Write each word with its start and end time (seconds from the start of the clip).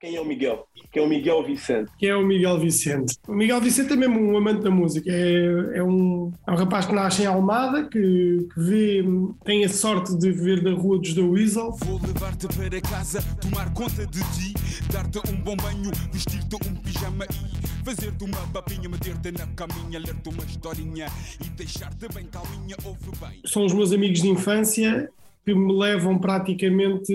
Quem 0.00 0.14
é 0.14 0.20
o 0.20 0.24
Miguel? 0.24 0.64
Quem 0.92 1.02
é 1.02 1.06
o 1.06 1.08
Miguel 1.08 1.42
Vicente? 1.42 1.90
Quem 1.98 2.08
é 2.08 2.14
o 2.14 2.24
Miguel 2.24 2.56
Vicente? 2.60 3.16
O 3.26 3.34
Miguel 3.34 3.60
Vicente 3.60 3.94
é 3.94 3.96
mesmo 3.96 4.20
um 4.20 4.36
amante 4.36 4.62
da 4.62 4.70
música. 4.70 5.10
É, 5.10 5.78
é, 5.78 5.82
um, 5.82 6.32
é 6.46 6.52
um 6.52 6.54
rapaz 6.54 6.86
que 6.86 6.94
nasce 6.94 7.22
em 7.22 7.26
Almada, 7.26 7.82
que, 7.82 8.46
que 8.54 8.60
vê, 8.60 9.04
tem 9.44 9.64
a 9.64 9.68
sorte 9.68 10.16
de 10.16 10.30
viver 10.30 10.62
da 10.62 10.70
rua 10.70 11.00
dos 11.00 11.14
da 11.14 11.22
Weasel. 11.22 11.72
Vou 11.82 12.00
levar-te 12.00 12.46
para 12.46 12.80
casa, 12.80 13.20
tomar 13.40 13.74
conta 13.74 14.06
de 14.06 14.20
ti, 14.20 14.54
dar-te 14.92 15.18
um 15.32 15.36
bom 15.42 15.56
banho, 15.56 15.90
vestir-te 16.12 16.54
um 16.54 16.74
pijama 16.76 17.24
e 17.24 17.84
fazer-te 17.84 18.22
uma 18.22 18.46
babinha, 18.52 18.88
meter-te 18.88 19.32
na 19.32 19.48
caminha, 19.48 19.98
ler-te 19.98 20.28
uma 20.28 20.44
historinha 20.44 21.06
e 21.44 21.48
deixar-te 21.50 22.06
bem 22.14 22.26
calminha, 22.26 22.76
ouve 22.84 23.10
bem. 23.20 23.40
São 23.44 23.66
os 23.66 23.72
meus 23.72 23.92
amigos 23.92 24.22
de 24.22 24.28
infância 24.28 25.10
que 25.48 25.54
me 25.54 25.72
levam 25.72 26.18
praticamente 26.18 27.14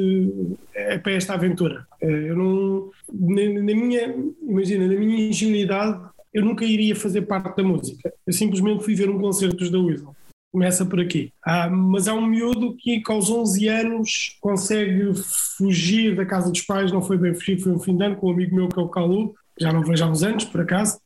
eh, 0.73 0.97
para 0.97 1.11
esta 1.11 1.35
aventura. 1.35 1.85
Eh, 2.01 2.29
eu 2.29 2.35
não, 2.35 2.91
na, 3.11 3.61
na 3.61 3.61
minha, 3.61 4.15
imagina, 4.41 4.87
na 4.87 4.99
minha 4.99 5.29
ingenuidade, 5.29 5.99
eu 6.33 6.43
nunca 6.43 6.65
iria 6.65 6.95
fazer 6.95 7.21
parte 7.23 7.57
da 7.57 7.63
música. 7.63 8.11
Eu 8.25 8.33
simplesmente 8.33 8.83
fui 8.83 8.95
ver 8.95 9.07
um 9.07 9.19
concerto 9.19 9.55
dos 9.55 9.69
da 9.69 9.79
Weasel. 9.79 10.15
Começa 10.51 10.83
por 10.83 10.99
aqui. 10.99 11.31
Ah, 11.45 11.69
mas 11.69 12.07
há 12.07 12.15
um 12.15 12.25
miúdo 12.25 12.75
que, 12.75 13.01
aos 13.07 13.29
11 13.29 13.67
anos, 13.67 14.37
consegue 14.41 15.11
fugir 15.57 16.15
da 16.15 16.25
casa 16.25 16.49
dos 16.49 16.61
pais. 16.61 16.91
Não 16.91 17.01
foi 17.01 17.17
bem 17.17 17.35
fugir, 17.35 17.59
foi 17.59 17.71
um 17.71 17.79
fim 17.79 17.95
de 17.95 18.03
ano 18.03 18.15
com 18.15 18.29
um 18.29 18.33
amigo 18.33 18.55
meu 18.55 18.67
que 18.67 18.79
é 18.79 18.81
o 18.81 18.89
Calu, 18.89 19.35
já 19.59 19.71
não 19.71 19.83
vejo 19.83 20.03
há 20.03 20.07
uns 20.07 20.23
anos, 20.23 20.45
por 20.45 20.61
acaso. 20.61 20.99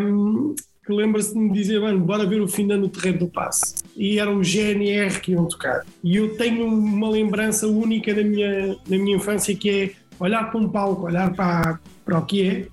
Um, 0.00 0.54
que 0.84 0.92
lembra-se 0.92 1.32
de 1.32 1.38
me 1.38 1.50
dizer, 1.50 1.80
mano, 1.80 1.98
bora 2.00 2.26
ver 2.26 2.42
o 2.42 2.48
fim 2.48 2.64
no 2.64 2.88
terreno 2.88 3.20
do 3.20 3.28
passe. 3.28 3.76
E 3.96 4.18
era 4.18 4.30
o 4.30 4.42
GNR 4.42 5.18
que 5.20 5.32
iam 5.32 5.46
tocar. 5.46 5.84
E 6.02 6.16
eu 6.16 6.36
tenho 6.36 6.66
uma 6.66 7.08
lembrança 7.08 7.66
única 7.66 8.14
da 8.14 8.22
minha, 8.22 8.76
da 8.86 8.98
minha 8.98 9.16
infância 9.16 9.54
que 9.56 9.70
é 9.70 9.92
olhar 10.20 10.50
para 10.50 10.60
um 10.60 10.68
palco, 10.68 11.06
olhar 11.06 11.32
para, 11.32 11.80
para 12.04 12.18
o 12.18 12.26
que 12.26 12.46
é 12.46 12.66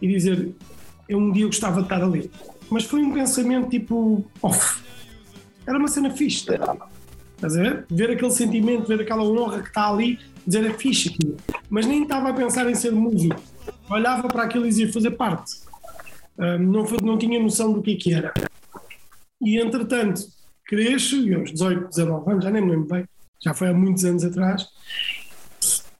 e 0.00 0.08
dizer, 0.08 0.50
eu 1.08 1.18
um 1.18 1.32
dia 1.32 1.46
gostava 1.46 1.76
de 1.76 1.86
estar 1.86 2.02
ali. 2.02 2.30
Mas 2.68 2.84
foi 2.84 3.00
um 3.02 3.12
pensamento 3.12 3.70
tipo 3.70 4.24
off. 4.42 4.82
Era 5.66 5.78
uma 5.78 5.88
cena 5.88 6.10
fixe. 6.10 6.46
Estás 7.34 7.56
a 7.56 7.62
ver? 7.62 7.86
Ver 7.88 8.10
aquele 8.10 8.30
sentimento, 8.30 8.86
ver 8.86 9.00
aquela 9.00 9.22
honra 9.22 9.62
que 9.62 9.68
está 9.68 9.88
ali, 9.88 10.18
dizer 10.46 10.66
é 10.66 10.72
fixe 10.74 11.08
aquilo. 11.08 11.36
Mas 11.70 11.86
nem 11.86 12.02
estava 12.02 12.28
a 12.28 12.32
pensar 12.34 12.68
em 12.68 12.74
ser 12.74 12.92
músico. 12.92 13.40
Olhava 13.88 14.28
para 14.28 14.42
aquilo 14.42 14.66
e 14.66 14.68
dizia 14.68 14.92
fazer 14.92 15.12
parte 15.12 15.62
não, 16.36 16.84
não 17.02 17.18
tinha 17.18 17.40
noção 17.40 17.72
do 17.72 17.82
que, 17.82 17.92
é 17.92 17.96
que 17.96 18.14
era. 18.14 18.32
E 19.40 19.60
entretanto, 19.60 20.22
cresço, 20.64 21.16
e 21.16 21.34
aos 21.34 21.50
18, 21.50 21.88
19 21.88 22.30
anos, 22.30 22.44
já 22.44 22.50
nem 22.50 22.62
me 22.62 22.70
lembro 22.70 22.88
bem, 22.88 23.04
já 23.42 23.52
foi 23.52 23.68
há 23.68 23.74
muitos 23.74 24.04
anos 24.04 24.24
atrás, 24.24 24.66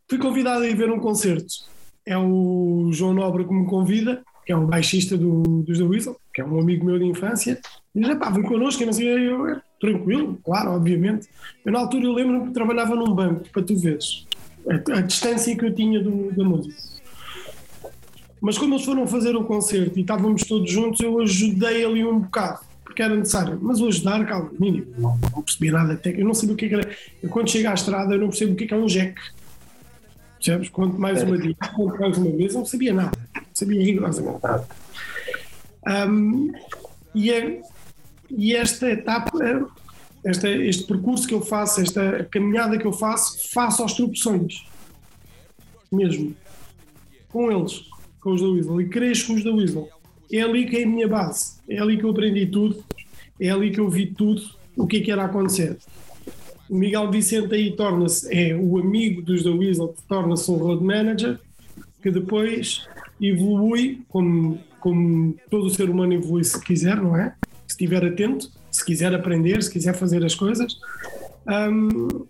fui 0.08 0.18
convidado 0.18 0.62
a 0.62 0.68
ir 0.68 0.76
ver 0.76 0.90
um 0.90 1.00
concerto. 1.00 1.70
É 2.06 2.16
o 2.16 2.90
João 2.92 3.14
Nobre 3.14 3.44
que 3.44 3.52
me 3.52 3.66
convida, 3.66 4.22
que 4.44 4.52
é 4.52 4.56
o 4.56 4.66
baixista 4.66 5.16
do, 5.16 5.42
dos 5.62 5.78
The 5.78 5.84
Weasel, 5.84 6.16
que 6.34 6.40
é 6.40 6.44
um 6.44 6.58
amigo 6.60 6.84
meu 6.84 6.98
de 6.98 7.04
infância, 7.04 7.60
e 7.94 8.00
diz, 8.00 8.14
pá, 8.16 8.30
vem 8.30 8.42
connosco, 8.42 8.82
eu 8.82 8.86
não 8.86 8.92
sei, 8.92 9.08
eu, 9.08 9.60
tranquilo, 9.80 10.38
claro, 10.44 10.72
obviamente. 10.72 11.28
Eu 11.64 11.72
na 11.72 11.80
altura 11.80 12.04
eu 12.04 12.12
lembro 12.12 12.46
que 12.46 12.52
trabalhava 12.52 12.94
num 12.94 13.14
banco, 13.14 13.48
para 13.50 13.62
tu 13.62 13.76
veres, 13.76 14.26
a, 14.68 14.98
a 14.98 15.00
distância 15.00 15.56
que 15.56 15.64
eu 15.64 15.74
tinha 15.74 16.02
do, 16.02 16.32
da 16.32 16.44
música. 16.44 16.91
Mas 18.42 18.58
quando 18.58 18.72
eles 18.72 18.84
foram 18.84 19.06
fazer 19.06 19.36
o 19.36 19.44
concerto 19.44 19.96
e 19.96 20.02
estávamos 20.02 20.42
todos 20.42 20.68
juntos, 20.68 21.00
eu 21.00 21.20
ajudei 21.20 21.84
ali 21.84 22.04
um 22.04 22.18
bocado, 22.18 22.58
porque 22.82 23.00
era 23.00 23.14
necessário. 23.14 23.56
Mas 23.62 23.80
o 23.80 23.86
ajudar, 23.86 24.26
calma, 24.26 24.50
mínimo, 24.58 24.92
não, 24.98 25.16
não 25.16 25.42
percebi 25.42 25.70
nada 25.70 25.92
até 25.92 26.10
eu 26.10 26.24
não 26.24 26.34
sabia 26.34 26.54
o 26.54 26.56
que, 26.56 26.64
é 26.64 26.68
que 26.68 26.74
era. 26.74 26.90
Eu, 27.22 27.28
quando 27.28 27.48
chego 27.48 27.68
à 27.68 27.74
estrada, 27.74 28.12
eu 28.14 28.18
não 28.20 28.28
percebo 28.28 28.54
o 28.54 28.56
que 28.56 28.64
é, 28.64 28.66
que 28.66 28.74
é 28.74 28.76
um 28.76 28.86
jack. 28.86 29.14
Percebes? 30.34 30.68
Quanto 30.70 30.98
mais 30.98 31.22
uma 31.22 31.38
dica, 31.38 31.68
quanto 31.68 32.00
mais 32.00 32.18
uma 32.18 32.36
vez, 32.36 32.52
não 32.52 32.66
sabia 32.66 32.92
nada. 32.92 33.16
Não 33.32 33.44
sabia 33.54 33.80
rigorosamente 33.80 34.38
nada. 34.42 34.66
Um, 36.10 36.52
e, 37.14 37.30
é, 37.30 37.62
e 38.28 38.56
esta 38.56 38.90
etapa, 38.90 39.38
esta, 40.24 40.48
este 40.48 40.82
percurso 40.82 41.28
que 41.28 41.34
eu 41.34 41.42
faço, 41.42 41.80
esta 41.80 42.24
caminhada 42.28 42.76
que 42.76 42.86
eu 42.86 42.92
faço, 42.92 43.52
faço 43.52 43.82
aos 43.82 43.94
tropeções. 43.94 44.66
Mesmo. 45.92 46.34
Com 47.28 47.50
eles 47.50 47.91
com 48.22 48.32
os 48.32 48.40
da 48.40 48.48
Weasel 48.48 48.80
e 48.80 48.88
cresço 48.88 49.26
com 49.26 49.34
os 49.34 49.44
da 49.44 49.52
Weasel. 49.52 49.88
É 50.32 50.40
ali 50.40 50.66
que 50.66 50.76
é 50.78 50.84
a 50.84 50.86
minha 50.86 51.08
base, 51.08 51.56
é 51.68 51.78
ali 51.78 51.98
que 51.98 52.04
eu 52.04 52.10
aprendi 52.10 52.46
tudo, 52.46 52.82
é 53.38 53.50
ali 53.50 53.70
que 53.70 53.80
eu 53.80 53.90
vi 53.90 54.06
tudo, 54.06 54.42
o 54.76 54.86
que 54.86 54.98
é 54.98 55.00
que 55.00 55.10
era 55.10 55.24
acontecer. 55.24 55.76
O 56.70 56.74
Miguel 56.74 57.10
Vicente 57.10 57.54
aí 57.54 57.72
torna-se, 57.72 58.32
é 58.32 58.56
o 58.56 58.78
amigo 58.78 59.20
dos 59.20 59.44
da 59.44 59.50
Weasel 59.50 59.94
torna-se 60.08 60.50
um 60.50 60.54
road 60.54 60.82
manager, 60.82 61.38
que 62.02 62.10
depois 62.10 62.86
evolui, 63.20 64.00
como, 64.08 64.58
como 64.80 65.34
todo 65.50 65.68
ser 65.70 65.90
humano 65.90 66.14
evolui 66.14 66.44
se 66.44 66.58
quiser, 66.62 66.96
não 66.96 67.16
é? 67.16 67.34
Se 67.66 67.74
estiver 67.74 68.04
atento, 68.04 68.50
se 68.70 68.84
quiser 68.84 69.14
aprender, 69.14 69.62
se 69.62 69.70
quiser 69.70 69.94
fazer 69.94 70.24
as 70.24 70.34
coisas. 70.34 70.78
Um, 71.46 72.24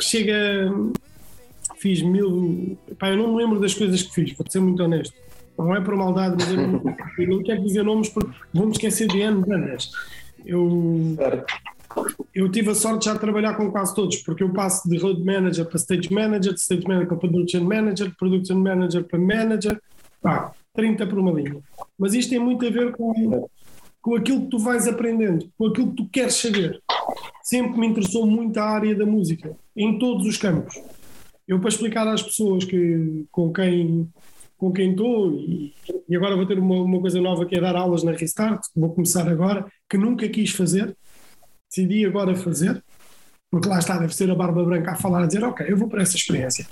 chega, 0.00 0.72
fiz 1.84 2.00
mil. 2.00 2.78
Pá, 2.98 3.10
eu 3.10 3.18
não 3.18 3.34
me 3.34 3.42
lembro 3.42 3.60
das 3.60 3.74
coisas 3.74 4.02
que 4.02 4.14
fiz, 4.14 4.32
para 4.32 4.50
ser 4.50 4.60
muito 4.60 4.82
honesto. 4.82 5.14
Não 5.56 5.76
é 5.76 5.80
por 5.82 5.94
maldade, 5.94 6.36
mas 6.38 6.50
eu 6.50 6.66
não, 6.66 6.96
eu 7.18 7.28
não 7.28 7.42
quero 7.42 7.62
dizer 7.62 7.82
nomes 7.82 8.08
porque 8.08 8.32
vamos 8.54 8.78
esquecer 8.78 9.06
de 9.06 9.18
N 9.18 9.44
bandas. 9.44 9.90
Eu, 10.46 11.14
eu 12.34 12.50
tive 12.50 12.70
a 12.70 12.74
sorte 12.74 13.00
de 13.00 13.04
já 13.04 13.18
trabalhar 13.18 13.54
com 13.54 13.70
quase 13.70 13.94
todos, 13.94 14.16
porque 14.16 14.42
eu 14.42 14.50
passo 14.50 14.88
de 14.88 14.96
road 14.96 15.22
manager 15.22 15.66
para 15.66 15.76
stage 15.76 16.12
manager, 16.12 16.54
de 16.54 16.60
stage 16.60 16.88
manager 16.88 17.08
para 17.08 17.16
production 17.18 17.64
manager, 17.64 18.08
de 18.08 18.16
production 18.16 18.58
manager 18.58 19.04
para 19.04 19.18
manager, 19.18 19.80
pá, 20.22 20.52
30 20.74 21.06
por 21.06 21.18
uma 21.18 21.32
linha. 21.32 21.58
Mas 21.98 22.14
isto 22.14 22.30
tem 22.30 22.38
muito 22.38 22.66
a 22.66 22.70
ver 22.70 22.92
com, 22.92 23.46
com 24.00 24.16
aquilo 24.16 24.40
que 24.40 24.48
tu 24.48 24.58
vais 24.58 24.88
aprendendo, 24.88 25.50
com 25.58 25.66
aquilo 25.66 25.90
que 25.90 25.96
tu 25.96 26.08
queres 26.08 26.34
saber. 26.34 26.80
Sempre 27.42 27.78
me 27.78 27.86
interessou 27.88 28.26
muito 28.26 28.58
a 28.58 28.64
área 28.64 28.94
da 28.94 29.04
música, 29.04 29.54
em 29.76 29.98
todos 29.98 30.26
os 30.26 30.38
campos. 30.38 30.80
Eu, 31.46 31.60
para 31.60 31.68
explicar 31.68 32.06
às 32.08 32.22
pessoas 32.22 32.64
que, 32.64 33.26
com 33.30 33.52
quem 33.52 34.08
com 34.56 34.72
quem 34.72 34.92
estou 34.92 35.32
e, 35.32 35.74
e, 36.08 36.16
agora 36.16 36.36
vou 36.36 36.46
ter 36.46 36.58
uma, 36.58 36.76
uma, 36.76 37.00
coisa 37.00 37.20
nova 37.20 37.44
que 37.44 37.56
é 37.56 37.60
dar 37.60 37.76
aulas 37.76 38.02
na 38.02 38.12
Restart, 38.12 38.62
vou 38.74 38.94
começar 38.94 39.28
agora, 39.28 39.66
que 39.90 39.98
nunca 39.98 40.28
quis 40.28 40.52
fazer, 40.52 40.96
decidi 41.68 42.06
agora 42.06 42.34
fazer, 42.34 42.82
porque 43.50 43.68
lá 43.68 43.78
está, 43.78 43.98
deve 43.98 44.14
ser 44.14 44.30
a 44.30 44.34
barba 44.34 44.64
branca 44.64 44.92
a 44.92 44.96
falar, 44.96 45.24
a 45.24 45.26
dizer, 45.26 45.44
ok, 45.44 45.66
eu 45.68 45.76
vou 45.76 45.88
para 45.88 46.02
essa 46.02 46.16
experiência. 46.16 46.66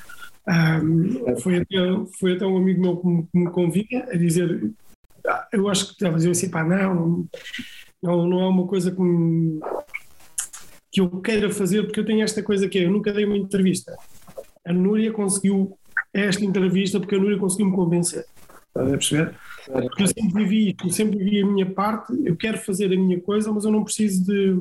Um, 0.49 1.37
foi, 1.38 1.59
até, 1.59 1.77
foi 2.19 2.32
até 2.34 2.47
um 2.47 2.56
amigo 2.56 2.81
meu 2.81 2.97
que 2.97 3.06
me, 3.06 3.22
que 3.25 3.38
me 3.38 3.50
convida 3.50 4.09
a 4.11 4.16
dizer, 4.16 4.72
ah, 5.27 5.47
eu 5.53 5.69
acho 5.69 5.87
que 5.88 5.93
estava 5.93 6.15
a 6.15 6.16
dizer 6.16 6.31
assim, 6.31 6.50
pá, 6.50 6.65
não, 6.65 7.27
não, 8.03 8.27
não 8.27 8.41
é 8.41 8.49
uma 8.49 8.66
coisa 8.66 8.91
que, 8.91 9.00
me, 9.00 9.61
que 10.91 11.00
eu 11.00 11.21
queira 11.21 11.50
fazer, 11.50 11.84
porque 11.84 12.00
eu 12.00 12.06
tenho 12.06 12.22
esta 12.22 12.43
coisa 12.43 12.69
que 12.69 12.78
é, 12.78 12.87
eu 12.87 12.91
nunca 12.91 13.12
dei 13.12 13.25
uma 13.25 13.37
entrevista. 13.37 13.94
A 14.65 14.73
Núria 14.73 15.12
conseguiu 15.12 15.77
esta 16.12 16.45
entrevista 16.45 17.00
porque 17.00 17.15
a 17.15 17.19
Núria 17.19 17.39
conseguiu 17.39 17.67
me 17.67 17.77
convencer. 17.77 18.25
Estás 18.69 18.89
a 18.89 18.91
perceber? 18.91 19.34
Porque 19.67 20.03
eu 20.03 20.06
sempre 20.06 20.45
vivi 20.45 20.77
eu 20.83 20.91
sempre 20.91 21.19
vivi 21.19 21.43
a 21.43 21.47
minha 21.47 21.67
parte, 21.67 22.12
eu 22.25 22.37
quero 22.37 22.59
fazer 22.59 22.87
a 22.87 22.97
minha 22.97 23.21
coisa, 23.21 23.53
mas 23.53 23.65
eu 23.65 23.71
não 23.71 23.84
preciso 23.84 24.25
de. 24.25 24.61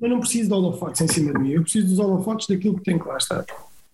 Eu 0.00 0.08
não 0.08 0.20
preciso 0.20 0.48
de 0.48 0.54
holofotes 0.54 1.00
em 1.00 1.08
cima 1.08 1.32
de 1.32 1.38
mim, 1.38 1.50
eu 1.52 1.62
preciso 1.62 1.86
dos 1.88 1.98
holofotes 1.98 2.46
daquilo 2.48 2.76
que 2.76 2.82
tem 2.82 2.98
que 2.98 3.06
lá 3.06 3.16
estar. 3.16 3.44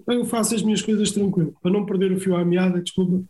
Então 0.01 0.15
eu 0.15 0.25
faço 0.25 0.55
as 0.55 0.63
minhas 0.63 0.83
coisas 0.83 1.13
tranquilo, 1.13 1.55
para 1.63 1.71
não 1.71 1.85
perder 1.85 2.11
o 2.11 2.19
fio 2.19 2.35
à 2.35 2.45
meada, 2.45 2.81
desculpa. 2.81 3.23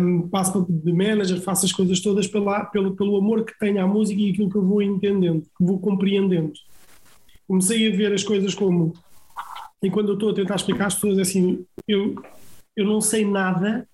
Um, 0.00 0.28
passo 0.28 0.66
de 0.68 0.92
manager, 0.92 1.40
faço 1.40 1.66
as 1.66 1.72
coisas 1.72 2.00
todas 2.00 2.26
pela, 2.26 2.64
pelo, 2.66 2.94
pelo 2.94 3.16
amor 3.16 3.44
que 3.44 3.58
tenho 3.58 3.82
à 3.82 3.86
música 3.86 4.20
e 4.20 4.30
aquilo 4.30 4.50
que 4.50 4.56
eu 4.56 4.64
vou 4.64 4.82
entendendo, 4.82 5.42
que 5.42 5.64
vou 5.64 5.80
compreendendo. 5.80 6.52
Comecei 7.46 7.90
a 7.90 7.96
ver 7.96 8.12
as 8.12 8.22
coisas 8.22 8.54
como. 8.54 8.92
E 9.82 9.90
quando 9.90 10.08
eu 10.08 10.14
estou 10.14 10.30
a 10.30 10.34
tentar 10.34 10.56
explicar 10.56 10.86
às 10.86 10.94
pessoas, 10.94 11.18
é 11.18 11.22
assim, 11.22 11.64
eu, 11.86 12.14
eu 12.76 12.84
não 12.84 13.00
sei 13.00 13.24
nada, 13.24 13.88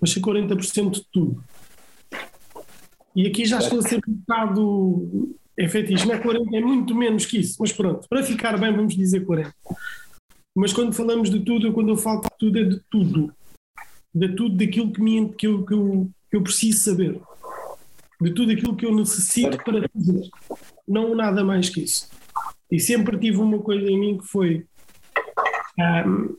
mas 0.00 0.10
sei 0.10 0.22
40% 0.22 0.90
de 0.90 1.04
tudo. 1.12 1.42
E 3.14 3.26
aqui 3.26 3.44
já 3.44 3.58
estou 3.58 3.78
a 3.78 3.82
ser 3.82 4.00
um 4.08 4.12
bocado 4.12 5.36
efetivo. 5.56 6.06
Não 6.06 6.14
é 6.14 6.18
40, 6.18 6.56
é 6.56 6.60
muito 6.60 6.94
menos 6.94 7.26
que 7.26 7.38
isso, 7.38 7.56
mas 7.60 7.72
pronto, 7.72 8.08
para 8.08 8.22
ficar 8.22 8.58
bem, 8.58 8.74
vamos 8.74 8.96
dizer 8.96 9.24
40. 9.24 9.54
Mas 10.56 10.72
quando 10.72 10.92
falamos 10.92 11.30
de 11.30 11.40
tudo, 11.40 11.72
quando 11.72 11.90
eu 11.90 11.96
falo 11.96 12.22
de 12.22 12.28
tudo, 12.38 12.58
é 12.58 12.64
de 12.64 12.80
tudo. 12.90 13.32
De 14.14 14.28
tudo 14.34 14.56
daquilo 14.56 14.92
que, 14.92 15.00
me, 15.00 15.32
que, 15.32 15.46
eu, 15.46 15.64
que, 15.64 15.74
eu, 15.74 16.10
que 16.30 16.36
eu 16.36 16.42
preciso 16.42 16.78
saber. 16.78 17.20
De 18.20 18.32
tudo 18.32 18.52
aquilo 18.52 18.76
que 18.76 18.86
eu 18.86 18.94
necessito 18.94 19.56
para 19.58 19.88
fazer. 19.88 20.28
Não 20.86 21.14
nada 21.14 21.42
mais 21.42 21.68
que 21.68 21.82
isso. 21.82 22.08
E 22.74 22.80
sempre 22.80 23.16
tive 23.16 23.36
uma 23.36 23.60
coisa 23.60 23.88
em 23.88 23.96
mim 23.96 24.18
que 24.18 24.26
foi. 24.26 24.66
Um, 25.78 26.36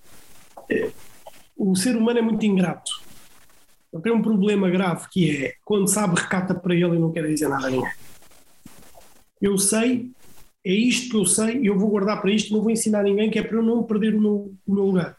o 1.55 1.73
ser 1.77 1.95
humano 1.95 2.19
é 2.19 2.21
muito 2.21 2.45
ingrato. 2.45 2.91
Ele 3.93 4.03
tem 4.03 4.11
um 4.11 4.21
problema 4.21 4.69
grave 4.69 5.07
que 5.09 5.45
é 5.45 5.53
quando 5.63 5.87
sabe, 5.87 6.19
recata 6.19 6.53
para 6.53 6.75
ele 6.75 6.97
e 6.97 6.99
não 6.99 7.13
quer 7.13 7.25
dizer 7.25 7.47
nada 7.47 7.67
a 7.67 7.69
ninguém. 7.69 7.89
Eu 9.41 9.57
sei, 9.57 10.11
é 10.61 10.73
isto 10.73 11.11
que 11.11 11.15
eu 11.15 11.25
sei, 11.25 11.61
eu 11.63 11.79
vou 11.79 11.87
guardar 11.89 12.19
para 12.19 12.31
isto, 12.31 12.53
não 12.53 12.61
vou 12.61 12.69
ensinar 12.69 12.99
a 12.99 13.03
ninguém, 13.03 13.31
que 13.31 13.39
é 13.39 13.43
para 13.43 13.55
eu 13.55 13.63
não 13.63 13.81
perder 13.83 14.13
o 14.13 14.19
meu, 14.19 14.53
o 14.67 14.73
meu 14.73 14.87
lugar. 14.87 15.15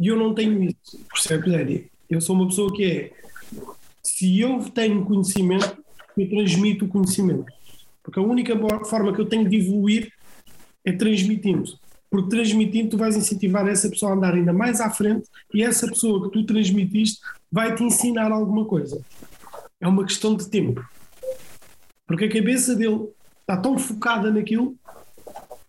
E 0.00 0.08
eu 0.08 0.16
não 0.16 0.34
tenho 0.34 0.64
isso, 0.64 0.98
percebes, 1.12 1.54
Eddie? 1.54 1.92
Eu 2.10 2.20
sou 2.20 2.34
uma 2.34 2.48
pessoa 2.48 2.74
que 2.74 2.84
é, 2.84 3.12
se 4.02 4.40
eu 4.40 4.68
tenho 4.70 5.04
conhecimento, 5.04 5.78
eu 6.18 6.28
transmito 6.28 6.86
o 6.86 6.88
conhecimento. 6.88 7.46
Porque 8.02 8.18
a 8.18 8.22
única 8.22 8.58
forma 8.84 9.14
que 9.14 9.20
eu 9.20 9.26
tenho 9.26 9.48
de 9.48 9.58
evoluir 9.58 10.12
é 10.84 10.92
transmitindo. 10.92 11.78
Porque 12.10 12.28
transmitindo, 12.28 12.90
tu 12.90 12.98
vais 12.98 13.16
incentivar 13.16 13.66
essa 13.66 13.88
pessoa 13.88 14.12
a 14.12 14.14
andar 14.14 14.34
ainda 14.34 14.52
mais 14.52 14.80
à 14.80 14.90
frente 14.90 15.26
e 15.52 15.62
essa 15.62 15.88
pessoa 15.88 16.22
que 16.22 16.30
tu 16.30 16.44
transmitiste 16.44 17.20
vai 17.50 17.74
te 17.74 17.82
ensinar 17.82 18.30
alguma 18.30 18.64
coisa. 18.64 19.00
É 19.80 19.88
uma 19.88 20.04
questão 20.04 20.36
de 20.36 20.48
tempo. 20.48 20.84
Porque 22.06 22.26
a 22.26 22.32
cabeça 22.32 22.74
dele 22.74 23.08
está 23.40 23.56
tão 23.56 23.78
focada 23.78 24.30
naquilo 24.30 24.76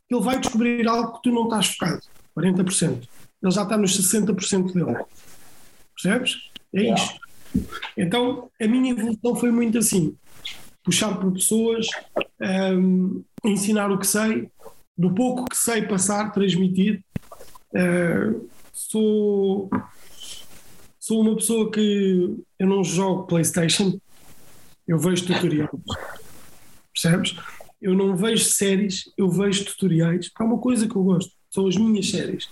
que 0.07 0.15
ele 0.15 0.23
vai 0.23 0.39
descobrir 0.39 0.87
algo 0.87 1.13
que 1.13 1.23
tu 1.23 1.31
não 1.31 1.45
estás 1.45 1.67
focado. 1.67 2.01
40%. 2.37 3.07
Ele 3.41 3.51
já 3.51 3.63
está 3.63 3.77
nos 3.77 3.97
60% 3.97 4.73
dele. 4.73 5.03
Percebes? 5.93 6.49
É 6.73 6.93
isto. 6.93 7.19
Então, 7.97 8.49
a 8.61 8.67
minha 8.67 8.91
evolução 8.91 9.35
foi 9.35 9.51
muito 9.51 9.77
assim: 9.77 10.15
puxar 10.83 11.15
por 11.17 11.31
pessoas, 11.31 11.87
um, 12.77 13.23
ensinar 13.43 13.89
o 13.91 13.97
que 13.97 14.07
sei, 14.07 14.49
do 14.97 15.13
pouco 15.13 15.45
que 15.45 15.57
sei 15.57 15.83
passar, 15.83 16.31
transmitir. 16.31 17.03
Uh, 17.73 18.47
sou, 18.71 19.69
sou 20.99 21.21
uma 21.21 21.35
pessoa 21.35 21.69
que 21.71 22.37
eu 22.57 22.67
não 22.67 22.83
jogo 22.83 23.27
PlayStation, 23.27 23.99
eu 24.87 24.97
vejo 24.97 25.25
tutoriais. 25.25 25.69
Percebes? 26.93 27.35
Eu 27.81 27.93
não 27.93 28.15
vejo 28.15 28.45
séries, 28.45 29.11
eu 29.17 29.29
vejo 29.29 29.65
tutoriais. 29.65 30.31
É 30.39 30.43
uma 30.43 30.57
coisa 30.57 30.87
que 30.87 30.95
eu 30.95 31.03
gosto, 31.03 31.31
são 31.51 31.67
as 31.67 31.75
minhas 31.75 32.09
séries. 32.09 32.49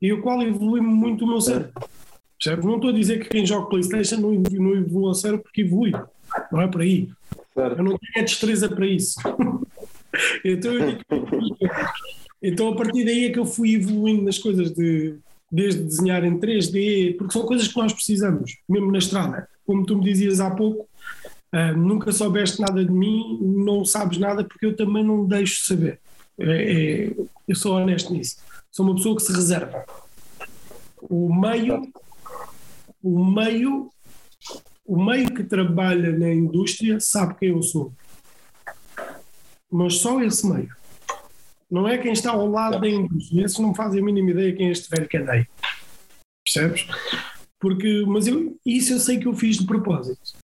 E 0.00 0.12
o 0.12 0.22
qual 0.22 0.40
evolui 0.42 0.80
muito 0.80 1.24
o 1.24 1.28
meu 1.28 1.40
cérebro. 1.40 1.72
Percebes? 2.38 2.64
Não 2.64 2.76
estou 2.76 2.90
a 2.90 2.92
dizer 2.92 3.20
que 3.20 3.28
quem 3.28 3.46
joga 3.46 3.68
PlayStation 3.68 4.16
não 4.16 4.34
evolui, 4.34 4.58
não 4.58 4.76
evolui 4.76 5.10
o 5.10 5.14
cérebro 5.14 5.42
porque 5.42 5.62
evolui. 5.62 5.92
Não 6.52 6.60
é 6.60 6.68
por 6.68 6.82
aí. 6.82 7.08
Certo. 7.54 7.78
Eu 7.78 7.84
não 7.84 7.98
tenho 7.98 8.22
a 8.22 8.22
destreza 8.22 8.68
para 8.68 8.86
isso. 8.86 9.18
então, 10.44 10.72
então, 12.42 12.68
a 12.68 12.76
partir 12.76 13.04
daí 13.04 13.26
é 13.26 13.30
que 13.30 13.38
eu 13.38 13.46
fui 13.46 13.74
evoluindo 13.74 14.22
nas 14.22 14.38
coisas 14.38 14.70
de 14.72 15.16
desde 15.50 15.82
desenhar 15.82 16.24
em 16.24 16.38
3D, 16.38 17.16
porque 17.16 17.32
são 17.32 17.46
coisas 17.46 17.68
que 17.68 17.76
nós 17.76 17.92
precisamos, 17.92 18.58
mesmo 18.68 18.90
na 18.90 18.98
estrada. 18.98 19.48
Como 19.64 19.86
tu 19.86 19.96
me 19.96 20.04
dizias 20.04 20.40
há 20.40 20.50
pouco, 20.50 20.88
uh, 21.52 21.76
nunca 21.76 22.10
soubeste 22.12 22.60
nada 22.60 22.84
de 22.84 22.90
mim, 22.90 23.38
não 23.40 23.84
sabes 23.84 24.18
nada 24.18 24.44
porque 24.44 24.66
eu 24.66 24.76
também 24.76 25.04
não 25.04 25.24
deixo 25.24 25.64
saber. 25.64 26.00
É, 26.38 26.44
é, 26.44 27.16
eu 27.48 27.56
sou 27.56 27.76
honesto 27.76 28.12
nisso. 28.12 28.36
Sou 28.70 28.84
uma 28.84 28.94
pessoa 28.96 29.16
que 29.16 29.22
se 29.22 29.32
reserva. 29.32 29.84
O 31.00 31.32
meio, 31.34 31.90
o 33.02 33.24
meio 33.24 33.90
o 34.86 35.02
meio 35.02 35.34
que 35.34 35.42
trabalha 35.42 36.16
na 36.16 36.32
indústria 36.32 37.00
sabe 37.00 37.34
quem 37.38 37.48
eu 37.48 37.62
sou. 37.62 37.92
Mas 39.70 39.98
só 39.98 40.20
esse 40.22 40.46
meio. 40.46 40.74
Não 41.70 41.86
é 41.86 41.98
quem 41.98 42.12
está 42.12 42.30
ao 42.30 42.48
lado 42.48 42.80
da 42.80 42.88
indústria. 42.88 43.44
Esses 43.44 43.58
não 43.58 43.74
fazem 43.74 44.00
a 44.00 44.04
mínima 44.04 44.30
ideia 44.30 44.54
quem 44.54 44.68
é 44.68 44.70
este 44.70 44.88
velho 44.88 45.08
andei. 45.22 45.46
Percebes? 46.44 46.86
Porque, 47.58 48.04
mas 48.06 48.26
eu, 48.26 48.56
isso 48.64 48.92
eu 48.92 49.00
sei 49.00 49.18
que 49.18 49.26
eu 49.26 49.34
fiz 49.34 49.58
de 49.58 49.66
propósito. 49.66 50.38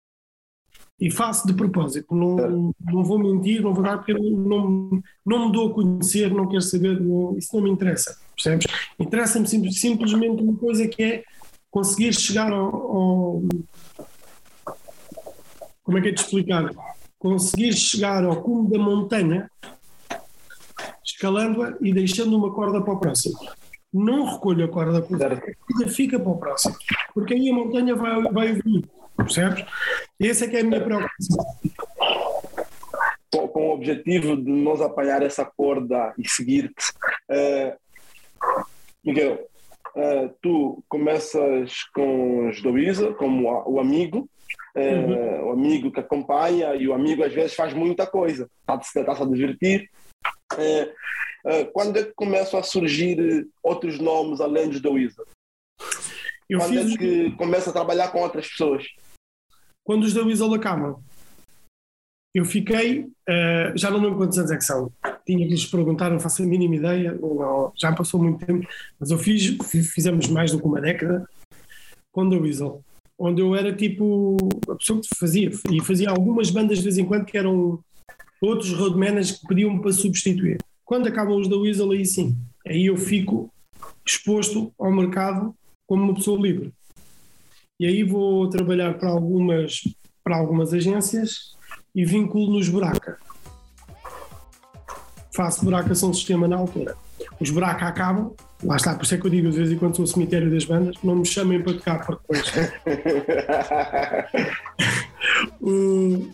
E 1.01 1.11
faço 1.11 1.47
de 1.47 1.55
propósito. 1.55 2.15
Não, 2.15 2.73
não 2.81 3.05
vou 3.05 3.19
mentir, 3.19 3.63
não 3.63 3.75
vou 3.75 3.83
dar, 3.83 3.99
porque 3.99 4.13
não, 4.13 5.03
não 5.25 5.47
me 5.47 5.53
dou 5.53 5.71
a 5.71 5.75
conhecer, 5.75 6.33
não 6.33 6.49
quero 6.49 6.63
saber, 6.63 7.01
não, 7.01 7.37
isso 7.37 7.55
não 7.55 7.63
me 7.63 7.71
interessa. 7.71 8.19
Percebes? 8.35 8.67
Interessa-me 8.99 9.73
simplesmente 9.73 10.43
uma 10.43 10.57
coisa 10.57 10.87
que 10.87 11.03
é 11.03 11.25
conseguir 11.71 12.13
chegar 12.15 12.53
ao, 12.53 12.75
ao 12.75 13.43
como 15.89 15.97
é 15.97 16.03
que 16.03 16.09
é 16.09 16.13
de 16.13 16.21
explicar? 16.21 16.71
Conseguir 17.19 17.73
chegar 17.73 18.25
ao 18.25 18.43
cume 18.43 18.71
da 18.71 18.79
montanha, 18.79 19.51
escalando-a 21.05 21.77
e 21.81 21.93
deixando 21.93 22.37
uma 22.37 22.53
corda 22.53 22.81
para 22.81 22.95
o 22.95 23.01
próximo. 23.01 23.39
Não 23.93 24.25
recolho 24.25 24.65
a 24.65 24.69
corda 24.69 25.03
para 25.03 25.15
o 25.15 25.19
próximo, 25.19 25.89
fica 25.89 26.19
para 26.19 26.31
o 26.31 26.39
próximo. 26.39 26.77
Porque 27.15 27.35
aí 27.35 27.51
a 27.51 27.55
montanha 27.55 27.97
vai, 27.97 28.23
vai 28.23 28.49
evoluir, 28.49 28.85
percebes? 29.17 29.65
Essa 30.21 30.45
é 30.45 30.49
que 30.49 30.57
é 30.57 30.61
a 30.61 30.65
minha 30.65 30.81
preocupação. 30.81 31.45
Com, 33.33 33.49
com 33.49 33.69
o 33.69 33.75
objetivo 33.75 34.37
de 34.37 34.51
nos 34.51 34.81
apanhar 34.81 35.23
essa 35.23 35.45
corda 35.45 36.15
e 36.19 36.29
seguir-te. 36.29 36.93
Uh, 37.31 37.77
Miguel, 39.05 39.49
uh, 39.97 40.31
tu 40.41 40.85
começas 40.89 41.85
com 41.95 42.49
os 42.49 42.63
Doiza, 42.63 43.13
como 43.15 43.49
o 43.67 43.81
amigo, 43.81 44.29
uhum. 44.77 45.49
o 45.49 45.53
amigo 45.53 45.91
que 45.91 46.01
acompanha 46.01 46.75
e 46.75 46.89
o 46.89 46.95
amigo 46.95 47.25
às 47.25 47.33
vezes 47.33 47.55
faz 47.55 47.75
muita 47.75 48.07
coisa, 48.07 48.49
está-se 48.61 49.05
tá 49.05 49.13
a 49.13 49.27
divertir. 49.27 49.89
É, 50.57 50.93
é, 51.47 51.65
quando 51.65 51.99
é 51.99 52.05
que 52.05 52.13
começam 52.15 52.59
a 52.59 52.63
surgir 52.63 53.49
outros 53.63 53.99
nomes 53.99 54.41
além 54.41 54.69
dos 54.69 54.81
da 54.81 54.91
Wizard? 54.91 55.31
Eu 56.49 56.59
quando 56.59 56.73
fiz... 56.73 56.95
é 56.95 56.97
que 56.97 57.31
começa 57.37 57.71
a 57.71 57.73
trabalhar 57.73 58.09
com 58.09 58.21
outras 58.21 58.49
pessoas? 58.49 58.87
Quando 59.85 60.05
os 60.05 60.15
da 60.15 60.23
Wizard 60.23 60.55
acabam. 60.55 61.03
Eu 62.35 62.45
fiquei, 62.45 63.01
uh, 63.01 63.77
já 63.77 63.91
não 63.91 64.01
lembro 64.01 64.19
quantos 64.19 64.39
anos 64.39 64.51
é 64.51 64.57
que 64.57 64.65
são. 64.65 64.93
Tinha 65.27 65.39
que 65.39 65.51
lhes 65.51 65.67
perguntar, 65.67 66.11
não 66.11 66.21
faço 66.21 66.43
a 66.43 66.47
mínima 66.47 66.77
ideia, 66.77 67.19
já 67.77 67.93
passou 67.93 68.23
muito 68.23 68.45
tempo, 68.45 68.69
mas 69.01 69.11
eu 69.11 69.19
fiz, 69.19 69.57
fizemos 69.93 70.29
mais 70.29 70.53
do 70.53 70.61
que 70.61 70.67
uma 70.67 70.81
década 70.81 71.27
com 72.13 72.29
The 72.29 72.37
Weasel 72.37 72.85
onde 73.19 73.43
eu 73.43 73.55
era 73.55 73.75
tipo 73.75 74.37
a 74.69 74.77
pessoa 74.77 75.01
que 75.01 75.09
fazia, 75.19 75.51
e 75.71 75.83
fazia 75.83 76.11
algumas 76.11 76.51
bandas 76.51 76.79
de 76.79 76.85
vez 76.85 76.99
em 76.99 77.05
quando 77.05 77.25
que 77.25 77.37
eram 77.37 77.81
outros 78.41 78.73
roadmans 78.73 79.33
que 79.33 79.47
pediam-me 79.49 79.81
para 79.81 79.93
substituir. 79.93 80.59
Quando 80.85 81.09
acabam 81.09 81.37
os 81.37 81.49
da 81.49 81.57
Weasel, 81.57 81.91
aí 81.91 82.07
sim, 82.07 82.37
aí 82.67 82.87
eu 82.87 82.97
fico 82.97 83.53
exposto 84.07 84.73
ao 84.79 84.93
mercado 84.93 85.55
como 85.87 86.05
uma 86.05 86.15
pessoa 86.15 86.41
livre. 86.41 86.73
E 87.81 87.87
aí 87.87 88.03
vou 88.03 88.49
trabalhar 88.49 88.95
para 88.99 89.11
algumas, 89.11 89.83
para 90.23 90.37
algumas 90.37 90.73
agências 90.73 91.57
e 91.95 92.05
vinculo 92.05 92.55
nos 92.55 92.69
Buraca. 92.69 93.19
Faço 95.35 95.65
Buraca 95.65 95.95
São 95.95 96.13
Sistema 96.13 96.49
na 96.49 96.57
altura. 96.57 96.97
Os 97.41 97.51
Buraca 97.51 97.87
acabam, 97.87 98.35
Lá 98.65 98.77
está, 98.77 98.95
por 98.95 99.05
isso 99.05 99.15
é 99.15 99.19
que 99.19 99.27
eu 99.27 99.31
digo, 99.31 99.49
às 99.49 99.55
vezes, 99.55 99.73
enquanto 99.73 99.97
sou 99.97 100.05
o 100.05 100.09
cemitério 100.09 100.51
das 100.51 100.65
bandas, 100.65 100.97
não 101.03 101.17
me 101.17 101.25
chamem 101.25 101.63
para 101.63 101.75
tocar, 101.75 102.05
porque 102.05 102.23
depois. 102.29 102.53
o, 105.63 106.29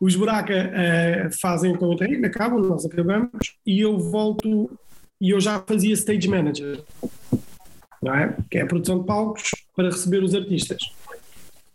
os 0.00 0.16
Buraca 0.16 0.54
uh, 0.54 1.38
fazem 1.40 1.72
então 1.72 1.88
o 1.88 1.96
treino, 1.96 2.26
acabam, 2.26 2.60
nós 2.60 2.84
acabamos, 2.84 3.30
e 3.64 3.80
eu 3.80 3.96
volto, 3.96 4.70
e 5.20 5.30
eu 5.30 5.40
já 5.40 5.60
fazia 5.60 5.94
stage 5.94 6.28
manager, 6.28 6.82
não 8.02 8.14
é? 8.14 8.36
Que 8.50 8.58
é 8.58 8.62
a 8.62 8.66
produção 8.66 8.98
de 8.98 9.06
palcos 9.06 9.50
para 9.76 9.90
receber 9.90 10.24
os 10.24 10.34
artistas. 10.34 10.82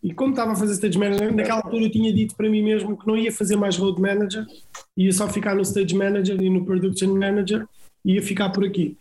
E 0.03 0.13
como 0.13 0.31
estava 0.31 0.51
a 0.51 0.55
fazer 0.55 0.73
stage 0.73 0.97
manager, 0.97 1.33
naquela 1.33 1.61
altura 1.61 1.83
eu 1.83 1.91
tinha 1.91 2.13
dito 2.13 2.35
para 2.35 2.49
mim 2.49 2.61
mesmo 2.61 2.97
que 2.97 3.07
não 3.07 3.15
ia 3.15 3.31
fazer 3.31 3.55
mais 3.55 3.77
road 3.77 4.01
manager, 4.01 4.45
ia 4.97 5.11
só 5.13 5.29
ficar 5.29 5.55
no 5.55 5.61
stage 5.61 5.95
manager 5.95 6.41
e 6.41 6.49
no 6.49 6.65
production 6.65 7.15
manager, 7.15 7.65
ia 8.03 8.21
ficar 8.21 8.49
por 8.49 8.65
aqui. 8.65 8.97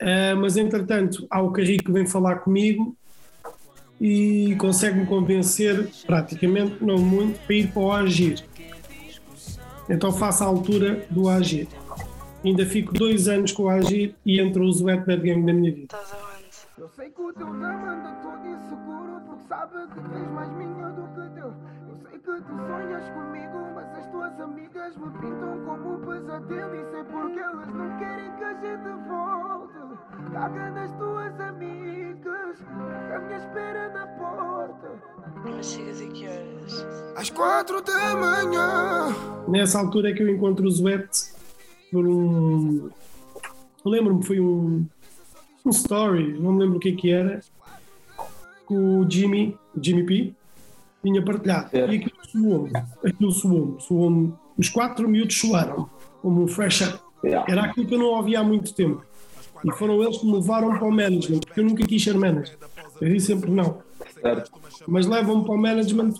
Uh, 0.00 0.36
mas 0.40 0.56
entretanto, 0.56 1.26
há 1.30 1.42
o 1.42 1.52
Carrico 1.52 1.84
que 1.84 1.92
vem 1.92 2.06
falar 2.06 2.36
comigo 2.36 2.96
e 4.00 4.56
consegue-me 4.58 5.04
convencer, 5.04 5.90
praticamente, 6.06 6.82
não 6.82 6.96
muito, 6.96 7.38
para 7.40 7.54
ir 7.54 7.70
para 7.70 7.82
o 7.82 7.92
Agir. 7.92 8.42
Então 9.88 10.10
faço 10.10 10.42
a 10.42 10.46
altura 10.46 11.04
do 11.10 11.28
Agir. 11.28 11.68
Ainda 12.42 12.64
fico 12.64 12.94
dois 12.94 13.28
anos 13.28 13.52
com 13.52 13.64
o 13.64 13.68
Agir 13.68 14.14
e 14.24 14.40
entra 14.40 14.62
o 14.62 14.84
Wet 14.84 15.04
Bad 15.04 15.20
Gang 15.20 15.44
na 15.44 15.52
minha 15.52 15.74
vida. 15.74 15.94
Eu 16.78 16.88
sei 16.88 17.10
que 17.10 17.20
o 17.20 17.30
teu 17.34 17.46
nome 17.46 17.86
anda 17.86 18.10
todo 18.22 18.46
inseguro 18.46 19.20
porque 19.26 19.44
sabe 19.46 19.74
que 19.88 20.00
tens 20.08 20.30
mais 20.30 20.50
minha 20.52 20.88
do 20.88 21.02
que 21.08 21.28
Deus. 21.34 21.54
Eu 21.90 21.98
sei 22.08 22.18
que 22.18 22.24
tu 22.24 22.56
sonhas 22.56 23.08
comigo, 23.10 23.49
as 24.30 24.40
amigas 24.40 24.96
me 24.96 25.10
pintam 25.18 25.64
como 25.64 25.94
um 25.94 26.00
pesadelo 26.06 26.74
e 26.74 26.90
sei 26.90 27.04
porque 27.04 27.38
elas 27.40 27.74
não 27.74 27.98
querem 27.98 28.36
que 28.36 28.44
a 28.44 28.54
gente 28.54 29.08
volte. 29.08 30.32
Caga 30.32 30.70
nas 30.70 30.92
tuas 30.92 31.40
amigas, 31.40 32.56
a 33.14 33.18
minha 33.18 33.38
espera 33.38 33.88
na 33.92 34.06
porta. 34.06 35.02
Mas 35.44 35.66
chegas 35.66 36.00
a 36.00 36.06
que 36.06 36.28
horas? 36.28 36.86
Às 37.16 37.30
quatro 37.30 37.82
da 37.82 38.16
manhã. 38.16 39.14
Nessa 39.48 39.80
altura 39.80 40.10
é 40.10 40.12
que 40.12 40.22
eu 40.22 40.28
encontro 40.28 40.66
o 40.66 40.70
Zwet 40.70 41.08
por 41.90 42.06
um. 42.06 42.90
Lembro-me, 43.84 44.22
foi 44.24 44.38
um, 44.38 44.86
um 45.64 45.70
story, 45.70 46.38
não 46.38 46.52
me 46.52 46.60
lembro 46.60 46.76
o 46.76 46.80
que, 46.80 46.90
é 46.90 46.94
que 46.94 47.10
era, 47.10 47.40
que 48.68 48.74
o 48.74 49.08
Jimmy, 49.10 49.58
o 49.74 49.82
Jimmy 49.82 50.04
P, 50.04 50.34
tinha 51.02 51.24
partilhado. 51.24 51.68
É. 51.72 51.80
E 51.80 51.96
aquilo 51.96 52.16
suou-me, 52.30 52.70
aquilo 53.04 53.32
suou-me, 53.32 53.80
suou-me. 53.80 54.34
Os 54.56 54.68
quatro 54.68 55.08
miúdos 55.08 55.38
suaram, 55.38 55.88
como 56.20 56.42
um 56.42 56.48
fresh 56.48 56.82
up. 56.82 56.98
É. 57.24 57.34
Era 57.50 57.64
aquilo 57.64 57.86
que 57.86 57.94
eu 57.94 57.98
não 57.98 58.06
ouvia 58.06 58.40
há 58.40 58.44
muito 58.44 58.74
tempo. 58.74 59.02
E 59.64 59.72
foram 59.72 60.02
eles 60.02 60.18
que 60.18 60.26
me 60.26 60.32
levaram 60.32 60.70
para 60.78 60.86
o 60.86 60.90
management, 60.90 61.40
porque 61.40 61.60
eu 61.60 61.64
nunca 61.64 61.86
quis 61.86 62.02
ser 62.02 62.14
manager. 62.14 62.56
Eu 63.00 63.08
disse 63.08 63.26
sempre 63.26 63.50
não. 63.50 63.78
Certo. 64.20 64.50
Mas 64.86 65.06
levam-me 65.06 65.44
para 65.44 65.54
o 65.54 65.58
management 65.58 66.14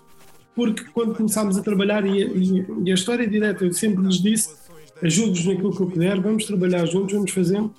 porque 0.55 0.85
quando 0.93 1.15
começámos 1.15 1.57
a 1.57 1.63
trabalhar, 1.63 2.05
e, 2.05 2.23
e, 2.23 2.67
e 2.85 2.91
a 2.91 2.95
história 2.95 3.25
é 3.25 3.27
direta, 3.27 3.65
eu 3.65 3.73
sempre 3.73 4.05
lhes 4.05 4.21
disse: 4.21 4.55
ajude-nos 5.03 5.47
naquilo 5.47 5.75
que 5.75 5.81
eu 5.81 5.87
puder, 5.87 6.21
vamos 6.21 6.45
trabalhar 6.45 6.85
juntos, 6.87 7.15
vamos 7.15 7.31
fazendo. 7.31 7.73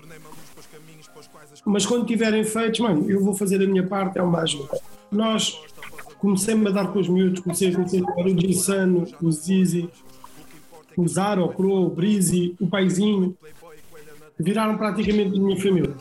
Mas 1.63 1.85
quando 1.85 2.07
tiverem 2.07 2.43
feitos, 2.43 2.79
mano, 2.79 3.09
eu 3.09 3.23
vou 3.23 3.35
fazer 3.35 3.61
a 3.61 3.67
minha 3.67 3.85
parte, 3.85 4.17
é 4.17 4.21
uma 4.23 4.39
ajuda. 4.39 4.79
Nós 5.11 5.59
comecei-me 6.21 6.67
a 6.67 6.71
dar 6.71 6.87
com 6.93 6.99
os 6.99 7.09
miúdos, 7.09 7.39
comecei 7.39 7.69
a 7.69 7.75
conhecer 7.75 8.03
o 8.03 8.39
Gissano, 8.39 9.07
o 9.19 9.31
Zizi, 9.31 9.89
o 10.95 11.07
Zara, 11.07 11.43
o 11.43 11.49
Crow, 11.49 11.87
o 11.87 11.89
Brizzy, 11.89 12.55
o 12.59 12.67
Paizinho, 12.67 13.35
viraram 14.39 14.77
praticamente 14.77 15.39
minha 15.39 15.59
família. 15.59 15.95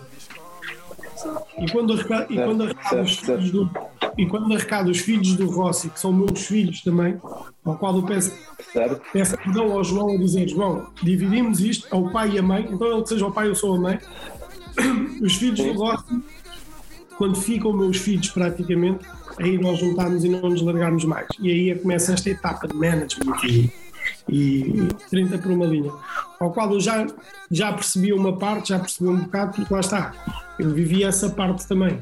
E 1.58 1.70
quando 1.70 1.94
arrecado, 1.94 2.32
e 2.32 2.36
quando 2.36 2.62
arrecado 2.64 3.02
os 3.02 3.16
filhos 3.16 3.50
do, 3.50 3.70
e 4.16 4.26
quando 4.26 4.54
arrecado 4.54 4.90
os 4.90 4.98
filhos 4.98 5.34
do 5.36 5.48
Rossi, 5.48 5.88
que 5.88 5.98
são 5.98 6.12
meus 6.12 6.46
filhos 6.46 6.82
também, 6.82 7.18
ao 7.64 7.76
qual 7.78 7.96
eu 7.96 8.02
peço, 8.02 8.32
peço 9.12 9.36
perdão 9.38 9.72
ao 9.72 9.82
João 9.82 10.14
a 10.14 10.18
dizer, 10.18 10.48
João, 10.48 10.86
dividimos 11.02 11.60
isto, 11.60 11.86
ao 11.90 12.10
pai 12.10 12.32
e 12.32 12.38
a 12.38 12.42
mãe, 12.42 12.68
então 12.70 12.92
ele 12.92 13.02
que 13.02 13.08
seja 13.08 13.26
o 13.26 13.32
pai, 13.32 13.48
eu 13.48 13.54
sou 13.54 13.74
a 13.76 13.80
mãe. 13.80 13.98
Os 15.20 15.34
filhos 15.34 15.58
do 15.58 15.72
Rossi, 15.72 16.22
quando 17.18 17.36
ficam 17.36 17.72
meus 17.72 17.98
filhos 17.98 18.30
praticamente, 18.30 19.04
aí 19.40 19.58
nós 19.58 19.78
juntámos 19.78 20.24
e 20.24 20.28
não 20.28 20.48
nos 20.48 20.62
largarmos 20.62 21.04
mais. 21.04 21.26
E 21.38 21.50
aí 21.50 21.70
é 21.70 21.74
começa 21.74 22.12
esta 22.12 22.28
etapa 22.30 22.68
de 22.68 22.74
management 22.74 23.36
e, 23.44 23.72
e 24.28 24.88
30 25.08 25.38
por 25.38 25.50
uma 25.50 25.66
linha, 25.66 25.90
ao 26.38 26.52
qual 26.52 26.70
eu 26.72 26.80
já, 26.80 27.06
já 27.50 27.72
percebi 27.72 28.12
uma 28.12 28.36
parte, 28.36 28.68
já 28.68 28.78
percebi 28.78 29.08
um 29.08 29.16
bocado, 29.16 29.56
porque 29.56 29.72
lá 29.72 29.80
está, 29.80 30.12
eu 30.58 30.70
vivi 30.70 31.02
essa 31.02 31.30
parte 31.30 31.66
também. 31.66 31.98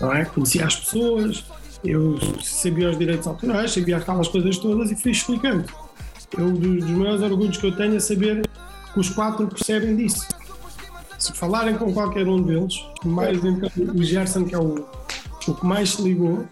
Não 0.00 0.12
é? 0.12 0.24
Conhecia 0.24 0.64
as 0.64 0.76
pessoas, 0.76 1.44
eu 1.84 2.18
sabia 2.42 2.90
os 2.90 2.98
direitos 2.98 3.26
autorais, 3.26 3.72
sabia 3.72 3.98
aquelas 3.98 4.28
coisas 4.28 4.56
todas 4.58 4.90
e 4.90 4.96
fui 4.96 5.12
explicando. 5.12 5.64
Eu, 6.36 6.52
dos, 6.52 6.84
dos 6.84 6.90
maiores 6.90 7.22
orgulhos 7.22 7.56
que 7.56 7.66
eu 7.66 7.76
tenho 7.76 7.96
é 7.96 8.00
saber 8.00 8.48
que 8.92 9.00
os 9.00 9.10
quatro 9.10 9.46
percebem 9.46 9.96
disso. 9.96 10.26
Se 11.18 11.32
falarem 11.32 11.76
com 11.76 11.92
qualquer 11.92 12.28
um 12.28 12.40
deles, 12.40 12.80
mais 13.04 13.42
então 13.42 13.70
o 13.92 14.02
Gerson, 14.04 14.44
que 14.44 14.54
é 14.54 14.58
o, 14.58 14.86
o 15.48 15.54
que 15.54 15.66
mais 15.66 15.90
se 15.90 16.02
ligou, 16.02 16.46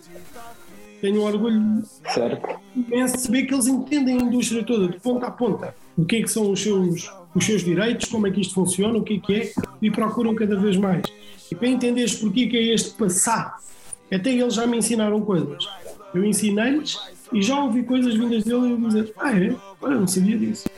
tenho 1.00 1.20
um 1.20 1.24
orgulho 1.24 1.82
Certo. 2.12 2.58
imenso 2.74 3.16
de 3.16 3.20
saber 3.20 3.42
que 3.44 3.54
eles 3.54 3.66
entendem 3.66 4.18
a 4.18 4.22
indústria 4.22 4.64
toda, 4.64 4.88
de 4.88 4.98
ponta 4.98 5.26
a 5.26 5.30
ponta. 5.30 5.74
O 5.96 6.04
que 6.04 6.16
é 6.16 6.22
que 6.22 6.28
são 6.28 6.50
os 6.50 6.62
seus, 6.62 7.10
os 7.34 7.44
seus 7.44 7.62
direitos, 7.62 8.08
como 8.08 8.26
é 8.26 8.30
que 8.30 8.40
isto 8.40 8.54
funciona, 8.54 8.98
o 8.98 9.02
que 9.02 9.14
é 9.14 9.18
que 9.18 9.34
é, 9.34 9.52
e 9.82 9.90
procuram 9.90 10.34
cada 10.34 10.56
vez 10.56 10.76
mais. 10.76 11.02
E 11.50 11.54
para 11.54 11.68
entenderes 11.68 12.14
porquê 12.14 12.46
que 12.46 12.56
é 12.56 12.74
este 12.74 12.90
passado, 12.90 13.54
até 14.12 14.30
eles 14.30 14.54
já 14.54 14.66
me 14.66 14.78
ensinaram 14.78 15.20
coisas. 15.20 15.68
Eu 16.14 16.24
ensinei-lhes 16.24 16.98
e 17.32 17.42
já 17.42 17.62
ouvi 17.62 17.82
coisas 17.82 18.14
vindas 18.14 18.44
dele 18.44 18.68
e 18.68 18.70
eu 18.70 18.76
dizer, 18.78 19.12
ah 19.18 19.32
é? 19.32 19.54
Olha, 19.80 19.96
não 19.96 20.06
sabia 20.06 20.38
disso. 20.38 20.68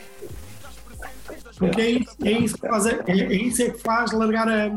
Porque 1.58 1.80
é 1.80 1.90
isso, 1.90 2.16
é 2.22 2.32
isso 2.32 2.54
que 2.54 2.68
faz, 2.68 2.87
é, 2.87 3.04
é 3.06 3.34
isso 3.34 3.62
é 3.62 3.70
que 3.70 3.78
faz 3.78 4.12
largar 4.12 4.48
a, 4.48 4.70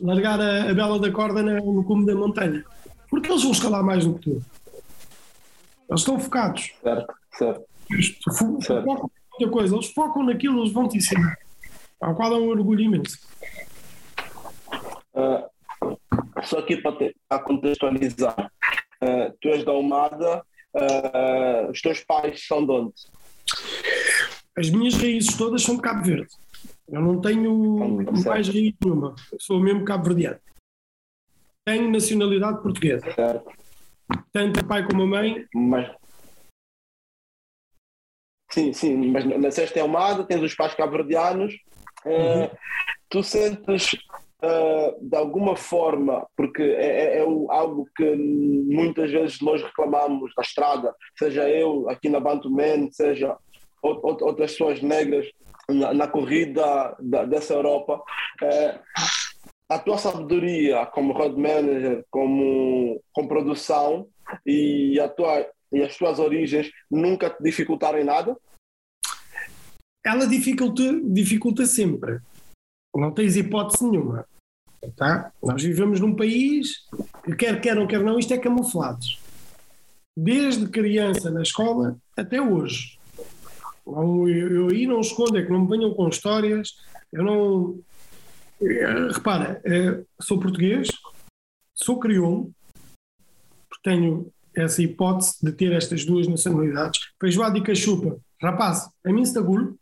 largar 0.00 0.40
a, 0.40 0.70
a 0.70 0.74
bela 0.74 0.98
da 0.98 1.10
corda 1.10 1.42
na- 1.42 1.54
no 1.60 1.84
cume 1.84 2.06
da 2.06 2.14
montanha. 2.14 2.64
Porque 3.08 3.30
eles 3.30 3.42
vão 3.42 3.52
escalar 3.52 3.82
mais 3.84 4.04
do 4.04 4.14
que 4.14 4.30
tu. 4.30 4.44
Eles 5.88 6.00
estão 6.00 6.18
focados. 6.18 6.72
Certo. 6.82 7.14
Certo. 7.32 7.62
Eles 7.90 8.18
fo- 8.36 8.60
Certo. 8.62 8.84
focam 8.84 9.06
em 9.06 9.40
muita 9.40 9.52
coisa. 9.52 9.74
Eles 9.74 9.90
focam 9.92 10.22
naquilo, 10.24 10.60
eles 10.62 10.72
vão 10.72 10.88
te 10.88 10.96
ensinar. 10.98 11.36
Ao 12.00 12.14
qual 12.14 12.32
é 12.34 12.36
um 12.36 12.48
orgulho 12.48 12.80
imenso. 12.82 13.18
Ah, 15.14 15.46
só 16.44 16.58
aqui 16.58 16.76
para, 16.76 16.96
te- 16.96 17.16
para 17.28 17.42
contextualizar, 17.42 18.50
ah, 19.00 19.32
tu 19.40 19.48
és 19.48 19.64
da 19.64 19.72
Almada, 19.72 20.42
ah, 20.74 21.68
os 21.70 21.80
teus 21.80 22.00
pais 22.04 22.44
são 22.46 22.64
de 22.66 22.72
onde? 22.72 22.92
As 24.58 24.68
minhas 24.70 24.94
raízes 24.94 25.36
todas 25.36 25.62
são 25.62 25.76
de 25.76 25.82
Cabo 25.82 26.02
Verde. 26.04 26.28
Eu 26.88 27.00
não 27.00 27.20
tenho 27.20 27.54
mais 28.24 28.48
raiz 28.48 28.72
nenhuma. 28.80 29.14
Sou 29.40 29.58
mesmo 29.60 29.84
cabo-verdiano. 29.84 30.38
Tenho 31.64 31.90
nacionalidade 31.90 32.62
portuguesa. 32.62 33.10
Certo. 33.12 33.50
Tanto 34.32 34.60
o 34.60 34.66
pai 34.66 34.86
como 34.86 35.02
a 35.02 35.06
mãe. 35.06 35.44
Mas... 35.54 35.90
Sim, 38.50 38.72
sim, 38.72 39.10
mas 39.10 39.24
nasceste 39.24 39.76
em 39.78 39.82
Almada, 39.82 40.24
tens 40.24 40.40
os 40.42 40.54
pais 40.54 40.74
cabo-verdianos. 40.74 41.54
ah, 42.06 42.56
Tu 43.08 43.22
sentes 43.22 43.90
ah, 44.40 44.94
de 45.00 45.16
alguma 45.16 45.56
forma, 45.56 46.26
porque 46.36 46.62
é, 46.62 47.16
é- 47.16 47.18
é 47.18 47.20
algo 47.22 47.88
que 47.96 48.14
muitas 48.14 49.10
vezes 49.10 49.40
nós 49.40 49.60
reclamamos 49.62 50.32
da 50.36 50.42
estrada, 50.42 50.94
seja 51.18 51.48
eu 51.48 51.88
aqui 51.90 52.08
na 52.08 52.20
Bantuman, 52.20 52.90
seja 52.92 53.36
outras 54.02 54.52
pessoas 54.52 54.82
negras 54.82 55.26
na, 55.68 55.92
na 55.94 56.06
corrida 56.08 56.96
da- 57.00 57.24
dessa 57.24 57.54
Europa. 57.54 58.02
eh, 58.42 58.78
a 59.68 59.78
tua 59.80 59.98
sabedoria 59.98 60.86
como 60.86 61.12
road 61.12 61.34
manager, 61.40 62.04
como, 62.08 63.02
com 63.12 63.26
produção 63.26 64.06
e, 64.46 64.98
a 65.00 65.08
tua, 65.08 65.44
e 65.72 65.82
as 65.82 65.96
tuas 65.96 66.20
origens 66.20 66.70
nunca 66.88 67.28
te 67.28 67.42
dificultaram 67.42 67.98
em 67.98 68.04
nada? 68.04 68.36
Ela 70.04 70.26
dificulta, 70.26 70.82
dificulta 71.02 71.66
sempre. 71.66 72.20
Não 72.94 73.12
tens 73.12 73.36
hipótese 73.36 73.84
nenhuma. 73.84 74.24
Tá? 74.96 75.32
Nós 75.42 75.60
vivemos 75.60 75.98
num 75.98 76.14
país 76.14 76.86
que, 77.24 77.34
quer 77.34 77.60
queiram, 77.60 77.88
quer 77.88 77.98
não, 77.98 78.20
isto 78.20 78.32
é 78.32 78.38
camuflados. 78.38 79.18
Desde 80.16 80.68
criança 80.68 81.28
na 81.28 81.42
escola 81.42 81.98
até 82.16 82.40
hoje. 82.40 82.95
Não, 83.86 84.28
eu, 84.28 84.70
eu 84.70 84.88
não 84.88 85.00
escondo, 85.00 85.38
é 85.38 85.42
que 85.42 85.50
não 85.52 85.62
me 85.62 85.68
venham 85.68 85.94
com 85.94 86.08
histórias. 86.08 86.74
Eu 87.12 87.22
não. 87.22 87.78
eh, 88.60 89.08
Repara, 89.12 89.60
eh, 89.64 90.02
sou 90.20 90.40
português, 90.40 90.88
sou 91.74 91.98
crioulo, 91.98 92.50
tenho 93.82 94.32
essa 94.54 94.82
hipótese 94.82 95.36
de 95.40 95.52
ter 95.52 95.72
estas 95.72 96.04
duas 96.04 96.26
nacionalidades. 96.26 97.00
Feijoada 97.20 97.56
e 97.58 97.62
cachupa. 97.62 98.18
Rapaz, 98.42 98.88
a 99.04 99.12
mim 99.12 99.24
se 99.24 99.38
agulho. 99.38 99.78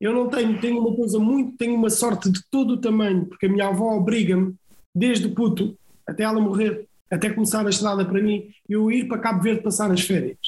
Eu 0.00 0.12
não 0.12 0.28
tenho, 0.28 0.60
tenho 0.60 0.80
uma 0.80 0.94
coisa 0.94 1.18
muito, 1.18 1.56
tenho 1.56 1.74
uma 1.74 1.90
sorte 1.90 2.30
de 2.30 2.40
todo 2.50 2.74
o 2.74 2.80
tamanho, 2.80 3.26
porque 3.26 3.46
a 3.46 3.48
minha 3.48 3.68
avó 3.68 3.96
obriga-me, 3.96 4.54
desde 4.94 5.28
puto, 5.28 5.76
até 6.06 6.22
ela 6.22 6.40
morrer, 6.40 6.86
até 7.10 7.30
começar 7.30 7.66
a 7.66 7.70
estrada 7.70 8.04
para 8.04 8.22
mim, 8.22 8.50
eu 8.68 8.90
ir 8.90 9.08
para 9.08 9.18
Cabo 9.18 9.42
Verde 9.42 9.62
passar 9.62 9.90
as 9.90 10.00
férias. 10.00 10.38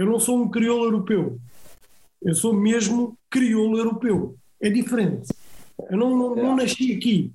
Eu 0.00 0.06
não 0.06 0.18
sou 0.18 0.42
um 0.42 0.48
crioulo 0.48 0.84
europeu. 0.84 1.38
Eu 2.22 2.34
sou 2.34 2.54
mesmo 2.54 3.18
crioulo 3.28 3.76
europeu. 3.76 4.34
É 4.58 4.70
diferente. 4.70 5.28
Eu 5.90 5.98
não, 5.98 6.16
não, 6.16 6.34
não 6.34 6.56
nasci 6.56 6.94
aqui. 6.94 7.30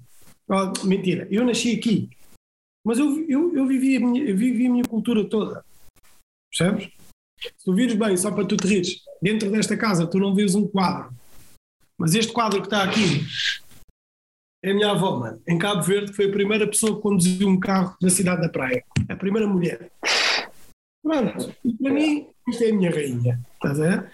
Ah, 0.50 0.74
mentira, 0.84 1.28
eu 1.30 1.46
nasci 1.46 1.76
aqui. 1.76 2.10
Mas 2.84 2.98
eu, 2.98 3.24
eu, 3.30 3.56
eu, 3.56 3.68
vivi 3.68 3.98
a 3.98 4.00
minha, 4.00 4.36
vivi 4.36 4.66
a 4.66 4.70
minha 4.72 4.84
cultura 4.84 5.24
toda. 5.30 5.64
Percebes? 6.50 6.92
Se 7.40 7.66
tu 7.66 7.76
vires 7.76 7.94
bem, 7.94 8.18
só 8.18 8.32
para 8.32 8.48
tu 8.48 8.58
te 8.58 8.66
rires, 8.66 9.00
dentro 9.22 9.52
desta 9.52 9.78
casa 9.78 10.08
tu 10.08 10.18
não 10.18 10.34
vês 10.34 10.56
um 10.56 10.68
quadro. 10.68 11.14
Mas 11.96 12.16
este 12.16 12.34
quadro 12.34 12.62
que 12.62 12.66
está 12.66 12.82
aqui 12.82 13.28
é 14.64 14.72
a 14.72 14.74
minha 14.74 14.90
avó, 14.90 15.20
mano. 15.20 15.40
Em 15.48 15.60
Cabo 15.60 15.84
Verde, 15.84 16.14
foi 16.14 16.30
a 16.30 16.32
primeira 16.32 16.66
pessoa 16.66 16.96
que 16.96 17.04
conduziu 17.04 17.48
um 17.48 17.60
carro 17.60 17.96
na 18.02 18.10
cidade 18.10 18.42
da 18.42 18.50
praia. 18.50 18.84
A 19.08 19.16
primeira 19.16 19.48
mulher. 19.48 19.92
Pronto. 21.04 21.56
E 21.64 21.72
para 21.72 21.94
mim, 21.94 22.28
isto 22.48 22.64
é 22.64 22.70
a 22.70 22.74
minha 22.74 22.92
rainha. 22.92 23.40
Estás 23.56 23.80
a 23.80 23.90
ver? 23.90 24.12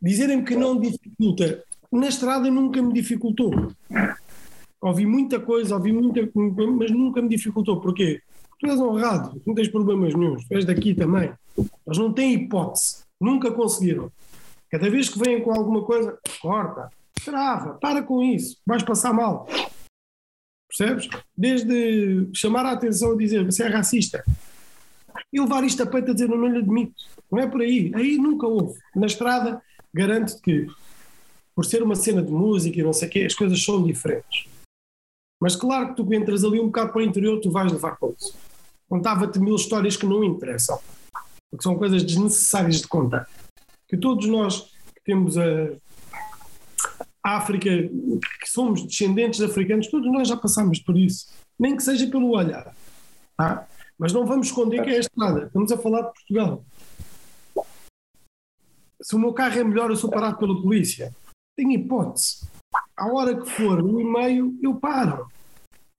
Dizerem-me 0.00 0.44
que 0.44 0.56
não 0.56 0.78
dificulta. 0.78 1.64
Na 1.92 2.08
estrada 2.08 2.50
nunca 2.50 2.82
me 2.82 2.92
dificultou. 2.92 3.72
Ouvi 4.80 5.06
muita 5.06 5.40
coisa, 5.40 5.74
ouvi 5.74 5.92
muita 5.92 6.28
mas 6.34 6.90
nunca 6.90 7.22
me 7.22 7.28
dificultou. 7.28 7.80
Porquê? 7.80 8.20
Porque 8.48 8.66
tu 8.66 8.72
és 8.72 8.80
honrado, 8.80 9.40
não 9.46 9.54
tens 9.54 9.68
problemas 9.68 10.14
nenhum. 10.14 10.36
Tu 10.36 10.54
és 10.54 10.64
daqui 10.64 10.94
também. 10.94 11.32
Eles 11.56 11.98
não 11.98 12.12
têm 12.12 12.34
hipótese. 12.34 13.04
Nunca 13.20 13.50
conseguiram. 13.50 14.10
Cada 14.70 14.90
vez 14.90 15.08
que 15.08 15.18
vêm 15.18 15.40
com 15.40 15.52
alguma 15.52 15.82
coisa, 15.82 16.18
corta, 16.40 16.90
trava, 17.24 17.74
para 17.74 18.02
com 18.02 18.22
isso, 18.22 18.58
vais 18.66 18.82
passar 18.82 19.12
mal. 19.12 19.48
Percebes? 20.68 21.08
Desde 21.36 22.28
chamar 22.34 22.66
a 22.66 22.72
atenção 22.72 23.14
e 23.14 23.18
dizer 23.18 23.44
você 23.44 23.62
é 23.62 23.68
racista 23.68 24.24
e 25.32 25.40
levar 25.40 25.64
isto 25.64 25.82
a 25.82 25.86
peito 25.86 26.10
a 26.10 26.14
dizer 26.14 26.30
eu 26.30 26.38
não 26.38 26.48
lhe 26.48 26.58
admito. 26.58 26.94
Não 27.30 27.38
é 27.38 27.46
por 27.46 27.60
aí. 27.60 27.92
Aí 27.94 28.16
nunca 28.16 28.46
houve. 28.46 28.78
Na 28.94 29.06
estrada, 29.06 29.62
garanto-te 29.92 30.40
que, 30.40 30.66
por 31.54 31.64
ser 31.64 31.82
uma 31.82 31.94
cena 31.94 32.22
de 32.22 32.30
música 32.30 32.78
e 32.78 32.82
não 32.82 32.92
sei 32.92 33.08
o 33.08 33.10
quê, 33.10 33.20
as 33.24 33.34
coisas 33.34 33.62
são 33.62 33.82
diferentes. 33.82 34.48
Mas 35.40 35.54
claro 35.54 35.88
que 35.88 35.96
tu 36.02 36.14
entras 36.14 36.44
ali 36.44 36.60
um 36.60 36.66
bocado 36.66 36.92
para 36.92 37.00
o 37.00 37.04
interior, 37.04 37.40
tu 37.40 37.50
vais 37.50 37.70
levar 37.70 37.96
com 37.96 38.14
isso. 38.18 38.34
Contava-te 38.88 39.38
mil 39.38 39.56
histórias 39.56 39.96
que 39.96 40.06
não 40.06 40.24
interessam, 40.24 40.78
porque 41.50 41.62
são 41.62 41.76
coisas 41.76 42.02
desnecessárias 42.02 42.80
de 42.80 42.88
contar. 42.88 43.28
Que 43.88 43.96
todos 43.96 44.26
nós 44.26 44.70
que 44.94 45.02
temos 45.04 45.36
a, 45.36 45.70
África, 47.22 47.68
que 47.68 48.48
somos 48.48 48.82
descendentes 48.86 49.40
de 49.40 49.46
africanos, 49.46 49.88
todos 49.88 50.10
nós 50.12 50.28
já 50.28 50.36
passamos 50.36 50.78
por 50.78 50.96
isso, 50.96 51.26
nem 51.58 51.76
que 51.76 51.82
seja 51.82 52.06
pelo 52.06 52.30
olhar. 52.30 52.72
Tá? 53.36 53.66
Mas 53.98 54.12
não 54.12 54.26
vamos 54.26 54.48
esconder 54.48 54.82
que 54.82 54.90
é 54.90 54.96
a 54.96 55.00
estrada, 55.00 55.46
estamos 55.46 55.72
a 55.72 55.78
falar 55.78 56.02
de 56.02 56.12
Portugal. 56.12 56.64
Se 59.00 59.14
o 59.14 59.18
meu 59.18 59.32
carro 59.32 59.58
é 59.58 59.64
melhor, 59.64 59.90
eu 59.90 59.96
sou 59.96 60.10
parado 60.10 60.38
pela 60.38 60.60
polícia. 60.60 61.14
Tem 61.56 61.72
hipótese. 61.74 62.46
À 62.96 63.06
hora 63.12 63.40
que 63.40 63.48
for, 63.48 63.82
um 63.82 64.00
e 64.00 64.04
meio, 64.04 64.58
eu 64.62 64.74
paro. 64.74 65.28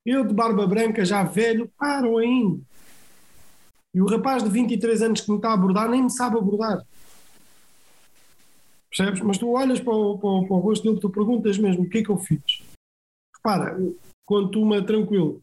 Eu 0.05 0.25
de 0.25 0.33
barba 0.33 0.65
branca, 0.67 1.03
já 1.03 1.23
velho, 1.23 1.71
paro 1.77 2.17
ainda. 2.17 2.61
E 3.93 4.01
o 4.01 4.05
rapaz 4.05 4.43
de 4.43 4.49
23 4.49 5.01
anos 5.01 5.21
que 5.21 5.31
me 5.31 5.37
está 5.37 5.49
a 5.49 5.53
abordar 5.53 5.89
nem 5.89 6.03
me 6.03 6.09
sabe 6.11 6.37
abordar. 6.37 6.85
Percebes? 8.89 9.21
Mas 9.21 9.37
tu 9.37 9.49
olhas 9.49 9.79
para 9.79 9.93
o, 9.93 10.17
para 10.17 10.29
o, 10.29 10.47
para 10.47 10.55
o 10.55 10.59
rosto 10.59 10.83
dele, 10.83 10.99
tu 10.99 11.09
perguntas 11.09 11.57
mesmo 11.57 11.83
o 11.83 11.89
que 11.89 11.99
é 11.99 12.03
que 12.03 12.09
eu 12.09 12.17
fiz. 12.17 12.61
Repara, 13.35 13.77
tu 14.51 14.65
me 14.65 14.81
tranquilo, 14.83 15.41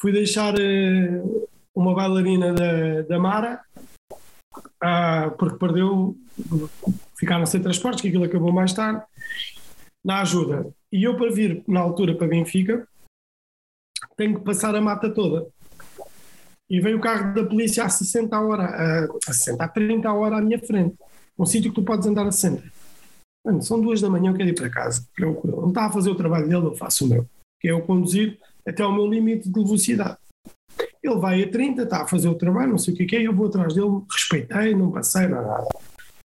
fui 0.00 0.12
deixar 0.12 0.54
uh, 0.54 1.48
uma 1.74 1.94
bailarina 1.94 2.52
da, 2.52 3.02
da 3.02 3.18
Mara, 3.18 3.60
uh, 4.54 5.30
porque 5.38 5.58
perdeu, 5.58 6.16
ficaram 7.18 7.46
sem 7.46 7.62
transportes, 7.62 8.02
que 8.02 8.08
aquilo 8.08 8.24
acabou 8.24 8.52
mais 8.52 8.72
tarde, 8.72 9.02
na 10.04 10.20
ajuda. 10.20 10.66
E 10.92 11.04
eu, 11.04 11.16
para 11.16 11.32
vir 11.32 11.62
na 11.66 11.80
altura 11.80 12.14
para 12.14 12.28
Benfica, 12.28 12.86
tenho 14.16 14.38
que 14.38 14.44
passar 14.44 14.74
a 14.74 14.80
mata 14.80 15.12
toda. 15.12 15.46
E 16.68 16.80
veio 16.80 16.98
o 16.98 17.00
carro 17.00 17.32
da 17.34 17.44
polícia 17.44 17.84
a 17.84 17.88
60 17.88 18.34
a 18.36 18.40
hora, 18.40 18.64
a, 18.64 19.04
a 19.04 19.32
60, 19.32 19.64
a 19.64 19.68
30 19.68 20.08
a 20.08 20.14
hora 20.14 20.38
à 20.38 20.40
minha 20.40 20.58
frente 20.58 20.96
um 21.38 21.44
sítio 21.44 21.70
que 21.70 21.80
tu 21.80 21.84
podes 21.84 22.06
andar 22.06 22.26
a 22.26 22.32
60. 22.32 22.62
Mano, 23.44 23.62
são 23.62 23.80
duas 23.80 24.00
da 24.00 24.10
manhã, 24.10 24.30
eu 24.30 24.34
quero 24.36 24.48
ir 24.48 24.54
para 24.54 24.70
casa, 24.70 25.06
tranquilo. 25.14 25.60
Não 25.60 25.68
está 25.68 25.86
a 25.86 25.92
fazer 25.92 26.10
o 26.10 26.16
trabalho 26.16 26.48
dele, 26.48 26.66
eu 26.66 26.74
faço 26.74 27.04
o 27.04 27.08
meu, 27.08 27.28
que 27.60 27.68
é 27.68 27.72
eu 27.72 27.82
conduzir 27.82 28.38
até 28.66 28.82
ao 28.82 28.92
meu 28.92 29.06
limite 29.06 29.48
de 29.48 29.62
velocidade. 29.62 30.18
Ele 31.02 31.16
vai 31.16 31.42
a 31.42 31.50
30, 31.50 31.82
está 31.82 32.02
a 32.02 32.06
fazer 32.06 32.28
o 32.28 32.34
trabalho, 32.34 32.70
não 32.70 32.78
sei 32.78 32.92
o 32.92 32.96
que 32.96 33.16
é, 33.16 33.22
eu 33.22 33.34
vou 33.34 33.46
atrás 33.46 33.74
dele, 33.74 34.02
respeitei, 34.10 34.74
não 34.74 34.90
passei, 34.90 35.28
nada. 35.28 35.64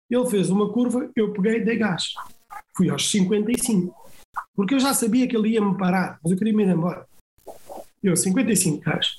Ele 0.10 0.30
fez 0.30 0.50
uma 0.50 0.72
curva, 0.72 1.10
eu 1.16 1.32
peguei, 1.32 1.64
dei 1.64 1.78
gás. 1.78 2.14
Fui 2.76 2.90
aos 2.90 3.10
55. 3.10 3.96
Porque 4.54 4.76
eu 4.76 4.80
já 4.80 4.94
sabia 4.94 5.28
que 5.28 5.36
ele 5.36 5.50
ia 5.50 5.62
me 5.62 5.78
parar, 5.78 6.20
mas 6.22 6.32
eu 6.32 6.38
queria 6.38 6.54
me 6.54 6.64
ir 6.64 6.70
embora. 6.70 7.08
Eu, 8.04 8.16
55 8.16 8.84
gás. 8.84 9.18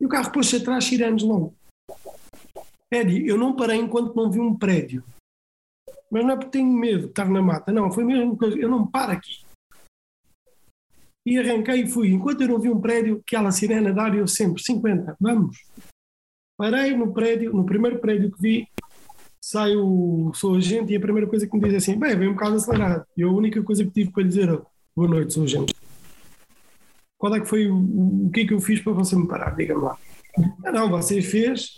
E 0.00 0.06
o 0.06 0.08
carro 0.08 0.30
pôs-se 0.30 0.56
atrás, 0.56 0.84
tiramos 0.84 1.22
logo. 1.22 1.54
Eddie, 2.92 3.26
eu 3.26 3.38
não 3.38 3.56
parei 3.56 3.78
enquanto 3.78 4.14
não 4.14 4.30
vi 4.30 4.38
um 4.38 4.54
prédio. 4.54 5.02
Mas 6.10 6.24
não 6.24 6.32
é 6.32 6.36
porque 6.36 6.58
tenho 6.58 6.70
medo 6.70 7.04
de 7.04 7.06
estar 7.06 7.28
na 7.28 7.40
mata, 7.40 7.72
não, 7.72 7.90
foi 7.90 8.04
mesmo 8.04 8.36
coisa, 8.36 8.58
eu 8.58 8.68
não 8.68 8.86
paro 8.86 9.12
aqui. 9.12 9.40
E 11.24 11.38
arranquei 11.38 11.82
e 11.82 11.86
fui. 11.86 12.10
Enquanto 12.10 12.42
eu 12.42 12.48
não 12.48 12.58
vi 12.58 12.68
um 12.68 12.80
prédio, 12.80 13.22
aquela 13.26 13.50
sirena 13.52 13.92
dar, 13.92 14.14
eu 14.16 14.26
sempre, 14.26 14.62
50, 14.62 15.16
vamos. 15.20 15.56
Parei 16.56 16.96
no 16.96 17.12
prédio, 17.12 17.52
no 17.52 17.64
primeiro 17.64 17.98
prédio 17.98 18.30
que 18.32 18.40
vi, 18.40 18.68
saio, 19.40 20.32
sou 20.34 20.56
agente, 20.56 20.92
e 20.92 20.96
a 20.96 21.00
primeira 21.00 21.28
coisa 21.28 21.46
que 21.46 21.54
me 21.56 21.62
diz 21.62 21.74
é 21.74 21.76
assim: 21.76 21.98
bem, 21.98 22.16
vem 22.16 22.28
um 22.28 22.34
bocado 22.34 22.56
acelerado. 22.56 23.04
E 23.16 23.22
a 23.22 23.28
única 23.28 23.62
coisa 23.62 23.84
que 23.84 23.90
tive 23.90 24.10
para 24.10 24.22
lhe 24.22 24.28
dizer, 24.28 24.60
boa 24.94 25.08
noite, 25.08 25.34
sou 25.34 25.44
agente. 25.44 25.74
Qual 27.18 27.34
é 27.34 27.40
que 27.40 27.46
foi 27.46 27.68
o, 27.68 28.26
o 28.26 28.30
que 28.32 28.40
é 28.40 28.46
que 28.46 28.54
eu 28.54 28.60
fiz 28.60 28.80
para 28.80 28.92
você 28.92 29.14
me 29.14 29.28
parar? 29.28 29.54
Diga-me 29.54 29.82
lá. 29.82 29.96
Ah, 30.64 30.72
não, 30.72 30.90
você 30.90 31.22
fez 31.22 31.76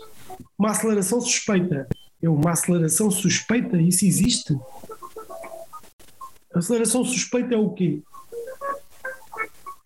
uma 0.58 0.70
aceleração 0.70 1.20
suspeita. 1.20 1.86
É 2.22 2.28
uma 2.28 2.52
aceleração 2.52 3.10
suspeita? 3.10 3.76
Isso 3.80 4.06
existe? 4.06 4.56
Aceleração 6.54 7.04
suspeita 7.04 7.54
é 7.54 7.58
o 7.58 7.70
quê? 7.70 8.00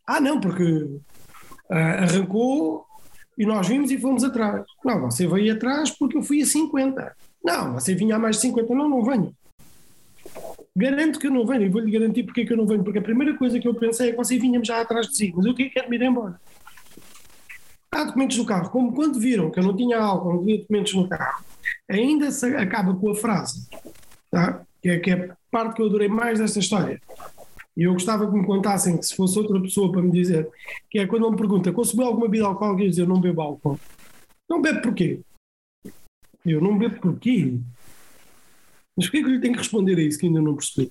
Ah, 0.09 0.23
não, 0.23 0.41
porque 0.41 0.63
uh, 0.63 0.99
arrancou 1.71 2.87
e 3.37 3.45
nós 3.45 3.69
vimos 3.69 3.91
e 3.91 3.99
fomos 3.99 4.25
atrás. 4.25 4.65
Não, 4.83 5.03
você 5.03 5.27
veio 5.27 5.53
atrás 5.53 5.91
porque 5.91 6.17
eu 6.17 6.23
fui 6.23 6.41
a 6.41 6.47
50. 6.47 7.15
Não, 7.45 7.75
você 7.75 7.95
vinha 7.95 8.17
a 8.17 8.19
mais 8.19 8.37
de 8.37 8.43
50. 8.43 8.75
Não, 8.75 8.89
não 8.89 9.05
venho. 9.05 9.35
Garanto 10.75 11.19
que 11.19 11.27
eu 11.27 11.31
não 11.31 11.45
venho 11.45 11.65
e 11.65 11.69
vou-lhe 11.69 11.91
garantir 11.91 12.23
porque 12.23 12.41
é 12.41 12.47
que 12.47 12.53
eu 12.55 12.57
não 12.57 12.67
venho, 12.67 12.83
porque 12.83 13.01
a 13.01 13.03
primeira 13.03 13.37
coisa 13.37 13.61
que 13.61 13.69
eu 13.69 13.75
pensei 13.75 14.09
é 14.09 14.11
que 14.13 14.17
você 14.17 14.39
vinha 14.39 14.65
já 14.65 14.81
atrás 14.81 15.09
de 15.09 15.17
si, 15.17 15.31
mas 15.37 15.45
eu 15.45 15.55
quero 15.55 15.91
me 15.91 15.97
ir 15.97 16.03
embora. 16.03 16.41
Há 17.93 18.05
documentos 18.05 18.39
no 18.39 18.47
carro, 18.47 18.71
como 18.71 18.95
quando 18.95 19.19
viram 19.19 19.51
que 19.51 19.59
eu 19.59 19.65
não 19.65 19.77
tinha 19.77 19.99
álcool, 19.99 20.35
não 20.35 20.45
tinha 20.45 20.59
documentos 20.59 20.95
no 20.95 21.09
carro, 21.09 21.45
ainda 21.89 22.31
se 22.31 22.47
acaba 22.55 22.95
com 22.95 23.11
a 23.11 23.15
frase, 23.15 23.69
tá? 24.31 24.63
que, 24.81 24.89
é, 24.89 24.99
que 24.99 25.11
é 25.11 25.15
a 25.15 25.37
parte 25.51 25.75
que 25.75 25.83
eu 25.83 25.87
adorei 25.87 26.09
mais 26.09 26.39
desta 26.39 26.61
história. 26.61 27.01
E 27.79 27.85
eu 27.85 27.93
gostava 27.93 28.29
que 28.29 28.37
me 28.37 28.45
contassem 28.45 28.99
que 28.99 29.07
se 29.07 29.15
fosse 29.15 29.39
outra 29.39 29.61
pessoa 29.61 29.93
para 29.93 30.03
me 30.03 30.11
dizer, 30.11 30.51
que 30.91 30.99
é 30.99 31.07
quando 31.07 31.23
ele 31.23 31.31
me 31.31 31.37
pergunta, 31.37 31.73
consumiu 31.73 32.09
alguma 32.09 32.27
bebida 32.27 32.47
alcoólica? 32.47 32.83
Eu 32.83 32.91
dizer, 32.91 33.07
não 33.07 33.21
bebo 33.21 33.41
álcool. 33.41 33.79
Não 34.51 34.61
bebo 34.61 34.83
porquê? 34.83 35.21
Eu 36.45 36.61
não 36.61 36.77
bebo 36.77 37.01
porquê? 37.01 37.57
Mas 38.97 39.07
porquê 39.07 39.23
que 39.23 39.29
eu 39.29 39.33
lhe 39.33 39.41
tenho 39.41 39.53
que 39.53 39.61
responder 39.61 39.97
a 39.97 40.03
isso 40.03 40.19
que 40.19 40.27
ainda 40.27 40.43
não 40.43 40.57
percebi? 40.57 40.91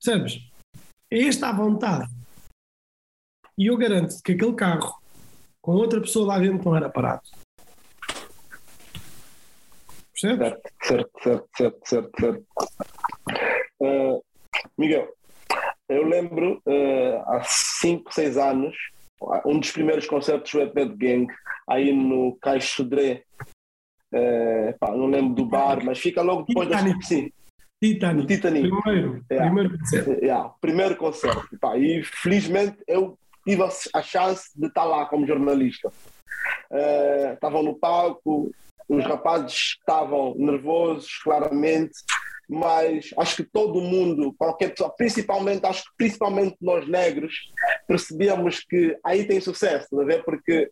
Percebes? 0.00 0.40
É 1.10 1.18
esta 1.26 1.48
a 1.48 1.52
vontade. 1.52 2.08
E 3.58 3.66
eu 3.66 3.76
garanto 3.76 4.22
que 4.22 4.30
aquele 4.30 4.54
carro 4.54 5.02
com 5.60 5.72
outra 5.72 6.00
pessoa 6.00 6.28
lá 6.28 6.38
dentro 6.38 6.64
não 6.64 6.76
era 6.76 6.88
parado. 6.88 7.22
Percebes? 10.12 10.48
Certo, 10.80 11.10
certo, 11.20 11.48
certo, 11.56 11.88
certo, 11.88 12.20
certo. 12.20 12.46
Uh, 13.80 14.22
Miguel, 14.76 15.08
eu 15.88 16.04
lembro 16.06 16.62
uh, 16.66 17.22
há 17.26 17.42
5, 17.44 18.12
6 18.12 18.36
anos, 18.36 18.76
um 19.46 19.58
dos 19.58 19.70
primeiros 19.72 20.06
concertos 20.06 20.50
do 20.52 20.72
Bad 20.72 20.94
Gang, 20.96 21.26
aí 21.68 21.92
no 21.92 22.36
Caixo 22.40 22.84
Dré. 22.84 23.22
Uh, 24.12 24.76
pá, 24.78 24.90
não 24.92 25.06
lembro 25.06 25.34
do 25.34 25.44
bar, 25.44 25.84
mas 25.84 25.98
fica 25.98 26.22
logo 26.22 26.44
depois 26.46 26.68
Titanic. 26.68 26.98
das. 26.98 27.06
Sim, 27.08 27.30
Titanic. 27.82 28.26
Titanic. 28.26 28.70
Primeiro, 28.70 29.24
Yeah. 29.30 29.46
primeiro 29.46 29.78
concerto. 29.78 30.10
Yeah, 30.24 30.54
primeiro 30.60 30.96
concerto. 30.96 31.58
Pá, 31.60 31.76
e 31.76 32.02
felizmente 32.02 32.76
eu 32.86 33.18
tive 33.46 33.62
a, 33.94 34.02
chance 34.02 34.50
de 34.54 34.66
estar 34.66 34.84
lá 34.84 35.06
como 35.06 35.26
jornalista. 35.26 35.90
Eh, 36.70 37.32
Estavam 37.34 37.62
no 37.62 37.74
palco, 37.78 38.50
os 38.88 39.04
rapazes 39.04 39.76
estavam 39.78 40.34
nervosos, 40.36 41.18
claramente, 41.22 41.92
mas 42.48 43.10
acho 43.18 43.36
que 43.36 43.44
todo 43.44 43.80
mundo, 43.80 44.34
qualquer 44.38 44.70
pessoa, 44.70 44.90
principalmente, 44.96 45.66
acho 45.66 45.84
que 45.84 45.90
principalmente 45.98 46.56
nós 46.60 46.88
negros, 46.88 47.34
percebíamos 47.86 48.60
que 48.60 48.96
aí 49.04 49.26
tem 49.26 49.40
sucesso, 49.40 49.94
ver? 50.06 50.24
Porque 50.24 50.70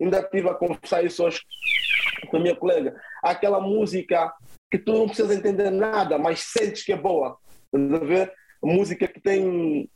ainda 0.00 0.20
estive 0.20 0.48
a 0.48 0.54
conversar 0.54 1.04
isso 1.04 1.22
hoje 1.22 1.42
com 2.30 2.38
a 2.38 2.40
minha 2.40 2.56
colega. 2.56 2.98
Aquela 3.22 3.60
música 3.60 4.32
que 4.70 4.78
tu 4.78 4.92
não 4.92 5.06
precisas 5.06 5.36
entender 5.36 5.70
nada, 5.70 6.16
mas 6.16 6.40
sentes 6.40 6.82
que 6.82 6.92
é 6.92 6.96
boa. 6.96 7.36
Ver? 7.72 8.32
Música 8.62 9.06
que 9.06 9.20
tem, 9.20 9.88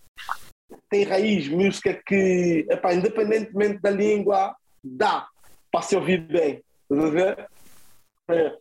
tem 0.91 1.05
raiz, 1.05 1.49
música 1.49 1.95
que, 2.07 2.67
epá, 2.71 2.93
independentemente 2.93 3.81
da 3.81 3.91
língua, 3.91 4.55
dá 4.85 5.27
para 5.73 5.83
se 5.83 5.97
ouvir 5.97 6.21
bem. 6.27 6.63
Ver? 6.91 7.49
É. 8.29 8.53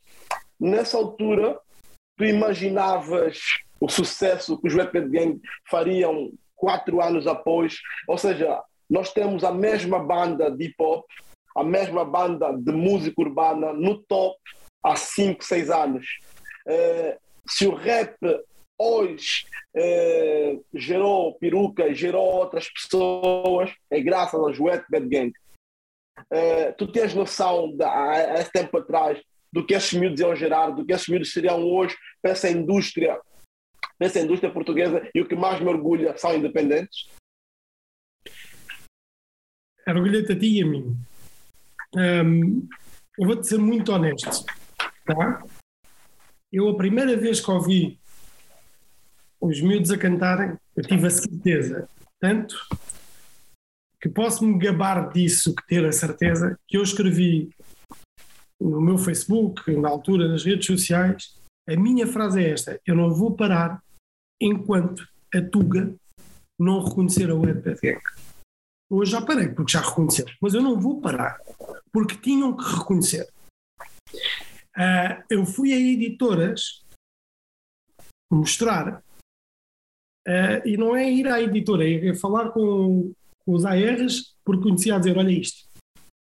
Nessa 0.58 0.98
altura, 0.98 1.60
tu 2.18 2.24
imaginavas 2.24 3.40
o 3.80 3.90
sucesso 3.90 4.58
que 4.60 4.68
os 4.68 4.74
Rapid 4.74 5.10
Gang 5.10 5.42
fariam 5.70 6.32
quatro 6.56 7.02
anos 7.02 7.28
após? 7.28 7.80
Ou 8.08 8.18
seja, 8.18 8.62
nós 8.90 9.12
temos 9.12 9.44
a 9.44 9.52
mesma 9.52 10.00
banda 10.00 10.50
de 10.50 10.66
hip 10.66 10.76
hop, 10.80 11.06
a 11.56 11.64
mesma 11.64 12.06
banda 12.06 12.52
de 12.54 12.72
música 12.72 13.22
urbana 13.22 13.74
no 13.74 13.98
top 14.04 14.38
há 14.84 14.96
5, 14.96 15.44
6 15.44 15.70
anos. 15.70 16.06
Eh, 16.68 17.18
se 17.48 17.68
o 17.68 17.74
rap 17.74 18.18
hoje 18.78 19.46
eh, 19.76 20.58
gerou 20.74 21.36
peruca, 21.36 21.94
gerou 21.94 22.26
outras 22.26 22.70
pessoas, 22.70 23.74
é 23.90 24.00
graças 24.02 24.40
aos 24.40 24.60
Wet 24.60 24.84
Bad 24.90 25.08
Gang. 25.08 25.34
Eh, 26.32 26.72
tu 26.74 26.92
tens 26.92 27.14
noção, 27.14 27.76
de, 27.76 27.84
há, 27.84 28.12
há 28.12 28.34
esse 28.36 28.52
tempo 28.52 28.78
atrás, 28.78 29.22
do 29.56 29.66
que 29.66 29.74
esses 29.74 29.94
miúdos 29.94 30.20
iam 30.20 30.36
gerar, 30.36 30.72
do 30.72 30.86
que 30.86 30.92
esses 30.92 31.08
miúdos 31.08 31.32
seriam 31.32 31.64
hoje 31.64 31.96
para 32.22 32.32
essa 32.32 32.50
indústria, 32.50 33.18
para 33.98 34.08
essa 34.08 34.20
indústria 34.20 34.52
portuguesa, 34.52 35.10
e 35.16 35.22
o 35.22 35.26
que 35.26 35.34
mais 35.34 35.62
me 35.62 35.70
orgulha 35.70 36.18
são 36.18 36.36
independentes? 36.36 37.08
Orgulha-te 39.88 40.34
a 40.34 40.38
ti 40.38 40.60
e 40.60 40.62
a 40.62 40.66
mim. 40.66 40.98
Eu 43.18 43.26
vou-te 43.28 43.48
ser 43.48 43.58
muito 43.58 43.94
honesto. 43.94 44.46
Tá? 45.06 45.42
Eu, 46.52 46.68
a 46.68 46.76
primeira 46.76 47.16
vez 47.16 47.40
que 47.40 47.50
ouvi 47.50 47.98
os 49.40 49.62
miúdos 49.62 49.90
a 49.90 49.98
cantarem, 49.98 50.58
eu 50.76 50.84
tive 50.84 51.08
a 51.08 51.10
certeza, 51.10 51.88
tanto 52.20 52.58
que 54.02 54.10
posso 54.10 54.46
me 54.46 54.60
gabar 54.60 55.14
disso, 55.14 55.56
que 55.56 55.66
ter 55.66 55.86
a 55.86 55.94
certeza, 55.94 56.60
que 56.68 56.76
eu 56.76 56.84
escrevi 56.84 57.55
no 58.60 58.82
meu 58.82 58.98
Facebook, 58.98 59.76
na 59.76 59.90
altura, 59.90 60.28
nas 60.28 60.44
redes 60.44 60.66
sociais, 60.66 61.36
a 61.68 61.76
minha 61.76 62.08
frase 62.08 62.44
é 62.44 62.52
esta: 62.52 62.80
eu 62.86 62.96
não 62.96 63.14
vou 63.14 63.36
parar 63.36 63.82
enquanto 64.42 65.08
a 65.34 65.42
Tuga 65.42 65.96
não 66.60 66.84
reconhecer 66.84 67.30
a 67.30 67.36
Gang. 67.36 68.02
Hoje 68.90 69.12
já 69.12 69.22
parei, 69.22 69.50
porque 69.50 69.72
já 69.72 69.82
reconheceram. 69.82 70.34
Mas 70.42 70.54
eu 70.54 70.62
não 70.62 70.80
vou 70.80 71.02
parar, 71.02 71.40
porque 71.92 72.16
tinham 72.16 72.56
que 72.56 72.64
reconhecer. 72.64 73.28
Uh, 74.78 75.24
eu 75.30 75.46
fui 75.46 75.74
a 75.74 75.78
editoras 75.78 76.84
mostrar, 78.32 79.02
uh, 80.28 80.62
e 80.68 80.78
não 80.78 80.96
é 80.96 81.10
ir 81.12 81.28
à 81.28 81.42
editora, 81.42 81.88
é 81.88 82.14
falar 82.14 82.52
com, 82.52 83.12
com 83.46 83.54
os 83.54 83.66
ARs, 83.66 84.36
porque 84.44 84.64
conhecia 84.64 84.96
a 84.96 85.00
dizer: 85.00 85.18
olha 85.18 85.32
isto. 85.32 85.68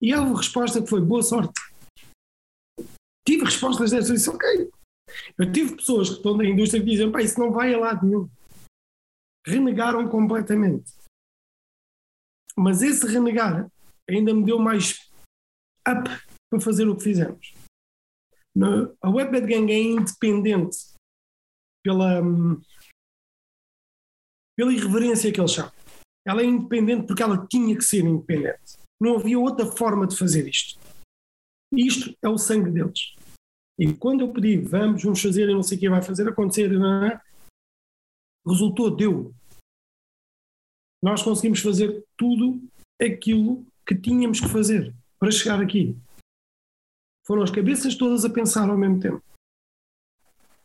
E 0.00 0.14
houve 0.14 0.34
resposta 0.34 0.80
que 0.80 0.88
foi 0.88 1.00
boa 1.00 1.22
sorte. 1.22 1.60
Tive 3.26 3.44
respostas 3.44 3.90
destas 3.90 4.10
e 4.10 4.14
disse: 4.14 4.30
ok. 4.30 4.70
Eu 5.38 5.52
tive 5.52 5.76
pessoas 5.76 6.08
que 6.08 6.16
estão 6.16 6.36
da 6.36 6.44
indústria 6.44 6.82
que 6.82 6.90
dizem: 6.90 7.10
pá, 7.10 7.22
isso 7.22 7.38
não 7.38 7.52
vai 7.52 7.74
a 7.74 7.78
lado 7.78 8.06
nenhum. 8.06 8.28
Renegaram 9.46 10.08
completamente. 10.08 10.92
Mas 12.56 12.82
esse 12.82 13.06
renegar 13.06 13.70
ainda 14.08 14.34
me 14.34 14.44
deu 14.44 14.58
mais 14.58 15.10
up 15.88 16.08
para 16.50 16.60
fazer 16.60 16.88
o 16.88 16.96
que 16.96 17.04
fizemos. 17.04 17.54
A 19.00 19.08
Webbed 19.08 19.46
Gang 19.46 19.72
é 19.72 19.78
independente 19.78 20.76
pela, 21.82 22.20
pela 24.56 24.72
irreverência 24.72 25.32
que 25.32 25.40
eles 25.40 25.52
são. 25.52 25.72
Ela 26.26 26.42
é 26.42 26.44
independente 26.44 27.06
porque 27.06 27.22
ela 27.22 27.46
tinha 27.46 27.76
que 27.76 27.82
ser 27.82 28.04
independente. 28.04 28.76
Não 29.00 29.16
havia 29.16 29.38
outra 29.38 29.66
forma 29.66 30.06
de 30.06 30.16
fazer 30.16 30.46
isto. 30.46 30.78
Isto 31.72 32.14
é 32.22 32.28
o 32.28 32.38
sangue 32.38 32.70
deles. 32.70 33.14
E 33.78 33.92
quando 33.94 34.20
eu 34.20 34.32
pedi, 34.32 34.58
vamos, 34.58 35.02
vamos 35.02 35.20
fazer, 35.20 35.48
e 35.48 35.54
não 35.54 35.62
sei 35.62 35.76
o 35.76 35.80
que 35.80 35.90
vai 35.90 36.02
fazer 36.02 36.28
acontecer, 36.28 36.68
não 36.70 37.04
é? 37.04 37.20
resultou, 38.46 38.94
deu. 38.94 39.34
Nós 41.02 41.22
conseguimos 41.22 41.60
fazer 41.60 42.04
tudo 42.16 42.60
aquilo 43.00 43.64
que 43.86 43.94
tínhamos 43.94 44.40
que 44.40 44.48
fazer 44.48 44.94
para 45.18 45.30
chegar 45.30 45.60
aqui. 45.60 45.96
Foram 47.26 47.42
as 47.42 47.50
cabeças 47.50 47.94
todas 47.94 48.24
a 48.24 48.30
pensar 48.30 48.68
ao 48.68 48.78
mesmo 48.78 49.00
tempo. 49.00 49.22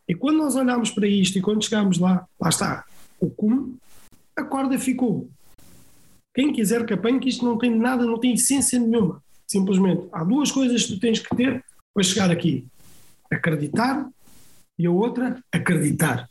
E 0.07 0.15
quando 0.15 0.37
nós 0.37 0.55
olhámos 0.55 0.91
para 0.91 1.07
isto 1.07 1.37
e 1.37 1.41
quando 1.41 1.63
chegámos 1.63 1.99
lá, 1.99 2.27
lá 2.39 2.49
está, 2.49 2.85
o 3.19 3.29
como, 3.29 3.77
a 4.35 4.43
corda 4.43 4.77
ficou. 4.79 5.29
Quem 6.33 6.53
quiser 6.53 6.85
que 6.85 6.93
apanhe, 6.93 7.19
que 7.19 7.29
isto 7.29 7.43
não 7.43 7.57
tem 7.57 7.75
nada, 7.75 8.05
não 8.05 8.19
tem 8.19 8.33
essência 8.33 8.79
nenhuma. 8.79 9.23
Simplesmente, 9.47 10.07
há 10.11 10.23
duas 10.23 10.51
coisas 10.51 10.85
que 10.85 10.93
tu 10.93 10.99
tens 10.99 11.19
que 11.19 11.35
ter 11.35 11.63
para 11.93 12.03
chegar 12.03 12.29
aqui: 12.29 12.67
acreditar 13.31 14.09
e 14.77 14.85
a 14.85 14.91
outra, 14.91 15.41
acreditar. 15.51 16.29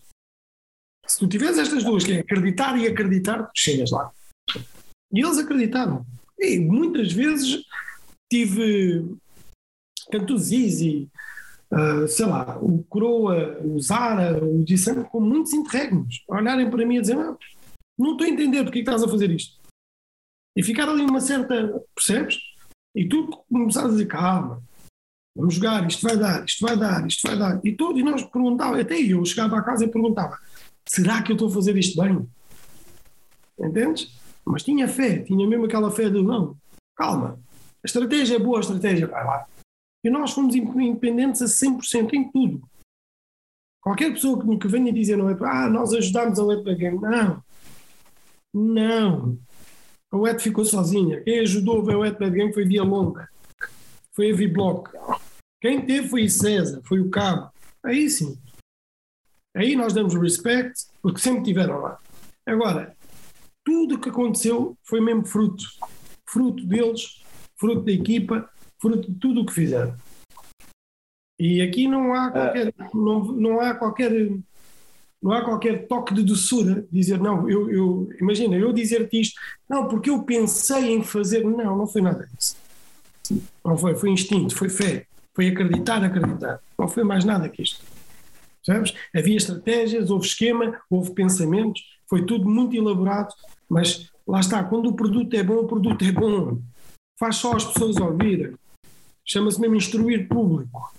Se 1.06 1.18
tu 1.18 1.28
tiveres 1.28 1.58
estas 1.58 1.84
duas, 1.84 2.04
que 2.04 2.12
é 2.12 2.20
acreditar 2.20 2.78
e 2.78 2.86
acreditar, 2.86 3.50
chegas 3.54 3.90
lá. 3.90 4.12
E 5.12 5.24
eles 5.24 5.38
acreditaram. 5.38 6.04
E 6.38 6.58
muitas 6.58 7.12
vezes 7.12 7.64
tive 8.30 9.16
tanto 10.10 10.36
Zizi, 10.36 11.08
uh, 11.72 12.06
sei 12.06 12.26
lá, 12.26 12.58
o 12.60 12.84
Croa, 12.84 13.60
o 13.64 13.80
Zara, 13.80 14.44
o 14.44 14.62
Dissam, 14.64 15.04
com 15.04 15.20
muitos 15.20 15.52
interregnos, 15.52 16.22
olharem 16.28 16.70
para 16.70 16.84
mim 16.84 16.96
e 16.96 17.00
dizer: 17.00 17.14
não, 17.14 17.38
não 17.98 18.12
estou 18.12 18.26
a 18.26 18.30
entender 18.30 18.62
porque 18.64 18.80
é 18.80 18.82
que 18.82 18.88
estás 18.90 19.02
a 19.02 19.08
fazer 19.08 19.30
isto. 19.30 19.58
E 20.56 20.62
ficar 20.62 20.88
ali 20.88 21.02
uma 21.02 21.20
certa, 21.20 21.82
percebes? 21.94 22.38
E 22.96 23.06
tu 23.06 23.26
começares 23.52 23.90
a 23.90 23.92
dizer: 23.92 24.06
calma, 24.06 24.62
vamos 25.36 25.54
jogar, 25.54 25.86
isto 25.86 26.02
vai 26.02 26.16
dar, 26.16 26.44
isto 26.46 26.66
vai 26.66 26.76
dar, 26.78 27.06
isto 27.06 27.28
vai 27.28 27.38
dar. 27.38 27.60
E, 27.62 27.72
todo, 27.72 27.98
e 27.98 28.02
nós 28.02 28.24
perguntávamos, 28.24 28.80
até 28.80 28.98
eu 28.98 29.22
chegava 29.26 29.58
à 29.58 29.62
casa 29.62 29.84
e 29.84 29.88
perguntava: 29.88 30.38
será 30.88 31.22
que 31.22 31.30
eu 31.30 31.34
estou 31.34 31.48
a 31.48 31.52
fazer 31.52 31.76
isto 31.76 32.02
bem? 32.02 32.26
Entendes? 33.60 34.10
Mas 34.46 34.62
tinha 34.62 34.88
fé, 34.88 35.18
tinha 35.18 35.46
mesmo 35.46 35.66
aquela 35.66 35.90
fé 35.90 36.08
de 36.08 36.22
não, 36.22 36.56
calma, 36.96 37.38
a 37.84 37.86
estratégia 37.86 38.36
é 38.36 38.38
boa, 38.38 38.58
a 38.58 38.60
estratégia 38.60 39.06
vai 39.06 39.24
lá. 39.24 39.46
E 40.02 40.08
nós 40.08 40.32
fomos 40.32 40.54
independentes 40.54 41.42
a 41.42 41.46
100% 41.46 42.14
em 42.14 42.30
tudo. 42.30 42.62
Qualquer 43.82 44.12
pessoa 44.12 44.40
que, 44.40 44.56
que 44.56 44.68
venha 44.68 44.92
dizer 44.92 45.16
não 45.16 45.28
é 45.28 45.36
ah, 45.42 45.68
nós 45.68 45.92
ajudámos 45.92 46.38
a 46.38 46.44
Let 46.44 46.64
Game, 46.76 46.98
não. 47.00 47.42
Não. 48.54 49.38
A 50.16 50.18
Wet 50.18 50.42
ficou 50.42 50.64
sozinha. 50.64 51.20
Quem 51.20 51.40
ajudou 51.40 51.82
a 51.82 51.84
ver 51.84 51.96
o 51.96 52.00
Wet 52.00 52.18
Game 52.30 52.52
foi 52.52 52.64
Via 52.64 52.82
Longa. 52.82 53.28
Foi 54.12 54.32
a 54.32 54.34
V-Block. 54.34 54.90
Quem 55.60 55.84
teve 55.84 56.08
foi 56.08 56.26
César, 56.26 56.80
foi 56.84 57.00
o 57.00 57.10
Cabo. 57.10 57.50
Aí 57.84 58.08
sim. 58.08 58.38
Aí 59.54 59.76
nós 59.76 59.92
damos 59.92 60.14
respect, 60.14 60.86
porque 61.02 61.20
sempre 61.20 61.42
tiveram 61.42 61.80
lá. 61.80 61.98
Agora, 62.46 62.96
tudo 63.62 63.96
o 63.96 64.00
que 64.00 64.08
aconteceu 64.08 64.76
foi 64.84 65.02
mesmo 65.02 65.26
fruto. 65.26 65.64
Fruto 66.26 66.64
deles, 66.64 67.22
fruto 67.58 67.82
da 67.82 67.92
equipa, 67.92 68.48
fruto 68.80 69.12
de 69.12 69.18
tudo 69.18 69.42
o 69.42 69.46
que 69.46 69.52
fizeram. 69.52 69.94
E 71.38 71.60
aqui 71.60 71.86
não 71.86 72.14
há 72.14 72.30
qualquer, 72.30 72.74
não, 72.94 73.22
não 73.32 73.60
há 73.60 73.74
qualquer, 73.74 74.12
não 75.26 75.32
há 75.32 75.44
qualquer 75.44 75.88
toque 75.88 76.14
de 76.14 76.22
doçura, 76.22 76.86
dizer 76.88 77.18
não, 77.18 77.50
eu, 77.50 77.68
eu 77.68 78.08
imagina, 78.20 78.54
eu 78.54 78.72
dizer-te 78.72 79.20
isto, 79.20 79.40
não, 79.68 79.88
porque 79.88 80.08
eu 80.08 80.22
pensei 80.22 80.94
em 80.94 81.02
fazer, 81.02 81.42
não, 81.42 81.76
não 81.76 81.84
foi 81.84 82.00
nada 82.00 82.28
disso. 82.32 82.56
Não 83.64 83.76
foi, 83.76 83.96
foi 83.96 84.10
instinto, 84.10 84.54
foi 84.54 84.68
fé, 84.68 85.04
foi 85.34 85.48
acreditar, 85.48 86.04
acreditar. 86.04 86.60
Não 86.78 86.86
foi 86.86 87.02
mais 87.02 87.24
nada 87.24 87.48
que 87.48 87.60
isto. 87.60 87.84
Sabes? 88.62 88.94
Havia 89.12 89.36
estratégias, 89.36 90.10
houve 90.10 90.28
esquema, 90.28 90.80
houve 90.88 91.10
pensamentos, 91.10 91.82
foi 92.08 92.24
tudo 92.24 92.48
muito 92.48 92.76
elaborado, 92.76 93.34
mas 93.68 94.08
lá 94.24 94.38
está, 94.38 94.62
quando 94.62 94.90
o 94.90 94.94
produto 94.94 95.34
é 95.34 95.42
bom, 95.42 95.56
o 95.56 95.66
produto 95.66 96.04
é 96.04 96.12
bom. 96.12 96.60
Faz 97.18 97.34
só 97.34 97.56
as 97.56 97.64
pessoas 97.64 97.96
ouvirem. 97.96 98.54
Chama-se 99.24 99.60
mesmo 99.60 99.74
instruir 99.74 100.28
público. 100.28 100.94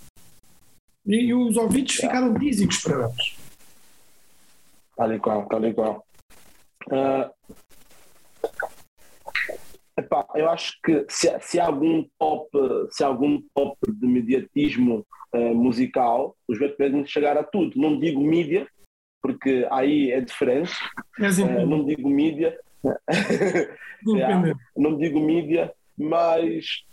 E, 1.05 1.27
e 1.27 1.33
os 1.33 1.55
ouvidos 1.55 1.95
ficaram 1.95 2.33
dízicos 2.33 2.79
para 2.79 2.97
nós. 2.97 3.36
Tal 4.97 5.13
e 5.13 5.19
qual, 5.19 5.47
tal 5.47 5.63
e 5.63 5.73
qual. 5.73 6.03
Uh, 6.87 7.29
epá, 9.97 10.25
eu 10.33 10.49
acho 10.49 10.79
que 10.83 11.05
se, 11.07 11.39
se, 11.39 11.59
há 11.59 11.67
algum 11.67 12.03
top, 12.17 12.49
se 12.89 13.03
há 13.03 13.07
algum 13.07 13.41
top 13.53 13.77
de 13.87 14.07
mediatismo 14.07 15.05
uh, 15.35 15.55
musical, 15.55 16.35
os 16.47 16.57
podem 16.75 17.05
chegar 17.05 17.37
a 17.37 17.43
tudo. 17.43 17.79
Não 17.79 17.99
digo 17.99 18.19
mídia, 18.19 18.67
porque 19.21 19.67
aí 19.69 20.11
é 20.11 20.19
diferente. 20.19 20.73
Uh, 21.19 21.65
não 21.67 21.85
digo 21.85 22.09
mídia. 22.09 22.59
é, 22.83 24.53
não 24.75 24.97
digo 24.97 25.19
mídia, 25.19 25.73
mas 25.97 26.83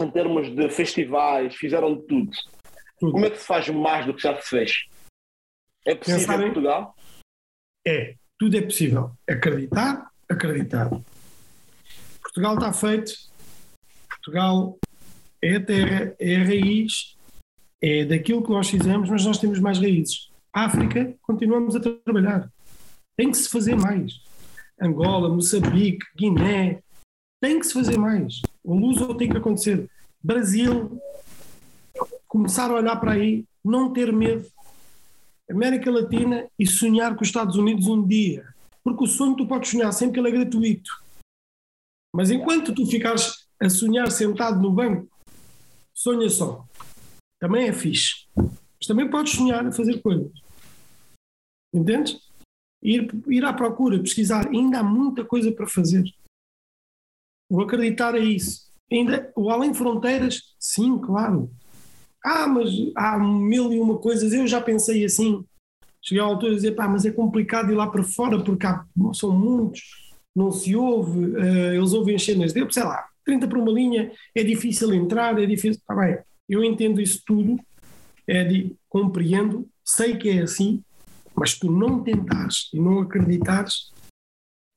em 0.00 0.10
termos 0.10 0.48
de 0.54 0.68
festivais, 0.68 1.56
fizeram 1.56 1.96
tudo. 1.96 2.30
tudo. 3.00 3.12
Como 3.12 3.26
é 3.26 3.30
que 3.30 3.38
se 3.38 3.46
faz 3.46 3.68
mais 3.68 4.06
do 4.06 4.14
que 4.14 4.22
já 4.22 4.40
se 4.40 4.48
fez? 4.48 4.86
É 5.84 5.94
possível 5.94 6.20
Pensar 6.20 6.40
em 6.40 6.44
Portugal? 6.44 6.94
É, 7.86 8.14
tudo 8.38 8.56
é 8.56 8.62
possível. 8.62 9.12
Acreditar, 9.28 10.10
acreditar. 10.28 10.90
Portugal 12.22 12.54
está 12.54 12.72
feito. 12.72 13.12
Portugal 14.08 14.78
é 15.42 15.56
a 15.56 15.64
terra, 15.64 16.14
é 16.18 16.36
a 16.36 16.44
raiz, 16.44 17.16
é 17.80 18.04
daquilo 18.04 18.42
que 18.42 18.50
nós 18.50 18.68
fizemos, 18.68 19.08
mas 19.08 19.24
nós 19.24 19.38
temos 19.38 19.58
mais 19.60 19.78
raízes. 19.78 20.30
África, 20.52 21.14
continuamos 21.22 21.76
a 21.76 21.80
trabalhar. 21.80 22.50
Tem 23.16 23.30
que 23.30 23.36
se 23.36 23.48
fazer 23.48 23.76
mais. 23.76 24.20
Angola, 24.80 25.28
Moçambique, 25.28 26.04
Guiné, 26.16 26.80
tem 27.40 27.58
que 27.58 27.66
se 27.66 27.74
fazer 27.74 27.98
mais. 27.98 28.40
O 28.62 28.74
Luso 28.74 29.14
tem 29.14 29.28
que 29.28 29.36
acontecer. 29.36 29.88
Brasil, 30.22 31.00
começar 32.26 32.70
a 32.70 32.74
olhar 32.74 32.96
para 32.96 33.12
aí, 33.12 33.44
não 33.64 33.92
ter 33.92 34.12
medo. 34.12 34.46
América 35.50 35.90
Latina 35.90 36.48
e 36.58 36.66
sonhar 36.66 37.14
com 37.14 37.22
os 37.22 37.28
Estados 37.28 37.56
Unidos 37.56 37.86
um 37.86 38.06
dia. 38.06 38.54
Porque 38.84 39.04
o 39.04 39.06
sonho 39.06 39.36
tu 39.36 39.46
podes 39.46 39.70
sonhar 39.70 39.92
sempre 39.92 40.14
que 40.14 40.20
ele 40.20 40.28
é 40.28 40.40
gratuito. 40.40 40.90
Mas 42.14 42.30
enquanto 42.30 42.74
tu 42.74 42.86
ficares 42.86 43.46
a 43.60 43.68
sonhar 43.68 44.10
sentado 44.10 44.60
no 44.60 44.72
banco, 44.72 45.08
sonha 45.94 46.28
só. 46.28 46.66
Também 47.40 47.68
é 47.68 47.72
fixe. 47.72 48.26
Mas 48.36 48.86
também 48.86 49.10
podes 49.10 49.34
sonhar 49.34 49.66
a 49.66 49.72
fazer 49.72 50.00
coisas. 50.00 50.32
Entendes? 51.72 52.20
Ir, 52.82 53.10
ir 53.28 53.44
à 53.44 53.52
procura, 53.52 53.98
pesquisar. 54.00 54.48
Ainda 54.48 54.80
há 54.80 54.82
muita 54.82 55.24
coisa 55.24 55.50
para 55.52 55.66
fazer. 55.66 56.04
O 57.50 57.60
acreditar 57.60 58.14
é 58.14 58.20
isso. 58.20 58.68
Ainda, 58.90 59.32
o 59.36 59.50
além 59.50 59.74
fronteiras, 59.74 60.54
sim, 60.58 60.98
claro. 60.98 61.50
Ah, 62.24 62.46
mas 62.46 62.70
há 62.96 63.18
mil 63.18 63.72
e 63.72 63.80
uma 63.80 63.98
coisas, 63.98 64.32
eu 64.32 64.46
já 64.46 64.60
pensei 64.60 65.04
assim. 65.04 65.44
Cheguei 66.02 66.22
à 66.22 66.26
altura 66.26 66.52
de 66.52 66.56
dizer, 66.56 66.72
pá, 66.72 66.88
mas 66.88 67.04
é 67.04 67.10
complicado 67.10 67.70
ir 67.70 67.74
lá 67.74 67.86
para 67.86 68.02
fora 68.02 68.42
porque 68.42 68.66
há, 68.66 68.84
são 69.12 69.30
muitos, 69.32 69.82
não 70.34 70.50
se 70.50 70.74
ouve, 70.74 71.18
uh, 71.18 71.74
eles 71.74 71.92
ouvem 71.92 72.14
as 72.14 72.24
cenas 72.24 72.52
dele, 72.52 72.72
sei 72.72 72.84
lá, 72.84 73.06
30 73.24 73.48
por 73.48 73.58
uma 73.58 73.70
linha, 73.70 74.12
é 74.34 74.42
difícil 74.42 74.94
entrar, 74.94 75.38
é 75.38 75.46
difícil. 75.46 75.82
Tá 75.86 75.94
bem, 75.94 76.18
eu 76.48 76.64
entendo 76.64 77.00
isso 77.00 77.22
tudo, 77.26 77.60
é 78.26 78.44
de, 78.44 78.74
compreendo, 78.88 79.68
sei 79.84 80.16
que 80.16 80.30
é 80.30 80.42
assim, 80.42 80.82
Mas 81.34 81.58
tu 81.58 81.70
não 81.70 82.02
tentares 82.02 82.68
e 82.72 82.80
não 82.80 83.00
acreditares, 83.00 83.92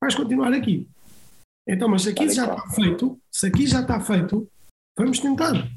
vais 0.02 0.16
continuar 0.16 0.54
aqui. 0.54 0.88
Então, 1.68 1.88
mas 1.88 2.04
se 2.04 2.10
aqui 2.10 2.30
já 2.30 2.44
está 2.44 2.70
feito, 2.70 3.20
se 3.32 3.48
aqui 3.48 3.68
já 3.68 3.82
está 3.82 4.00
feito, 4.00 4.48
vamos 4.98 5.20
tentar. 5.20 5.70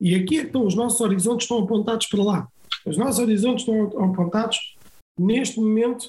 E 0.00 0.14
aqui 0.14 0.38
é 0.38 0.40
que 0.40 0.46
estão 0.46 0.66
os 0.66 0.74
nossos 0.74 1.00
horizontes 1.00 1.44
estão 1.44 1.62
apontados 1.62 2.06
para 2.06 2.22
lá. 2.22 2.48
Os 2.84 2.96
nossos 2.96 3.18
horizontes 3.18 3.66
estão 3.66 4.04
apontados 4.04 4.76
neste 5.18 5.58
momento 5.58 6.08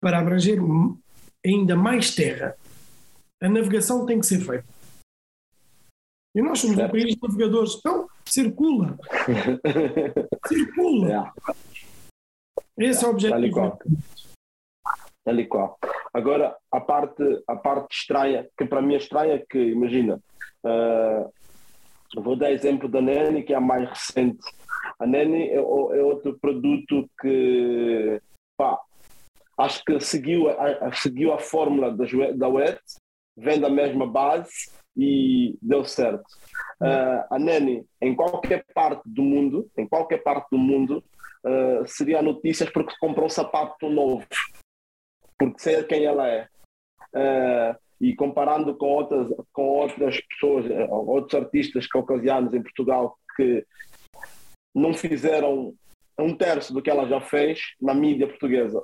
para 0.00 0.18
abranger 0.18 0.60
ainda 1.44 1.76
mais 1.76 2.14
terra. 2.14 2.56
A 3.42 3.48
navegação 3.48 4.06
tem 4.06 4.20
que 4.20 4.26
ser 4.26 4.40
feita. 4.40 4.66
E 6.34 6.42
nós 6.42 6.58
somos 6.58 6.76
um 6.76 6.88
país 6.88 7.14
de 7.14 7.18
navegadores. 7.22 7.76
Então, 7.78 8.08
circula. 8.26 8.98
circula. 10.48 11.06
Yeah. 11.06 11.32
Esse 12.76 13.04
é 13.04 13.08
o 13.08 13.10
objetivo. 13.10 13.78
Tal 15.24 15.38
e 15.38 15.46
qual. 15.46 15.78
Agora, 16.12 16.56
a 16.70 16.80
parte, 16.80 17.22
a 17.46 17.56
parte 17.56 17.96
estranha, 17.96 18.48
que 18.58 18.66
para 18.66 18.82
mim 18.82 18.94
é 18.94 18.98
estranha, 18.98 19.44
que 19.48 19.58
imagina, 19.58 20.20
uh, 20.64 21.32
vou 22.22 22.36
dar 22.36 22.52
exemplo 22.52 22.88
da 22.88 23.00
Nene, 23.00 23.42
que 23.42 23.52
é 23.52 23.56
a 23.56 23.60
mais 23.60 23.88
recente. 23.88 24.44
A 24.98 25.06
Nene 25.06 25.48
é, 25.48 25.56
é 25.56 25.60
outro 25.60 26.38
produto 26.38 27.08
que, 27.20 28.20
pá, 28.56 28.78
acho 29.58 29.84
que 29.84 29.98
seguiu 30.00 30.48
a, 30.48 30.92
seguiu 30.92 31.32
a 31.32 31.38
fórmula 31.38 31.92
da, 31.92 32.04
da 32.36 32.48
WET, 32.48 32.80
vem 33.36 33.60
da 33.60 33.68
mesma 33.68 34.06
base 34.06 34.70
e 34.96 35.56
deu 35.60 35.84
certo. 35.84 36.24
Uh, 36.80 37.24
a 37.30 37.38
Nene, 37.38 37.86
em 38.00 38.14
qualquer 38.14 38.64
parte 38.74 39.02
do 39.06 39.22
mundo, 39.22 39.68
em 39.76 39.86
qualquer 39.86 40.22
parte 40.22 40.48
do 40.50 40.58
mundo, 40.58 41.02
uh, 41.44 41.86
seria 41.86 42.22
notícias 42.22 42.70
porque 42.70 42.94
comprou 43.00 43.26
um 43.26 43.30
sapato 43.30 43.88
novo, 43.88 44.24
porque 45.38 45.60
sei 45.60 45.82
quem 45.84 46.04
ela 46.04 46.28
é. 46.28 46.48
Uh, 47.14 47.76
e 48.00 48.14
comparando 48.14 48.74
com 48.76 48.86
outras, 48.86 49.28
com 49.52 49.62
outras 49.62 50.20
pessoas, 50.20 50.66
outros 50.90 51.40
artistas 51.40 51.86
caucasianos 51.86 52.52
em 52.52 52.62
Portugal 52.62 53.16
que 53.36 53.64
não 54.74 54.92
fizeram 54.92 55.74
um 56.18 56.34
terço 56.36 56.72
do 56.72 56.82
que 56.82 56.90
ela 56.90 57.06
já 57.06 57.20
fez 57.20 57.60
na 57.80 57.94
mídia 57.94 58.26
portuguesa. 58.26 58.82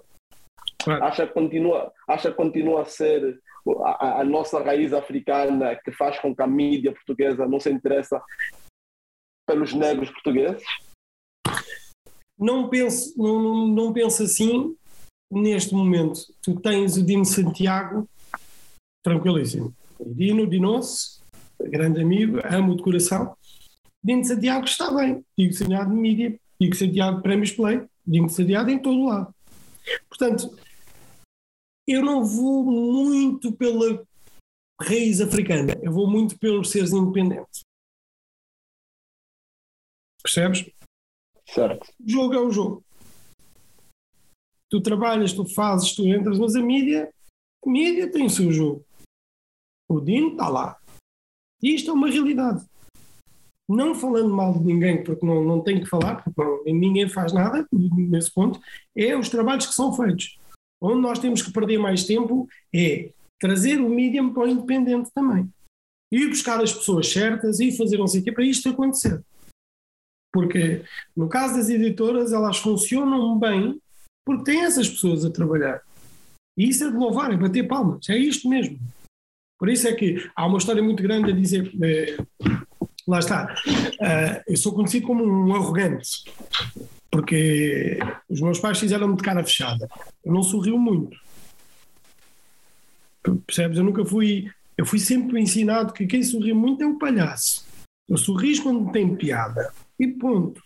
Acha 1.02 1.26
que 1.26 1.34
continua, 1.34 1.92
acha 2.08 2.30
que 2.30 2.36
continua 2.36 2.82
a 2.82 2.86
ser 2.86 3.38
a, 3.84 4.20
a, 4.20 4.24
nossa 4.24 4.62
raiz 4.62 4.92
africana 4.92 5.76
que 5.76 5.92
faz 5.92 6.18
com 6.18 6.34
que 6.34 6.42
a 6.42 6.46
mídia 6.46 6.92
portuguesa 6.92 7.46
não 7.46 7.60
se 7.60 7.70
interessa 7.70 8.20
pelos 9.46 9.74
negros 9.74 10.10
portugueses? 10.10 10.64
Não 12.38 12.70
penso, 12.70 13.12
não, 13.18 13.68
não 13.68 13.92
penso 13.92 14.22
assim 14.22 14.74
neste 15.30 15.74
momento. 15.74 16.20
Tu 16.42 16.58
tens 16.60 16.96
o 16.96 17.04
Dino 17.04 17.24
Santiago, 17.24 18.08
tranquilíssimo. 19.02 19.74
Dino, 20.00 20.46
Dinosso, 20.46 21.22
grande 21.60 22.00
amigo, 22.00 22.38
amo 22.44 22.76
de 22.76 22.82
coração. 22.82 23.36
Dino 24.02 24.24
Santiago 24.24 24.64
está 24.64 24.92
bem. 24.94 25.24
Digo 25.36 25.52
Santiago 25.52 25.90
de 25.90 25.96
mídia, 26.00 26.40
digo 26.60 26.74
Santiago 26.74 27.16
de 27.16 27.22
Prémios 27.22 27.52
Play, 27.52 27.86
digo 28.06 28.28
Santiago 28.28 28.70
em 28.70 28.78
todo 28.78 29.04
lado. 29.04 29.34
Portanto, 30.08 30.56
eu 31.86 32.02
não 32.02 32.24
vou 32.24 32.64
muito 32.64 33.52
pela 33.52 34.06
raiz 34.80 35.20
africana, 35.20 35.74
eu 35.82 35.92
vou 35.92 36.08
muito 36.08 36.38
pelos 36.38 36.70
seres 36.70 36.92
independentes. 36.92 37.60
Percebes? 40.22 40.70
Certo. 41.46 41.92
O 42.00 42.08
jogo 42.08 42.34
é 42.34 42.40
o 42.40 42.50
jogo. 42.50 42.84
Tu 44.68 44.80
trabalhas, 44.80 45.32
tu 45.32 45.44
fazes, 45.46 45.94
tu 45.94 46.06
entras, 46.06 46.38
mas 46.38 46.54
a 46.54 46.62
mídia, 46.62 47.12
a 47.64 47.70
mídia 47.70 48.10
tem 48.10 48.26
o 48.26 48.30
seu 48.30 48.52
jogo. 48.52 48.84
O 49.90 50.00
Dino 50.00 50.28
está 50.28 50.48
lá. 50.48 50.76
E 51.60 51.74
isto 51.74 51.90
é 51.90 51.92
uma 51.92 52.08
realidade. 52.08 52.64
Não 53.68 53.92
falando 53.92 54.32
mal 54.32 54.52
de 54.56 54.64
ninguém, 54.64 55.02
porque 55.02 55.26
não, 55.26 55.42
não 55.42 55.60
tenho 55.60 55.80
que 55.80 55.88
falar, 55.88 56.22
porque 56.22 56.72
ninguém 56.72 57.08
faz 57.08 57.32
nada 57.32 57.66
nesse 57.72 58.32
ponto, 58.32 58.60
é 58.96 59.16
os 59.16 59.28
trabalhos 59.28 59.66
que 59.66 59.74
são 59.74 59.92
feitos. 59.92 60.38
Onde 60.80 61.00
nós 61.00 61.18
temos 61.18 61.42
que 61.42 61.52
perder 61.52 61.78
mais 61.78 62.04
tempo 62.04 62.48
é 62.72 63.10
trazer 63.40 63.80
o 63.80 63.90
medium 63.90 64.32
para 64.32 64.44
o 64.44 64.48
independente 64.48 65.10
também. 65.12 65.52
Ir 66.12 66.28
buscar 66.28 66.60
as 66.60 66.72
pessoas 66.72 67.10
certas 67.12 67.58
e 67.58 67.76
fazer 67.76 67.98
não 67.98 68.06
sei 68.06 68.20
o 68.20 68.24
quê 68.24 68.30
para 68.30 68.44
isto 68.44 68.68
acontecer. 68.68 69.20
Porque 70.32 70.84
no 71.16 71.28
caso 71.28 71.56
das 71.56 71.68
editoras, 71.68 72.32
elas 72.32 72.58
funcionam 72.58 73.36
bem 73.38 73.80
porque 74.24 74.44
têm 74.44 74.64
essas 74.64 74.88
pessoas 74.88 75.24
a 75.24 75.30
trabalhar. 75.30 75.82
E 76.56 76.68
isso 76.68 76.84
é 76.84 76.90
de 76.90 76.96
louvar, 76.96 77.32
é 77.32 77.36
bater 77.36 77.66
palmas, 77.66 78.08
é 78.08 78.16
isto 78.16 78.48
mesmo. 78.48 78.78
Por 79.60 79.68
isso 79.68 79.86
é 79.86 79.92
que 79.92 80.28
há 80.34 80.46
uma 80.46 80.58
história 80.58 80.82
muito 80.82 81.02
grande 81.02 81.30
a 81.30 81.34
dizer. 81.34 81.70
Eh, 81.82 82.16
lá 83.06 83.20
está. 83.20 83.54
Uh, 83.68 84.42
eu 84.48 84.56
sou 84.56 84.72
conhecido 84.72 85.06
como 85.06 85.22
um 85.22 85.54
arrogante 85.54 86.24
porque 87.10 87.98
os 88.28 88.40
meus 88.40 88.58
pais 88.58 88.78
fizeram-me 88.78 89.16
de 89.16 89.22
cara 89.22 89.42
fechada. 89.42 89.88
Eu 90.24 90.32
não 90.32 90.42
sorrio 90.42 90.78
muito. 90.78 91.18
Percebes? 93.46 93.78
Eu 93.78 93.84
nunca 93.84 94.04
fui. 94.04 94.50
Eu 94.76 94.86
fui 94.86 94.98
sempre 94.98 95.40
ensinado 95.40 95.92
que 95.92 96.06
quem 96.06 96.22
sorri 96.22 96.54
muito 96.54 96.82
é 96.82 96.86
o 96.86 96.98
palhaço. 96.98 97.66
Eu 98.08 98.16
sorriso 98.16 98.62
quando 98.62 98.92
tem 98.92 99.14
piada. 99.14 99.72
E 99.98 100.06
ponto. 100.06 100.62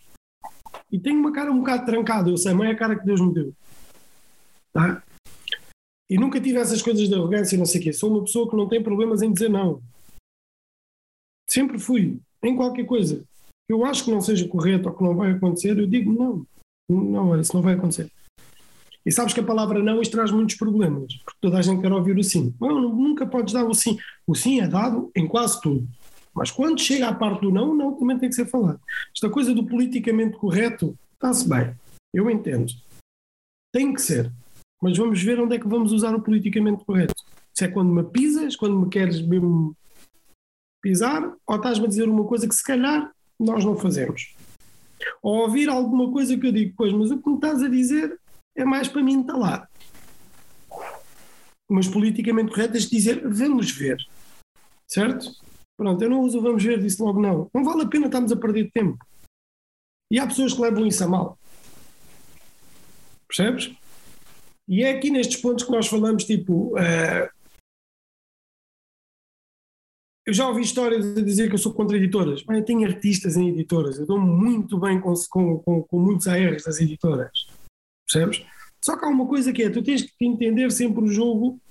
E 0.91 0.99
tenho 0.99 1.19
uma 1.19 1.33
cara 1.33 1.51
um 1.51 1.59
bocado 1.59 1.85
trancada. 1.85 2.29
Eu 2.29 2.37
sei, 2.37 2.53
mãe, 2.53 2.69
é 2.69 2.71
a 2.73 2.77
cara 2.77 2.95
que 2.95 3.05
Deus 3.05 3.19
me 3.19 3.33
deu. 3.33 3.53
Tá? 4.71 5.03
E 6.09 6.17
nunca 6.17 6.39
tive 6.39 6.57
essas 6.57 6.81
coisas 6.81 7.07
de 7.07 7.15
arrogância 7.15 7.55
e 7.55 7.59
não 7.59 7.65
sei 7.65 7.81
o 7.81 7.83
quê. 7.83 7.93
Sou 7.93 8.11
uma 8.11 8.23
pessoa 8.23 8.49
que 8.49 8.55
não 8.55 8.67
tem 8.67 8.81
problemas 8.81 9.21
em 9.21 9.31
dizer 9.31 9.49
não. 9.49 9.81
Sempre 11.49 11.79
fui. 11.79 12.19
Em 12.43 12.55
qualquer 12.55 12.85
coisa 12.85 13.25
eu 13.67 13.83
acho 13.83 14.05
que 14.05 14.11
não 14.11 14.21
seja 14.21 14.47
correto 14.47 14.87
ou 14.87 14.95
que 14.95 15.03
não 15.03 15.15
vai 15.15 15.31
acontecer, 15.31 15.77
eu 15.77 15.87
digo 15.87 16.13
não. 16.13 16.45
Não, 16.87 17.39
isso 17.39 17.55
não 17.55 17.63
vai 17.63 17.73
acontecer. 17.73 18.11
E 19.05 19.11
sabes 19.11 19.33
que 19.33 19.39
a 19.39 19.45
palavra 19.45 19.81
não 19.83 20.01
isto 20.01 20.11
traz 20.11 20.31
muitos 20.31 20.55
problemas, 20.55 21.13
porque 21.23 21.39
toda 21.41 21.57
a 21.57 21.61
gente 21.61 21.81
quer 21.81 21.91
ouvir 21.91 22.17
o 22.17 22.23
sim. 22.23 22.53
Não, 22.59 22.81
nunca 22.81 23.25
podes 23.25 23.53
dar 23.53 23.65
o 23.65 23.73
sim. 23.73 23.97
O 24.25 24.35
sim 24.35 24.61
é 24.61 24.67
dado 24.67 25.11
em 25.15 25.27
quase 25.27 25.59
tudo. 25.61 25.87
Mas 26.33 26.51
quando 26.51 26.81
chega 26.81 27.07
à 27.07 27.13
parte 27.13 27.41
do 27.41 27.51
não, 27.51 27.73
não 27.73 27.93
também 27.93 28.17
tem 28.17 28.29
que 28.29 28.35
ser 28.35 28.45
falado. 28.45 28.79
Esta 29.13 29.29
coisa 29.29 29.53
do 29.53 29.65
politicamente 29.65 30.37
correto 30.37 30.97
está-se 31.13 31.47
bem. 31.47 31.73
Eu 32.13 32.29
entendo. 32.29 32.71
Tem 33.71 33.93
que 33.93 34.01
ser. 34.01 34.31
Mas 34.85 34.99
vamos 34.99 35.19
ver 35.23 35.39
onde 35.39 35.55
é 35.55 35.59
que 35.59 35.67
vamos 35.67 35.91
usar 35.91 36.13
o 36.13 36.21
politicamente 36.21 36.85
correto. 36.85 37.15
Se 37.51 37.65
é 37.65 37.67
quando 37.67 37.91
me 37.91 38.03
pisas, 38.03 38.55
quando 38.55 38.79
me 38.79 38.87
queres 38.87 39.19
mesmo 39.19 39.75
pisar, 40.79 41.35
ou 41.47 41.55
estás-me 41.55 41.85
a 41.85 41.89
dizer 41.89 42.07
uma 42.07 42.23
coisa 42.25 42.47
que 42.47 42.53
se 42.53 42.63
calhar 42.63 43.11
nós 43.39 43.65
não 43.65 43.75
fazemos. 43.75 44.35
Ou 45.23 45.37
ouvir 45.37 45.69
alguma 45.69 46.11
coisa 46.11 46.37
que 46.37 46.45
eu 46.45 46.51
digo, 46.51 46.75
pois, 46.77 46.93
mas 46.93 47.09
o 47.09 47.17
que 47.17 47.27
me 47.27 47.35
estás 47.35 47.63
a 47.63 47.67
dizer 47.67 48.15
é 48.55 48.63
mais 48.63 48.87
para 48.87 49.01
mim 49.01 49.13
entalar. 49.13 49.67
Mas 51.67 51.87
politicamente 51.87 52.51
correto 52.51 52.77
é 52.77 52.79
dizer 52.79 53.27
vamos 53.27 53.71
ver. 53.71 53.97
Certo? 54.87 55.31
Pronto, 55.75 55.99
eu 55.99 56.11
não 56.11 56.21
uso 56.21 56.39
vamos 56.39 56.63
ver, 56.63 56.79
disse 56.79 57.01
logo 57.01 57.19
não. 57.19 57.49
Não 57.51 57.63
vale 57.63 57.81
a 57.81 57.87
pena 57.87 58.05
estarmos 58.05 58.31
a 58.31 58.35
perder 58.35 58.69
tempo. 58.69 59.03
E 60.11 60.19
há 60.19 60.27
pessoas 60.27 60.53
que 60.53 60.61
levam 60.61 60.85
isso 60.85 61.03
a 61.03 61.07
mal. 61.07 61.39
Percebes? 63.27 63.75
E 64.67 64.83
é 64.83 64.91
aqui 64.91 65.09
nestes 65.09 65.37
pontos 65.37 65.63
que 65.63 65.71
nós 65.71 65.87
falamos, 65.87 66.23
tipo, 66.23 66.73
uh, 66.73 67.29
eu 70.25 70.33
já 70.33 70.47
ouvi 70.47 70.61
histórias 70.61 71.17
a 71.17 71.21
dizer 71.21 71.47
que 71.47 71.53
eu 71.53 71.59
sou 71.59 71.73
contra 71.73 71.97
editoras, 71.97 72.43
mas 72.47 72.57
eu 72.57 72.65
tenho 72.65 72.87
artistas 72.87 73.37
em 73.37 73.49
editoras, 73.49 73.99
eu 73.99 74.07
dou 74.07 74.19
muito 74.19 74.79
bem 74.79 74.99
com, 74.99 75.13
com, 75.29 75.83
com, 75.83 75.99
muitos 75.99 76.27
ARs 76.27 76.63
das 76.63 76.79
editoras, 76.79 77.45
percebes? 78.07 78.43
Só 78.83 78.97
que 78.97 79.05
há 79.05 79.07
uma 79.07 79.27
coisa 79.27 79.53
que 79.53 79.61
é, 79.61 79.69
tu 79.69 79.83
tens 79.83 80.01
que 80.01 80.25
entender 80.25 80.71
sempre 80.71 81.03
o 81.03 81.07
jogo 81.07 81.61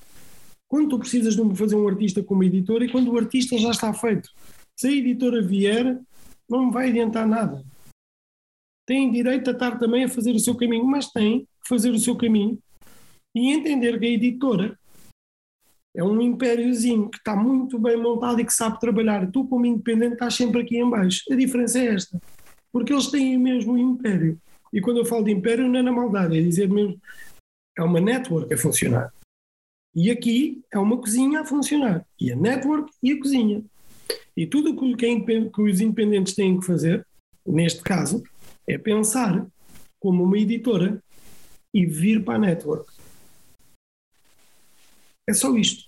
quando 0.69 0.91
tu 0.91 0.99
precisas 1.01 1.35
de 1.35 1.57
fazer 1.57 1.75
um 1.75 1.89
artista 1.89 2.23
como 2.23 2.45
editora 2.45 2.85
e 2.85 2.91
quando 2.91 3.13
o 3.13 3.19
artista 3.19 3.59
já 3.59 3.71
está 3.71 3.93
feito. 3.93 4.31
Se 4.77 4.89
a 4.89 4.93
editora 4.93 5.43
vier, 5.43 6.01
não 6.49 6.71
vai 6.71 6.91
adiantar 6.91 7.27
nada. 7.27 7.65
Tem 8.87 9.11
direito 9.11 9.51
a 9.51 9.53
estar 9.53 9.79
também 9.79 10.05
a 10.05 10.09
fazer 10.09 10.33
o 10.33 10.39
seu 10.39 10.55
caminho, 10.55 10.85
mas 10.85 11.11
tem 11.11 11.41
que 11.41 11.69
fazer 11.69 11.91
o 11.91 11.99
seu 11.99 12.17
caminho 12.17 12.59
e 13.35 13.53
entender 13.53 13.99
que 13.99 14.07
a 14.07 14.11
editora 14.11 14.79
é 15.95 16.03
um 16.03 16.21
impériozinho 16.21 17.09
que 17.09 17.19
está 17.19 17.37
muito 17.37 17.79
bem 17.79 17.97
montado 17.97 18.41
e 18.41 18.45
que 18.45 18.53
sabe 18.53 18.81
trabalhar. 18.81 19.31
Tu, 19.31 19.47
como 19.47 19.65
independente, 19.65 20.15
estás 20.15 20.35
sempre 20.35 20.63
aqui 20.63 20.77
em 20.77 20.89
baixo. 20.89 21.23
A 21.31 21.37
diferença 21.37 21.79
é 21.79 21.95
esta. 21.95 22.21
Porque 22.73 22.93
eles 22.93 23.07
têm 23.07 23.39
mesmo 23.39 23.79
império. 23.79 24.39
E 24.73 24.81
quando 24.81 24.99
eu 24.99 25.05
falo 25.05 25.25
de 25.25 25.31
império, 25.31 25.69
não 25.69 25.79
é 25.79 25.83
na 25.83 25.93
maldade, 25.93 26.37
é 26.37 26.43
dizer 26.43 26.69
mesmo. 26.69 27.01
É 27.79 27.83
uma 27.83 28.01
network 28.01 28.53
a 28.53 28.59
funcionar. 28.59 29.13
E 29.95 30.11
aqui 30.11 30.63
é 30.73 30.79
uma 30.79 30.97
cozinha 30.97 31.41
a 31.41 31.45
funcionar. 31.45 32.05
E 32.21 32.33
a 32.33 32.37
network 32.37 32.93
e 33.01 33.13
a 33.13 33.19
cozinha. 33.19 33.65
E 34.37 34.47
tudo 34.47 34.71
o 34.71 34.97
que, 34.97 35.07
é 35.07 35.21
que 35.21 35.63
os 35.63 35.81
independentes 35.81 36.35
têm 36.35 36.59
que 36.59 36.67
fazer, 36.67 37.07
neste 37.47 37.83
caso, 37.83 38.23
é 38.67 38.77
pensar 38.77 39.47
como 40.01 40.25
uma 40.25 40.39
editora 40.39 41.01
e 41.73 41.87
vir 41.87 42.25
para 42.25 42.35
a 42.35 42.39
network. 42.39 42.94
É 45.27 45.33
só 45.33 45.55
isto. 45.57 45.85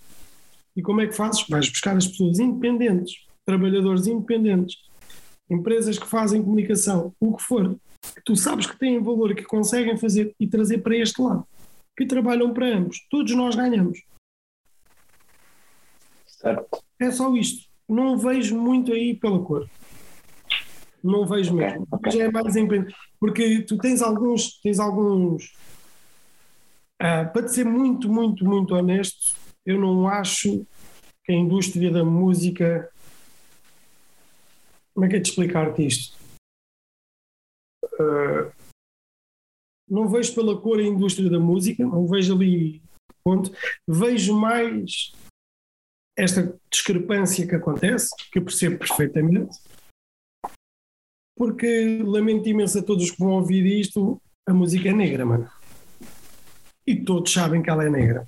E 0.74 0.82
como 0.82 1.00
é 1.00 1.06
que 1.06 1.14
fazes? 1.14 1.46
Vais 1.48 1.68
buscar 1.68 1.96
as 1.96 2.06
pessoas 2.06 2.38
independentes, 2.38 3.24
trabalhadores 3.44 4.06
independentes, 4.06 4.76
empresas 5.48 5.98
que 5.98 6.06
fazem 6.06 6.42
comunicação, 6.42 7.14
o 7.20 7.36
que 7.36 7.42
for, 7.42 7.76
que 8.14 8.22
tu 8.24 8.36
sabes 8.36 8.66
que 8.66 8.78
têm 8.78 9.02
valor, 9.02 9.34
que 9.34 9.42
conseguem 9.44 9.96
fazer 9.96 10.34
e 10.38 10.46
trazer 10.46 10.78
para 10.78 10.96
este 10.96 11.20
lado, 11.20 11.46
que 11.96 12.06
trabalham 12.06 12.52
para 12.52 12.76
ambos. 12.76 12.98
Todos 13.10 13.34
nós 13.34 13.54
ganhamos. 13.54 14.02
Certo. 16.26 16.82
É 16.98 17.10
só 17.10 17.34
isto. 17.34 17.66
Não 17.88 18.18
vejo 18.18 18.58
muito 18.60 18.92
aí 18.92 19.14
pela 19.14 19.38
cor. 19.42 19.68
Não 21.02 21.26
vejo 21.26 21.54
Ok, 21.54 21.66
mesmo. 21.66 21.86
ok. 21.90 22.12
Já 22.12 22.24
é 22.24 22.30
mais 22.30 22.56
empenho. 22.56 22.86
Porque 23.20 23.62
tu 23.62 23.78
tens 23.78 24.02
alguns, 24.02 24.60
tens 24.60 24.78
alguns. 24.78 25.54
Ah, 27.00 27.24
para 27.24 27.48
ser 27.48 27.64
muito, 27.64 28.08
muito, 28.08 28.44
muito 28.44 28.74
honesto, 28.74 29.36
eu 29.64 29.78
não 29.78 30.08
acho 30.08 30.66
que 31.24 31.32
a 31.32 31.36
indústria 31.36 31.90
da 31.90 32.04
música. 32.04 32.90
Como 34.94 35.04
é 35.04 35.08
que 35.08 35.16
é 35.16 35.18
de 35.18 35.28
explicar-te 35.28 35.86
isto? 35.86 36.16
Ah, 38.00 38.52
não 39.88 40.08
vejo 40.08 40.34
pela 40.34 40.60
cor 40.60 40.78
a 40.78 40.82
indústria 40.82 41.30
da 41.30 41.38
música, 41.38 41.84
não 41.84 42.06
vejo 42.06 42.34
ali 42.34 42.82
ponto. 43.22 43.50
Vejo 43.86 44.38
mais 44.38 45.12
esta 46.16 46.58
discrepância 46.70 47.46
que 47.46 47.54
acontece, 47.54 48.08
que 48.32 48.38
eu 48.38 48.44
percebo 48.44 48.78
perfeitamente, 48.78 49.58
porque 51.36 52.00
lamento 52.02 52.48
imenso 52.48 52.78
a 52.78 52.82
todos 52.82 53.10
que 53.10 53.18
vão 53.18 53.32
ouvir 53.32 53.66
isto, 53.66 54.20
a 54.46 54.54
música 54.54 54.88
é 54.88 54.92
negra, 54.92 55.26
mano. 55.26 55.50
E 56.86 56.96
todos 56.96 57.32
sabem 57.32 57.62
que 57.62 57.70
ela 57.70 57.84
é 57.84 57.90
negra. 57.90 58.26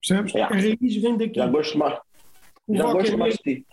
Percebes? 0.00 0.34
Yeah. 0.34 0.54
A 0.54 0.58
raiz 0.58 0.96
vem 0.96 1.16
daqui. 1.16 1.36
Já 1.36 1.46
gosto 1.46 1.78
mais, 1.78 1.98
já 2.68 2.88
é 2.88 2.92
gosto 2.92 3.18
mais 3.18 3.34
de 3.34 3.42
ti. 3.42 3.66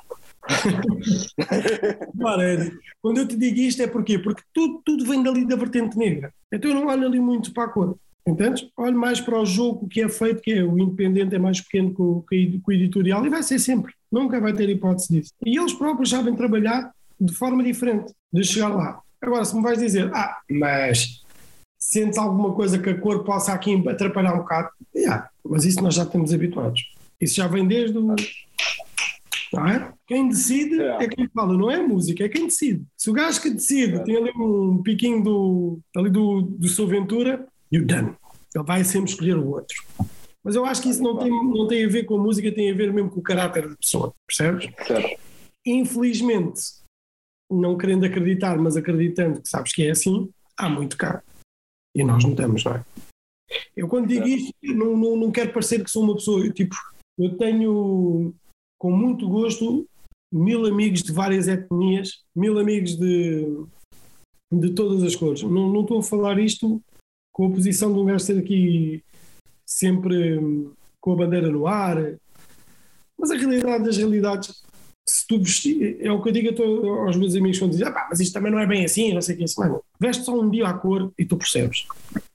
Ed, 2.42 2.78
quando 3.02 3.18
eu 3.20 3.28
te 3.28 3.38
digo 3.38 3.60
isto 3.60 3.82
é 3.82 3.88
porquê? 3.88 4.20
Porque 4.20 4.44
tudo, 4.54 4.82
tudo 4.84 5.06
vem 5.06 5.24
dali 5.24 5.46
da 5.46 5.56
vertente 5.56 5.98
negra. 5.98 6.34
Então 6.52 6.72
eu 6.72 6.76
não 6.76 6.88
olho 6.88 7.08
ali 7.08 7.20
muito 7.20 7.54
para 7.54 7.66
a 7.66 7.70
cor. 7.70 7.98
Entendes? 8.26 8.66
Olho 8.78 8.98
mais 8.98 9.20
para 9.20 9.40
o 9.40 9.46
jogo 9.46 9.88
que 9.88 10.02
é 10.02 10.08
feito, 10.08 10.42
que 10.42 10.54
é 10.54 10.64
o 10.64 10.80
independente 10.80 11.36
é 11.36 11.40
mais 11.40 11.60
pequeno 11.60 11.94
que 11.94 12.02
o, 12.02 12.24
que 12.28 12.62
o 12.66 12.72
editorial 12.72 13.26
e 13.26 13.30
vai 13.30 13.44
ser 13.44 13.60
sempre. 13.60 13.94
Nunca 14.12 14.40
vai 14.40 14.54
ter 14.54 14.70
hipótese 14.70 15.10
disso. 15.12 15.34
E 15.46 15.58
eles 15.58 15.74
próprios 15.74 16.10
sabem 16.10 16.36
trabalhar 16.36 16.94
de 17.20 17.34
forma 17.34 17.64
diferente 17.64 18.14
de 18.32 18.44
chegar 18.44 18.70
lá. 18.70 19.02
Agora, 19.22 19.46
se 19.46 19.56
me 19.56 19.62
vais 19.62 19.80
dizer, 19.80 20.10
ah, 20.14 20.38
mas 20.50 21.23
sentes 21.84 22.18
alguma 22.18 22.54
coisa 22.54 22.80
que 22.80 22.90
a 22.90 22.98
cor 22.98 23.24
possa 23.24 23.52
aqui 23.52 23.76
atrapalhar 23.88 24.34
um 24.34 24.40
bocado, 24.40 24.70
yeah, 24.96 25.30
mas 25.44 25.66
isso 25.66 25.82
nós 25.84 25.94
já 25.94 26.04
estamos 26.04 26.34
habituados. 26.34 26.82
Isso 27.20 27.36
já 27.36 27.48
vem 27.48 27.68
desde 27.68 27.98
o. 27.98 28.16
Não 29.54 29.68
é? 29.68 29.94
Quem 30.08 30.30
decide 30.30 30.82
É. 30.82 31.08
quem 31.08 31.28
fala, 31.28 31.54
não 31.56 31.70
é 31.70 31.76
a 31.76 31.88
música, 31.88 32.24
é 32.24 32.30
quem 32.30 32.46
decide. 32.48 32.84
Se 32.98 33.10
o 33.10 33.14
gajo 33.14 33.42
que 33.42 33.50
decide 33.50 34.04
tem 34.04 34.16
ali 34.16 34.32
um 34.36 34.82
piquinho 34.82 35.22
do, 35.22 35.80
ali 35.96 36.10
do, 36.10 36.42
do 36.42 36.68
seu 36.68 36.88
Ventura, 36.88 37.46
you 37.72 37.86
done. 37.86 38.14
Ele 38.56 38.64
vai 38.64 38.84
sempre 38.84 39.12
escolher 39.12 39.38
o 39.38 39.50
outro. 39.50 39.76
Mas 40.44 40.56
eu 40.56 40.66
acho 40.66 40.82
que 40.82 40.90
isso 40.90 41.04
não 41.04 41.18
tem, 41.18 41.30
não 41.30 41.68
tem 41.68 41.86
a 41.86 41.90
ver 41.90 42.04
com 42.04 42.18
a 42.18 42.24
música, 42.24 42.52
tem 42.52 42.72
a 42.72 42.76
ver 42.76 42.92
mesmo 42.92 43.10
com 43.10 43.20
o 43.20 43.24
caráter 43.24 43.70
da 43.70 43.76
pessoa, 43.76 44.14
percebes? 44.26 44.70
Certo. 44.88 45.22
Infelizmente, 45.66 46.62
não 47.50 47.78
querendo 47.78 48.06
acreditar, 48.06 48.58
mas 48.58 48.76
acreditando 48.76 49.42
que 49.42 49.50
sabes 49.50 49.74
que 49.74 49.86
é 49.86 49.92
assim, 49.92 50.30
há 50.58 50.68
muito 50.68 50.98
cá. 50.98 51.22
E 51.96 52.04
nós 52.04 52.24
não 52.24 52.32
estamos, 52.32 52.64
não 52.64 52.76
é? 52.76 52.86
Eu 53.76 53.88
quando 53.88 54.08
digo 54.08 54.26
isto, 54.26 54.54
não, 54.64 54.98
não, 54.98 55.16
não 55.16 55.32
quero 55.32 55.54
parecer 55.54 55.84
que 55.84 55.92
sou 55.92 56.04
uma 56.04 56.16
pessoa, 56.16 56.44
eu, 56.44 56.52
tipo, 56.52 56.76
eu 57.18 57.38
tenho 57.38 58.34
com 58.80 58.92
muito 58.92 59.28
gosto 59.30 59.88
mil 60.32 60.66
amigos 60.66 61.04
de 61.04 61.12
várias 61.12 61.48
etnias, 61.48 62.24
mil 62.36 62.58
amigos 62.58 62.96
de, 62.98 63.46
de 64.52 64.74
todas 64.74 65.04
as 65.04 65.16
cores. 65.16 65.44
Não, 65.44 65.72
não 65.72 65.82
estou 65.82 66.00
a 66.00 66.04
falar 66.04 66.40
isto 66.40 66.82
com 67.32 67.48
a 67.48 67.52
posição 67.52 67.94
de 67.94 68.00
um 68.00 68.06
gajo 68.06 68.26
ser 68.26 68.40
aqui 68.40 69.04
sempre 69.66 70.40
hum, 70.40 70.72
com 71.00 71.14
a 71.14 71.16
bandeira 71.16 71.50
no 71.50 71.68
ar, 71.68 71.98
mas 73.18 73.32
a 73.32 73.36
realidade 73.36 73.84
das 73.84 73.98
realidades, 73.98 74.64
se 75.08 75.28
tu 75.28 75.38
vestir, 75.40 75.98
é 76.02 76.12
o 76.12 76.22
que 76.22 76.30
eu 76.30 76.34
digo 76.34 76.50
a 76.50 76.54
to- 76.54 76.90
aos 77.06 77.16
meus 77.18 77.36
amigos 77.36 77.60
quando 77.60 77.72
dizem, 77.72 77.88
ah, 77.88 78.08
mas 78.10 78.20
isto 78.20 78.34
também 78.34 78.52
não 78.52 78.60
é 78.60 78.66
bem 78.66 78.86
assim, 78.86 79.14
não 79.14 79.22
sei 79.22 79.36
o 79.36 79.38
que 79.38 79.44
é 79.44 79.46
isso. 79.46 79.60
Mano, 79.60 79.84
veste 80.00 80.24
só 80.24 80.40
um 80.40 80.50
dia 80.50 80.68
à 80.68 80.74
cor 80.74 81.12
e 81.18 81.26
tu 81.26 81.36
percebes. 81.38 81.86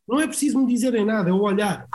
Não 0.07 0.21
é 0.21 0.27
preciso 0.27 0.59
me 0.59 0.67
dizerem 0.67 1.05
nada, 1.05 1.31
é 1.31 1.33
o 1.33 1.41
olhar. 1.41 1.89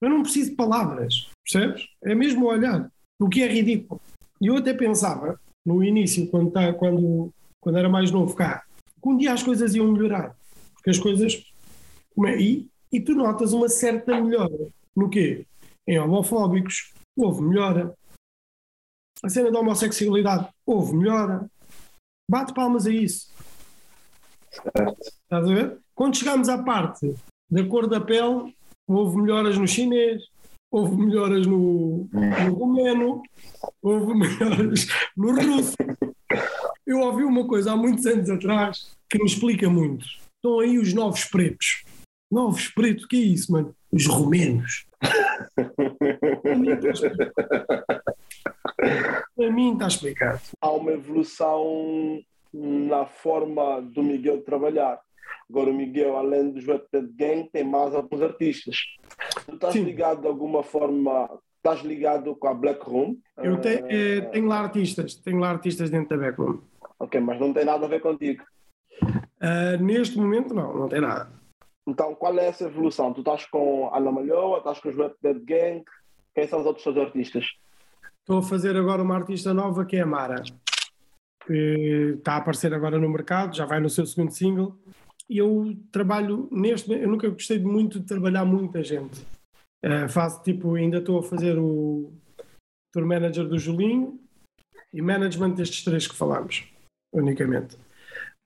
Eu 0.00 0.08
não 0.08 0.22
preciso 0.22 0.50
de 0.50 0.56
palavras, 0.56 1.28
percebes? 1.44 1.86
É 2.02 2.14
mesmo 2.14 2.46
o 2.46 2.48
olhar. 2.48 2.90
O 3.20 3.28
que 3.28 3.42
é 3.42 3.48
ridículo. 3.52 4.00
E 4.40 4.46
eu 4.46 4.56
até 4.56 4.72
pensava, 4.72 5.38
no 5.64 5.84
início, 5.84 6.26
quando, 6.28 6.50
tá, 6.50 6.72
quando, 6.72 7.30
quando 7.60 7.76
era 7.78 7.88
mais 7.88 8.10
novo 8.10 8.34
cá, 8.34 8.62
que 9.02 9.08
um 9.08 9.16
dia 9.18 9.32
as 9.34 9.42
coisas 9.42 9.74
iam 9.74 9.92
melhorar. 9.92 10.34
Porque 10.74 10.88
as 10.90 10.98
coisas. 10.98 11.44
é- 12.26 12.40
E, 12.40 12.66
e 12.90 13.00
tu 13.00 13.14
notas 13.14 13.52
uma 13.52 13.68
certa 13.68 14.18
melhora. 14.18 14.68
No 14.96 15.10
quê? 15.10 15.44
Em 15.86 15.98
homofóbicos, 15.98 16.92
houve 17.16 17.42
melhora. 17.42 17.94
A 19.22 19.28
cena 19.28 19.50
da 19.50 19.60
homossexualidade, 19.60 20.48
houve 20.64 20.96
melhora. 20.96 21.46
Bate 22.28 22.54
palmas 22.54 22.86
a 22.86 22.90
isso. 22.90 23.30
Certo. 24.50 24.96
Estás 25.00 25.44
a 25.44 25.54
ver? 25.54 25.78
Quando 25.94 26.16
chegamos 26.16 26.48
à 26.48 26.62
parte 26.62 27.14
da 27.50 27.64
cor 27.66 27.86
da 27.86 28.00
pele, 28.00 28.56
houve 28.88 29.20
melhoras 29.20 29.58
no 29.58 29.68
chinês, 29.68 30.22
houve 30.70 30.96
melhoras 30.96 31.46
no, 31.46 32.08
no 32.12 32.54
romeno, 32.54 33.22
houve 33.82 34.14
melhoras 34.14 34.86
no 35.14 35.34
russo. 35.34 35.76
Eu 36.86 37.00
ouvi 37.00 37.22
uma 37.22 37.46
coisa 37.46 37.72
há 37.72 37.76
muitos 37.76 38.06
anos 38.06 38.30
atrás 38.30 38.96
que 39.08 39.18
me 39.18 39.26
explica 39.26 39.68
muito. 39.68 40.06
Estão 40.36 40.60
aí 40.60 40.78
os 40.78 40.94
novos 40.94 41.24
pretos. 41.24 41.84
Novos 42.32 42.68
pretos, 42.68 43.04
o 43.04 43.08
que 43.08 43.16
é 43.16 43.20
isso, 43.20 43.52
mano? 43.52 43.74
Os 43.92 44.06
romenos. 44.06 44.86
Para 49.36 49.50
mim 49.50 49.72
está 49.74 49.86
explicado. 49.86 50.40
Há 50.60 50.70
uma 50.70 50.92
evolução 50.92 52.20
na 52.52 53.06
forma 53.06 53.80
do 53.80 54.02
Miguel 54.02 54.42
trabalhar. 54.42 55.00
Agora, 55.48 55.70
o 55.70 55.74
Miguel, 55.74 56.16
além 56.16 56.50
dos 56.50 56.66
Web 56.66 56.84
Gang, 57.16 57.48
tem 57.52 57.64
mais 57.64 57.94
alguns 57.94 58.22
artistas. 58.22 58.76
Tu 59.46 59.54
estás 59.54 59.72
Sim. 59.74 59.84
ligado 59.84 60.20
de 60.22 60.26
alguma 60.28 60.62
forma, 60.62 61.28
estás 61.56 61.80
ligado 61.84 62.34
com 62.36 62.48
a 62.48 62.54
Black 62.54 62.84
Room? 62.84 63.16
Eu 63.36 63.60
te- 63.60 63.68
Eh, 63.68 64.18
eh, 64.18 64.20
tenho 64.32 64.46
lá 64.46 64.60
artistas, 64.60 65.14
tenho 65.16 65.38
lá 65.38 65.50
artistas 65.50 65.90
dentro 65.90 66.16
da 66.16 66.24
Backroom. 66.26 66.60
Ok, 66.98 67.20
mas 67.20 67.40
não 67.40 67.52
tem 67.52 67.64
nada 67.64 67.84
a 67.86 67.88
ver 67.88 68.00
contigo. 68.00 68.44
Ah, 69.40 69.76
neste 69.80 70.18
momento, 70.18 70.54
não, 70.54 70.72
não 70.76 70.88
tem 70.88 71.00
nada. 71.00 71.30
Então, 71.86 72.14
qual 72.14 72.38
é 72.38 72.46
essa 72.46 72.64
evolução? 72.64 73.12
Tu 73.12 73.20
estás 73.20 73.46
com 73.46 73.88
a 73.92 73.96
Ana 73.98 74.12
Malhoa, 74.12 74.58
estás 74.58 74.78
com 74.80 74.88
os 74.90 74.96
Web 74.96 75.14
Gang, 75.44 75.82
quem 76.34 76.46
são 76.46 76.60
os 76.60 76.66
outros 76.66 76.84
teus 76.84 76.96
artistas? 76.98 77.46
Estou 78.20 78.38
a 78.38 78.42
fazer 78.42 78.76
agora 78.76 79.02
uma 79.02 79.16
artista 79.16 79.52
nova 79.52 79.84
que 79.84 79.96
é 79.96 80.02
a 80.02 80.06
Mara, 80.06 80.42
que 81.46 82.16
está 82.18 82.34
a 82.34 82.36
aparecer 82.36 82.72
agora 82.72 82.98
no 82.98 83.08
mercado, 83.08 83.56
já 83.56 83.64
vai 83.64 83.80
no 83.80 83.90
seu 83.90 84.06
segundo 84.06 84.30
single. 84.30 84.78
E 85.28 85.38
eu 85.38 85.76
trabalho 85.92 86.48
neste. 86.50 86.92
Eu 86.92 87.08
nunca 87.08 87.28
gostei 87.28 87.58
muito 87.58 88.00
de 88.00 88.06
trabalhar 88.06 88.44
muita 88.44 88.82
gente. 88.82 89.20
Ah, 89.82 90.08
faço 90.08 90.42
tipo, 90.42 90.74
ainda 90.74 90.98
estou 90.98 91.18
a 91.18 91.22
fazer 91.22 91.58
o 91.58 92.12
tour 92.92 93.06
manager 93.06 93.46
do 93.46 93.58
Julinho 93.58 94.20
e 94.92 95.00
management 95.00 95.50
destes 95.52 95.84
três 95.84 96.06
que 96.06 96.14
falámos, 96.14 96.64
unicamente. 97.12 97.76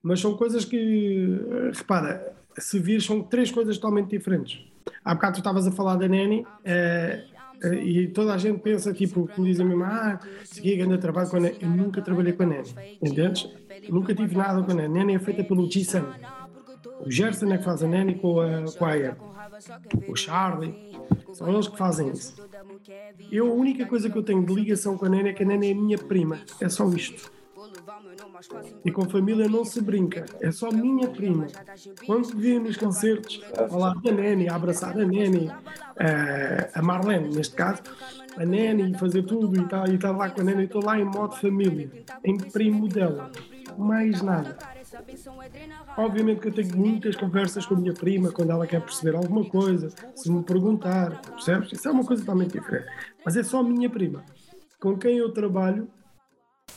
Mas 0.01 0.19
são 0.19 0.37
coisas 0.37 0.63
que, 0.63 1.27
repara, 1.73 2.35
se 2.57 2.79
vir, 2.79 3.01
são 3.01 3.21
três 3.23 3.51
coisas 3.51 3.77
totalmente 3.77 4.09
diferentes. 4.09 4.65
Há 5.03 5.15
bocado 5.15 5.33
tu 5.33 5.39
estavas 5.39 5.67
a 5.67 5.71
falar 5.71 5.95
da 5.95 6.07
Neni 6.07 6.45
eh, 6.63 7.25
eh, 7.33 7.34
e 7.83 8.07
toda 8.09 8.33
a 8.33 8.37
gente 8.37 8.59
pensa, 8.59 8.93
tipo, 8.93 9.29
me 9.37 9.45
dizem 9.45 9.65
mesmo, 9.65 9.83
ah, 9.83 10.19
segui 10.43 10.75
grande 10.75 10.97
trabalho 10.97 11.29
com 11.29 11.37
a 11.37 11.39
Neni. 11.39 11.57
Eu 11.61 11.69
nunca 11.69 12.01
trabalhei 12.01 12.33
com 12.33 12.43
a 12.43 12.45
Neni, 12.45 12.69
entendes? 13.01 13.49
Nunca 13.89 14.13
tive 14.13 14.35
nada 14.35 14.61
com 14.63 14.71
a 14.71 14.73
Neni. 14.73 14.85
A 14.85 14.89
Neni 14.89 15.15
é 15.15 15.19
feita 15.19 15.43
pelo 15.43 15.69
G-Sun. 15.69 16.05
O 17.05 17.11
Gerson 17.11 17.51
é 17.51 17.57
que 17.57 17.63
faz 17.63 17.83
a 17.83 17.87
Neni 17.87 18.15
com 18.15 18.39
a, 18.39 18.63
com 18.77 18.85
Aya. 18.85 19.17
O 20.07 20.15
Charlie. 20.15 20.95
São 21.33 21.51
eles 21.51 21.67
que 21.67 21.77
fazem 21.77 22.11
isso. 22.11 22.35
Eu, 23.31 23.51
a 23.51 23.53
única 23.53 23.85
coisa 23.85 24.09
que 24.09 24.17
eu 24.17 24.23
tenho 24.23 24.45
de 24.45 24.53
ligação 24.53 24.97
com 24.97 25.05
a 25.05 25.09
Neni 25.09 25.29
é 25.29 25.33
que 25.33 25.43
a 25.43 25.45
Neni 25.45 25.71
é 25.71 25.73
minha 25.73 25.97
prima. 25.97 26.39
É 26.61 26.69
só 26.69 26.87
isto. 26.89 27.31
E 28.83 28.91
com 28.91 29.09
família 29.09 29.47
não 29.47 29.65
se 29.65 29.81
brinca, 29.81 30.25
é 30.39 30.51
só 30.51 30.71
minha 30.71 31.07
prima. 31.07 31.47
Quando 32.05 32.35
vi 32.37 32.59
nos 32.59 32.77
concertos, 32.77 33.41
lado 33.71 34.01
da 34.01 34.11
Neni, 34.11 34.47
a 34.47 34.55
abraçar 34.55 34.97
a 34.97 35.05
Neni, 35.05 35.51
eh, 35.97 36.69
a 36.73 36.81
Marlene, 36.81 37.35
neste 37.35 37.55
caso, 37.55 37.81
a 38.37 38.45
Neni, 38.45 38.91
e 38.91 38.97
fazer 38.97 39.23
tudo 39.23 39.59
e 39.59 39.63
estar 39.63 39.89
e 39.89 39.97
tá 39.97 40.11
lá 40.11 40.29
com 40.29 40.41
a 40.41 40.43
Neni, 40.43 40.65
estou 40.65 40.83
lá 40.83 40.99
em 40.99 41.05
modo 41.05 41.35
família, 41.35 41.89
em 42.23 42.37
primo 42.37 42.87
dela, 42.87 43.31
mais 43.77 44.21
nada. 44.21 44.57
Obviamente 45.97 46.41
que 46.41 46.47
eu 46.47 46.53
tenho 46.53 46.77
muitas 46.77 47.15
conversas 47.15 47.65
com 47.65 47.73
a 47.73 47.77
minha 47.77 47.93
prima 47.93 48.31
quando 48.31 48.51
ela 48.51 48.67
quer 48.67 48.81
perceber 48.81 49.15
alguma 49.15 49.43
coisa, 49.45 49.89
se 50.15 50.31
me 50.31 50.43
perguntar, 50.43 51.21
percebes? 51.21 51.71
Isso 51.71 51.87
é 51.87 51.91
uma 51.91 52.05
coisa 52.05 52.21
totalmente 52.23 52.51
diferente. 52.51 52.87
Mas 53.23 53.35
é 53.35 53.43
só 53.43 53.59
a 53.59 53.63
minha 53.63 53.89
prima. 53.89 54.23
Com 54.79 54.97
quem 54.97 55.17
eu 55.17 55.33
trabalho 55.33 55.89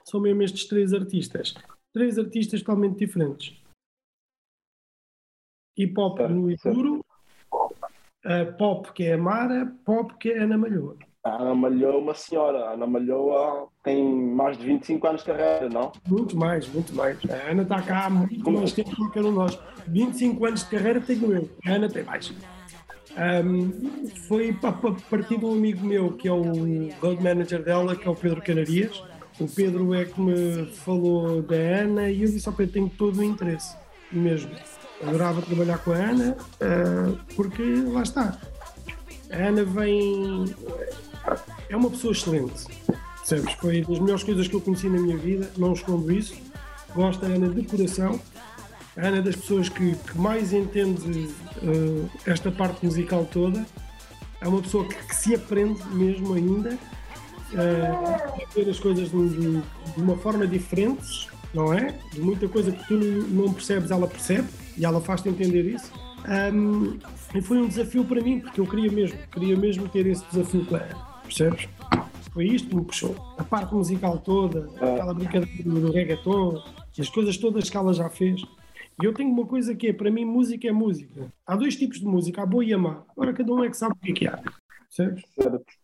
são 0.08 0.20
mesmo 0.20 0.42
estes 0.42 0.66
três 0.66 0.92
artistas. 0.92 1.54
Três 1.92 2.18
artistas 2.18 2.60
totalmente 2.60 2.98
diferentes. 2.98 3.56
Hip 5.76 5.94
hop 5.98 6.18
no 6.20 6.50
Ituro, 6.50 7.04
uh, 7.52 8.56
pop 8.58 8.92
que 8.92 9.04
é 9.04 9.12
a 9.14 9.18
Mara, 9.18 9.72
pop 9.84 10.14
que 10.18 10.30
é 10.30 10.40
a 10.40 10.44
Ana 10.44 10.58
Malhoa. 10.58 10.96
A 11.22 11.42
Ana 11.42 11.54
Malhoa 11.54 11.94
é 11.94 11.96
uma 11.96 12.14
senhora. 12.14 12.58
A 12.64 12.72
Ana 12.72 12.86
Malhoa 12.86 13.68
tem 13.82 14.02
mais 14.04 14.56
de 14.56 14.64
25 14.64 15.06
anos 15.06 15.20
de 15.20 15.26
carreira, 15.26 15.68
não? 15.68 15.92
Muito 16.06 16.36
mais, 16.36 16.66
muito 16.68 16.94
mais. 16.94 17.18
A 17.30 17.50
Ana 17.50 17.62
está 17.62 17.82
cá 17.82 18.06
há 18.06 18.10
muito 18.10 18.50
mais 18.50 18.72
tempo 18.72 18.90
que 18.90 18.96
qualquer 18.96 19.24
um 19.24 19.32
nós. 19.32 19.58
25 19.86 20.44
anos 20.46 20.64
de 20.64 20.70
carreira 20.70 21.00
tenho 21.00 21.32
eu. 21.32 21.50
A 21.66 21.72
Ana 21.72 21.88
tem 21.88 22.02
mais. 22.02 22.32
Um, 23.18 24.08
foi 24.28 24.56
a 24.62 24.72
partir 25.10 25.38
de 25.38 25.44
um 25.44 25.52
amigo 25.52 25.84
meu 25.84 26.12
que 26.12 26.28
é 26.28 26.32
o 26.32 26.42
road 27.00 27.22
manager 27.22 27.62
dela, 27.62 27.96
que 27.96 28.06
é 28.06 28.10
o 28.10 28.14
Pedro 28.14 28.40
Canarias. 28.40 29.02
O 29.40 29.46
Pedro 29.46 29.94
é 29.94 30.04
que 30.04 30.20
me 30.20 30.66
falou 30.66 31.40
da 31.42 31.54
Ana 31.54 32.10
e 32.10 32.22
eu 32.22 32.28
disse 32.28 32.48
ao 32.48 32.54
Pedro: 32.54 32.72
tenho 32.72 32.90
todo 32.90 33.18
o 33.18 33.24
interesse, 33.24 33.76
mesmo. 34.10 34.50
Adorava 35.00 35.40
trabalhar 35.42 35.78
com 35.78 35.92
a 35.92 35.96
Ana, 35.96 36.36
uh, 36.60 37.18
porque 37.36 37.62
lá 37.62 38.02
está. 38.02 38.36
A 39.30 39.36
Ana 39.36 39.64
vem. 39.64 40.44
É 41.68 41.76
uma 41.76 41.88
pessoa 41.88 42.12
excelente, 42.12 42.64
percebes? 43.18 43.54
Foi 43.54 43.82
das 43.82 43.98
melhores 44.00 44.24
coisas 44.24 44.48
que 44.48 44.54
eu 44.54 44.60
conheci 44.60 44.88
na 44.88 44.98
minha 44.98 45.16
vida, 45.16 45.48
não 45.56 45.72
escondo 45.72 46.10
isso. 46.10 46.34
Gosto 46.94 47.20
da 47.20 47.28
Ana 47.28 47.48
de 47.48 47.62
coração. 47.62 48.20
A 48.96 49.06
Ana 49.06 49.18
é 49.18 49.22
das 49.22 49.36
pessoas 49.36 49.68
que, 49.68 49.94
que 49.94 50.18
mais 50.18 50.52
entende 50.52 51.28
uh, 51.62 52.10
esta 52.26 52.50
parte 52.50 52.84
musical 52.84 53.24
toda. 53.26 53.64
É 54.40 54.48
uma 54.48 54.60
pessoa 54.60 54.84
que, 54.84 54.94
que 54.94 55.14
se 55.14 55.34
aprende 55.34 55.80
mesmo 55.90 56.34
ainda 56.34 56.76
uh, 57.52 58.54
ver 58.54 58.68
as 58.68 58.78
coisas 58.78 59.10
de, 59.10 59.28
de, 59.28 59.60
de, 59.60 60.02
uma 60.02 60.16
forma 60.16 60.46
diferente, 60.46 61.28
não 61.54 61.72
é? 61.72 61.94
De 62.12 62.20
muita 62.20 62.48
coisa 62.48 62.72
que 62.72 62.86
tu 62.86 62.94
não 62.94 63.52
percebes, 63.52 63.90
ela 63.90 64.06
percebe 64.06 64.48
e 64.76 64.84
ela 64.84 65.00
faz-te 65.00 65.28
entender 65.28 65.62
isso. 65.62 65.92
Um, 66.52 66.98
e 67.34 67.40
foi 67.40 67.58
um 67.58 67.68
desafio 67.68 68.04
para 68.04 68.20
mim, 68.20 68.40
porque 68.40 68.60
eu 68.60 68.66
queria 68.66 68.90
mesmo, 68.90 69.18
queria 69.30 69.56
mesmo 69.56 69.88
ter 69.88 70.06
esse 70.06 70.24
desafio 70.30 70.64
com 70.66 70.76
ela, 70.76 71.20
percebes? 71.22 71.68
Foi 72.32 72.46
isto 72.46 72.68
que 72.68 72.76
me 72.76 72.84
puxou. 72.84 73.16
A 73.38 73.44
parte 73.44 73.74
musical 73.74 74.18
toda, 74.18 74.68
aquela 74.76 75.14
brincadeira 75.14 75.62
do 75.62 75.90
reggaeton, 75.90 76.62
as 76.98 77.08
coisas 77.08 77.36
todas 77.36 77.70
que 77.70 77.76
ela 77.76 77.92
já 77.92 78.08
fez. 78.08 78.42
E 79.00 79.04
eu 79.04 79.14
tenho 79.14 79.30
uma 79.30 79.46
coisa 79.46 79.74
que 79.74 79.88
é, 79.88 79.92
para 79.92 80.10
mim, 80.10 80.24
música 80.24 80.68
é 80.68 80.72
música. 80.72 81.32
Há 81.46 81.54
dois 81.54 81.76
tipos 81.76 82.00
de 82.00 82.06
música, 82.06 82.42
a 82.42 82.46
boa 82.46 82.64
e 82.64 82.72
a 82.72 82.78
má. 82.78 83.02
Agora 83.10 83.32
cada 83.32 83.52
um 83.52 83.62
é 83.62 83.70
que 83.70 83.76
sabe 83.76 83.94
o 83.94 83.96
que 84.04 84.10
é 84.10 84.14
que 84.14 84.26
há. 84.26 84.42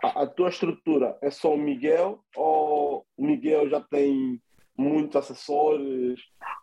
A, 0.03 0.23
a 0.23 0.27
tua 0.27 0.49
estrutura 0.49 1.19
é 1.23 1.31
só 1.31 1.55
o 1.55 1.59
Miguel 1.59 2.25
ou 2.35 3.07
o 3.17 3.27
Miguel 3.27 3.69
já 3.69 3.81
tem 3.81 4.41
muitos 4.77 5.17
assessores, 5.17 6.21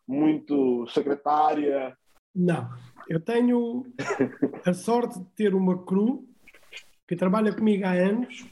muito 0.07 0.87
secretária? 0.87 1.95
Não. 2.35 2.69
Eu 3.07 3.19
tenho 3.19 3.85
a 4.65 4.73
sorte 4.73 5.19
de 5.19 5.25
ter 5.35 5.53
uma 5.53 5.83
crew 5.85 6.27
que 7.07 7.15
trabalha 7.15 7.53
comigo 7.53 7.85
há 7.85 7.91
anos, 7.91 8.45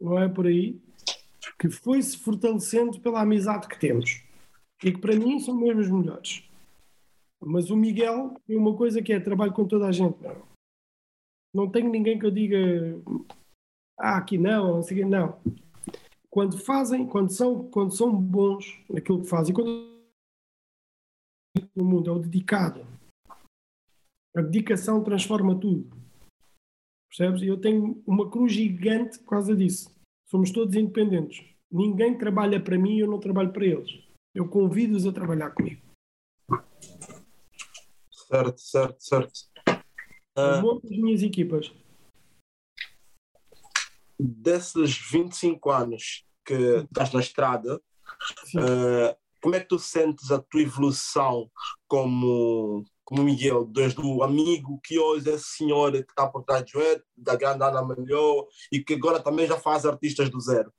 não 0.00 0.18
é 0.18 0.28
por 0.28 0.46
aí, 0.46 0.80
que 1.58 1.70
foi 1.70 2.02
se 2.02 2.16
fortalecendo 2.16 3.00
pela 3.00 3.20
amizade 3.20 3.68
que 3.68 3.78
temos 3.78 4.22
e 4.84 4.92
que 4.92 5.00
para 5.00 5.16
mim 5.16 5.38
são 5.40 5.54
mesmo 5.56 5.80
os 5.80 5.90
melhores. 5.90 6.48
Mas 7.40 7.70
o 7.70 7.76
Miguel 7.76 8.34
tem 8.46 8.56
uma 8.56 8.74
coisa 8.74 9.00
que 9.00 9.12
é 9.12 9.20
trabalho 9.20 9.52
com 9.52 9.66
toda 9.66 9.86
a 9.86 9.92
gente. 9.92 10.22
Não, 10.22 10.42
não 11.54 11.70
tenho 11.70 11.90
ninguém 11.90 12.18
que 12.18 12.26
eu 12.26 12.30
diga 12.30 12.58
ah, 13.98 14.16
aqui 14.16 14.38
não, 14.38 14.76
não 14.76 14.82
sei 14.82 15.04
não. 15.04 15.38
Quando 16.30 16.56
fazem, 16.58 17.06
quando 17.06 17.30
são, 17.30 17.68
quando 17.70 17.92
são 17.92 18.10
bons 18.14 18.82
naquilo 18.88 19.20
que 19.20 19.28
fazem, 19.28 19.54
quando 19.54 19.90
o 21.76 21.84
mundo 21.84 22.10
é 22.10 22.12
o 22.12 22.18
dedicado. 22.18 22.86
A 24.34 24.40
dedicação 24.40 25.02
transforma 25.02 25.58
tudo. 25.58 25.90
Percebes? 27.08 27.42
E 27.42 27.48
eu 27.48 27.60
tenho 27.60 28.02
uma 28.06 28.30
cruz 28.30 28.52
gigante 28.52 29.18
por 29.18 29.30
causa 29.30 29.54
disso. 29.54 29.94
Somos 30.28 30.50
todos 30.50 30.76
independentes. 30.76 31.44
Ninguém 31.70 32.16
trabalha 32.16 32.62
para 32.62 32.78
mim 32.78 32.96
e 32.96 33.00
eu 33.00 33.10
não 33.10 33.18
trabalho 33.18 33.52
para 33.52 33.66
eles. 33.66 34.02
Eu 34.34 34.48
convido-os 34.48 35.06
a 35.06 35.12
trabalhar 35.12 35.50
comigo. 35.50 35.82
Certo, 38.10 38.58
certo, 38.58 39.02
certo. 39.02 39.49
Uh, 40.36 40.62
monto 40.62 40.86
as 40.86 40.96
minhas 40.96 41.22
equipas. 41.22 41.72
Desses 44.18 44.96
25 45.10 45.70
anos 45.70 46.24
que 46.44 46.54
estás 46.54 47.12
na 47.12 47.20
estrada, 47.20 47.76
uh, 47.76 49.16
como 49.40 49.54
é 49.54 49.60
que 49.60 49.68
tu 49.68 49.78
sentes 49.78 50.30
a 50.30 50.38
tua 50.38 50.62
evolução 50.62 51.50
como, 51.88 52.84
como 53.04 53.22
Miguel, 53.22 53.64
desde 53.64 54.00
o 54.00 54.22
amigo 54.22 54.80
que 54.84 54.98
hoje 54.98 55.30
é 55.30 55.38
senhora 55.38 56.02
que 56.02 56.10
está 56.10 56.26
por 56.26 56.44
trás 56.44 56.64
de 56.64 56.72
Joel, 56.72 57.00
da 57.16 57.36
grande 57.36 57.64
Ana 57.64 57.82
Melhor 57.82 58.46
e 58.70 58.80
que 58.80 58.94
agora 58.94 59.20
também 59.20 59.46
já 59.46 59.58
faz 59.58 59.86
artistas 59.86 60.28
do 60.28 60.40
zero? 60.40 60.72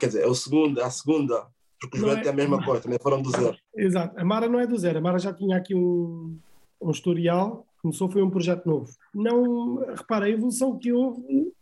Quer 0.00 0.06
dizer, 0.06 0.22
é 0.24 0.26
o 0.26 0.34
segundo, 0.34 0.82
a 0.82 0.90
segunda, 0.90 1.46
porque 1.80 1.98
os 1.98 2.04
é, 2.04 2.24
é 2.24 2.28
a 2.28 2.32
mesma 2.32 2.64
coisa, 2.64 2.82
também 2.82 2.98
foram 3.00 3.20
do 3.20 3.30
zero. 3.30 3.56
Exato, 3.76 4.18
a 4.18 4.24
Mara 4.24 4.48
não 4.48 4.58
é 4.58 4.66
do 4.66 4.78
zero, 4.78 4.98
a 4.98 5.02
Mara 5.02 5.18
já 5.18 5.32
tinha 5.32 5.56
aqui 5.56 5.74
um, 5.74 6.38
um 6.80 6.90
historial, 6.90 7.66
começou 7.82 8.08
foi 8.08 8.22
um 8.22 8.30
projeto 8.30 8.64
novo. 8.66 8.90
Não, 9.12 9.76
repara, 9.94 10.26
a 10.26 10.30
evolução 10.30 10.78
que 10.78 10.92
houve 10.92 11.52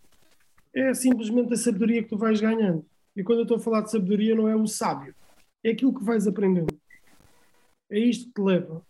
é 0.74 0.92
simplesmente 0.92 1.54
a 1.54 1.56
sabedoria 1.56 2.02
que 2.02 2.10
tu 2.10 2.18
vais 2.18 2.40
ganhando. 2.40 2.84
E 3.16 3.24
quando 3.24 3.38
eu 3.38 3.42
estou 3.42 3.56
a 3.56 3.60
falar 3.60 3.80
de 3.80 3.90
sabedoria, 3.90 4.34
não 4.34 4.46
é 4.46 4.54
o 4.54 4.66
sábio, 4.66 5.14
é 5.64 5.70
aquilo 5.70 5.94
que 5.94 6.04
vais 6.04 6.26
aprendendo. 6.26 6.78
É 7.90 7.98
isto 7.98 8.26
que 8.26 8.34
te 8.34 8.40
leva. 8.40 8.82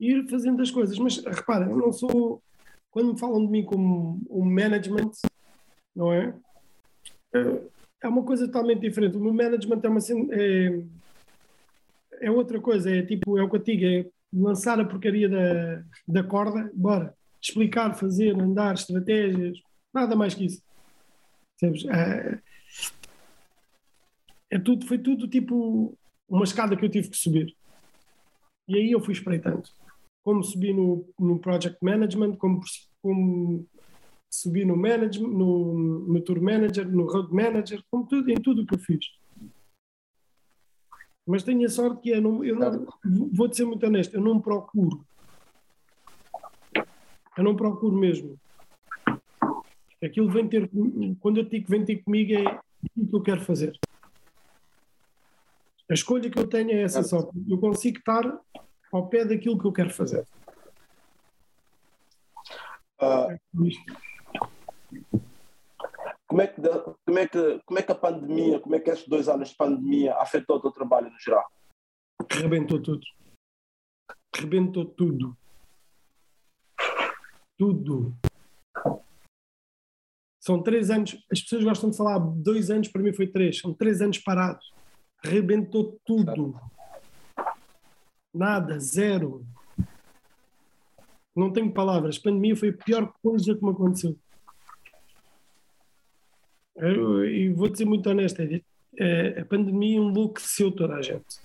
Ir 0.00 0.28
fazendo 0.28 0.60
as 0.62 0.70
coisas. 0.70 0.98
Mas 0.98 1.18
repara, 1.18 1.66
eu 1.66 1.76
não 1.76 1.92
sou. 1.92 2.42
Quando 2.90 3.12
me 3.12 3.18
falam 3.18 3.44
de 3.44 3.52
mim 3.52 3.64
como 3.64 4.20
um 4.28 4.44
management, 4.44 5.12
não 5.94 6.12
é? 6.12 6.34
É 8.00 8.08
uma 8.08 8.24
coisa 8.24 8.46
totalmente 8.46 8.80
diferente. 8.80 9.16
O 9.16 9.20
meu 9.20 9.32
management 9.32 9.80
é 9.84 9.88
uma. 9.88 10.00
É, 10.32 10.82
é 12.20 12.30
outra 12.30 12.60
coisa, 12.60 12.90
é 12.90 13.02
tipo, 13.02 13.38
é 13.38 13.42
o 13.42 13.48
que 13.48 13.56
eu 13.56 13.62
digo, 13.62 13.84
é 13.84 14.06
lançar 14.32 14.78
a 14.80 14.84
porcaria 14.84 15.28
da, 15.28 15.84
da 16.06 16.22
corda, 16.22 16.70
bora. 16.74 17.14
Explicar, 17.40 17.94
fazer, 17.94 18.34
andar, 18.34 18.74
estratégias, 18.74 19.58
nada 19.94 20.16
mais 20.16 20.34
que 20.34 20.46
isso. 20.46 20.62
É, 21.90 22.38
é 24.50 24.58
tudo, 24.58 24.86
foi 24.86 24.98
tudo 24.98 25.28
tipo 25.28 25.96
uma 26.28 26.44
escada 26.44 26.76
que 26.76 26.84
eu 26.84 26.90
tive 26.90 27.08
que 27.10 27.16
subir. 27.16 27.54
E 28.68 28.76
aí 28.76 28.90
eu 28.90 29.00
fui 29.00 29.14
espreitando. 29.14 29.62
Como 30.22 30.42
subi 30.42 30.72
no, 30.72 31.08
no 31.18 31.38
project 31.38 31.78
management, 31.82 32.36
como, 32.36 32.60
como 33.02 33.66
subi 34.30 34.64
no 34.64 34.76
management, 34.76 35.28
no, 35.28 36.06
no 36.06 36.20
tour 36.20 36.40
manager, 36.40 36.86
no 36.86 37.06
road 37.06 37.32
manager, 37.32 37.82
como 37.90 38.06
tudo, 38.06 38.30
em 38.30 38.36
tudo 38.36 38.62
o 38.62 38.66
que 38.66 38.74
eu 38.74 38.78
fiz. 38.78 39.06
Mas 41.28 41.42
tenho 41.42 41.66
a 41.66 41.68
sorte 41.68 42.00
que 42.00 42.12
é, 42.14 42.20
não, 42.22 42.42
eu 42.42 42.56
não, 42.56 42.86
vou-te 43.34 43.54
ser 43.54 43.66
muito 43.66 43.84
honesto, 43.84 44.14
eu 44.14 44.20
não 44.22 44.40
procuro. 44.40 45.04
Eu 47.36 47.44
não 47.44 47.54
procuro 47.54 47.94
mesmo. 47.94 48.40
Aquilo 50.02 50.30
vem 50.30 50.48
ter, 50.48 50.70
quando 51.20 51.36
eu 51.36 51.44
digo 51.44 51.66
que 51.66 51.70
vem 51.70 51.84
ter 51.84 52.02
comigo 52.02 52.32
é 52.32 52.58
o 52.96 53.06
que 53.06 53.14
eu 53.14 53.22
quero 53.22 53.42
fazer. 53.42 53.78
A 55.90 55.92
escolha 55.92 56.30
que 56.30 56.38
eu 56.38 56.46
tenho 56.46 56.70
é 56.70 56.82
essa 56.82 57.02
só. 57.02 57.30
Eu 57.46 57.58
consigo 57.58 57.98
estar 57.98 58.24
ao 58.90 59.06
pé 59.08 59.26
daquilo 59.26 59.58
que 59.58 59.66
eu 59.66 59.72
quero 59.72 59.90
fazer. 59.90 60.26
Uh, 63.02 63.38
como 66.28 66.42
é, 66.42 66.46
que, 66.46 66.60
como, 66.60 67.18
é 67.18 67.26
que, 67.26 67.60
como 67.64 67.78
é 67.78 67.82
que 67.82 67.92
a 67.92 67.94
pandemia, 67.94 68.60
como 68.60 68.74
é 68.74 68.80
que 68.80 68.90
estes 68.90 69.08
dois 69.08 69.28
anos 69.28 69.48
de 69.48 69.56
pandemia 69.56 70.14
afetou 70.16 70.56
o 70.56 70.60
teu 70.60 70.70
trabalho 70.70 71.10
no 71.10 71.18
geral? 71.18 71.50
Rebentou 72.30 72.82
tudo. 72.82 73.06
Rebentou 74.36 74.84
tudo. 74.84 75.36
Tudo. 77.56 78.14
São 80.38 80.62
três 80.62 80.90
anos, 80.90 81.18
as 81.32 81.40
pessoas 81.40 81.64
gostam 81.64 81.90
de 81.90 81.96
falar 81.96 82.18
dois 82.18 82.70
anos, 82.70 82.88
para 82.88 83.02
mim 83.02 83.12
foi 83.12 83.26
três, 83.26 83.58
são 83.58 83.72
três 83.72 84.02
anos 84.02 84.18
parados. 84.18 84.70
Rebentou 85.24 85.98
tudo. 86.04 86.60
Nada, 88.34 88.78
zero. 88.78 89.46
Não 91.34 91.50
tenho 91.52 91.72
palavras. 91.72 92.18
Pandemia 92.18 92.54
foi 92.54 92.68
a 92.68 92.84
pior 92.84 93.12
coisa 93.22 93.54
que 93.54 93.64
me 93.64 93.70
aconteceu. 93.70 94.16
E 96.80 97.48
vou 97.50 97.68
dizer 97.68 97.84
muito 97.84 98.08
honesto, 98.08 98.40
é, 98.40 99.40
a 99.40 99.44
pandemia 99.44 99.96
enlouqueceu 99.96 100.70
toda 100.70 100.94
a 100.94 101.02
gente. 101.02 101.40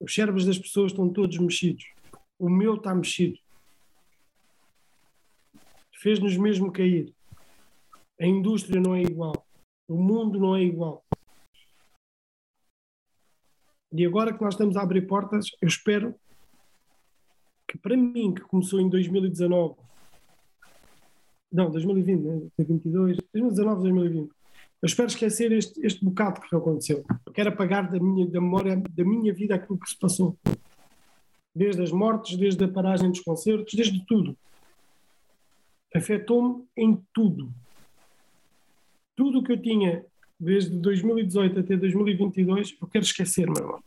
Os 0.00 0.14
cérebros 0.14 0.46
das 0.46 0.58
pessoas 0.58 0.92
estão 0.92 1.12
todos 1.12 1.38
mexidos. 1.38 1.86
O 2.38 2.48
meu 2.48 2.74
está 2.74 2.94
mexido. 2.94 3.38
Fez-nos 5.94 6.36
mesmo 6.36 6.72
cair. 6.72 7.14
A 8.20 8.26
indústria 8.26 8.80
não 8.80 8.94
é 8.94 9.02
igual. 9.02 9.46
O 9.88 9.96
mundo 9.96 10.38
não 10.38 10.56
é 10.56 10.62
igual. 10.62 11.04
E 13.92 14.04
agora 14.04 14.34
que 14.34 14.42
nós 14.42 14.54
estamos 14.54 14.76
a 14.76 14.82
abrir 14.82 15.06
portas, 15.06 15.46
eu 15.60 15.68
espero 15.68 16.14
que 17.68 17.78
para 17.78 17.96
mim, 17.96 18.34
que 18.34 18.42
começou 18.42 18.80
em 18.80 18.88
2019, 18.88 19.76
não, 21.54 21.70
2020, 21.70 22.20
né? 22.20 22.42
22, 22.58 23.16
2019, 23.32 23.82
2020, 23.82 24.28
eu 24.82 24.86
espero 24.86 25.08
esquecer 25.08 25.52
este, 25.52 25.86
este 25.86 26.04
bocado 26.04 26.40
que 26.40 26.54
aconteceu. 26.54 27.04
Eu 27.24 27.32
quero 27.32 27.50
apagar 27.50 27.88
da 27.90 27.98
minha 28.00 28.26
da 28.26 28.40
memória 28.40 28.76
da 28.76 29.04
minha 29.04 29.32
vida 29.32 29.54
aquilo 29.54 29.78
que 29.78 29.88
se 29.88 29.96
passou. 29.96 30.36
Desde 31.54 31.80
as 31.80 31.92
mortes, 31.92 32.36
desde 32.36 32.64
a 32.64 32.68
paragem 32.68 33.08
dos 33.08 33.20
concertos, 33.20 33.72
desde 33.72 34.04
tudo. 34.04 34.36
Afetou-me 35.94 36.64
em 36.76 37.00
tudo. 37.14 37.54
Tudo 39.14 39.38
o 39.38 39.44
que 39.44 39.52
eu 39.52 39.62
tinha 39.62 40.04
desde 40.38 40.76
2018 40.76 41.60
até 41.60 41.76
2022, 41.76 42.76
eu 42.82 42.88
quero 42.88 43.04
esquecer, 43.04 43.46
meu 43.46 43.62
irmão. 43.62 43.84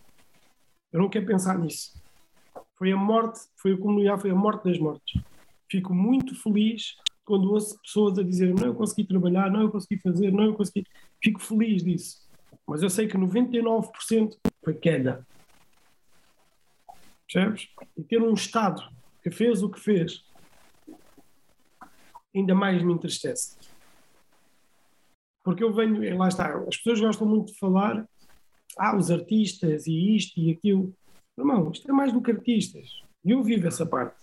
Eu 0.93 1.01
não 1.01 1.09
quero 1.09 1.25
pensar 1.25 1.59
nisso. 1.59 2.01
Foi 2.75 2.93
a 2.93 2.97
morte, 2.97 3.41
foi 3.57 3.73
a 3.73 3.77
comunidade, 3.77 4.21
foi 4.21 4.31
a 4.31 4.35
morte 4.35 4.63
das 4.63 4.79
mortes. 4.79 5.21
Fico 5.69 5.93
muito 5.93 6.33
feliz 6.33 6.95
quando 7.27 7.51
ouço 7.51 7.77
pessoas 7.81 8.17
a 8.17 8.23
dizer 8.23 8.55
não, 8.55 8.67
eu 8.67 8.73
consegui 8.73 9.03
trabalhar, 9.03 9.51
não, 9.51 9.63
eu 9.63 9.69
consegui 9.69 10.01
fazer, 10.01 10.31
não, 10.31 10.45
eu 10.45 10.53
consegui. 10.53 10.85
Fico 11.21 11.41
feliz 11.41 11.83
disso. 11.83 12.25
Mas 12.65 12.81
eu 12.81 12.89
sei 12.89 13.05
que 13.05 13.17
99% 13.17 14.37
foi 14.63 14.73
queda. 14.73 15.27
Percebes? 17.27 17.67
E 17.97 18.03
ter 18.03 18.21
um 18.21 18.33
Estado 18.33 18.81
que 19.21 19.29
fez 19.29 19.61
o 19.61 19.69
que 19.69 19.79
fez 19.79 20.23
ainda 22.33 22.55
mais 22.55 22.81
me 22.81 22.93
entristece. 22.93 23.57
Porque 25.43 25.63
eu 25.63 25.73
venho, 25.73 26.17
lá 26.17 26.29
está, 26.29 26.57
as 26.59 26.77
pessoas 26.77 27.01
gostam 27.01 27.27
muito 27.27 27.51
de 27.51 27.59
falar, 27.59 28.07
ah, 28.77 28.95
os 28.95 29.11
artistas 29.11 29.85
e 29.85 30.15
isto 30.15 30.39
e 30.39 30.51
aquilo. 30.51 30.93
Irmão, 31.37 31.71
isto 31.71 31.89
é 31.89 31.93
mais 31.93 32.13
do 32.13 32.21
que 32.21 32.31
artistas. 32.31 33.01
E 33.25 33.31
eu 33.31 33.43
vivo 33.43 33.67
essa 33.67 33.85
parte. 33.85 34.15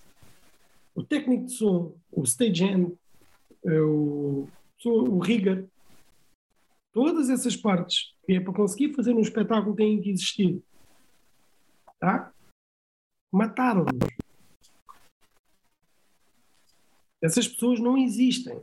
O 0.94 1.02
técnico 1.02 1.46
de 1.46 1.52
som, 1.52 1.96
o 2.12 2.22
stagehand, 2.22 2.92
eh, 3.64 3.80
o, 3.80 4.48
o 4.84 5.18
rigger, 5.18 5.68
todas 6.92 7.28
essas 7.28 7.56
partes 7.56 8.14
que 8.24 8.34
é 8.34 8.40
para 8.40 8.52
conseguir 8.52 8.94
fazer 8.94 9.12
um 9.12 9.20
espetáculo 9.20 9.74
têm 9.74 10.00
que 10.00 10.10
existir. 10.10 10.62
Tá? 11.98 12.32
Mataram-nos. 13.32 14.08
Essas 17.20 17.48
pessoas 17.48 17.80
não 17.80 17.96
existem. 17.98 18.60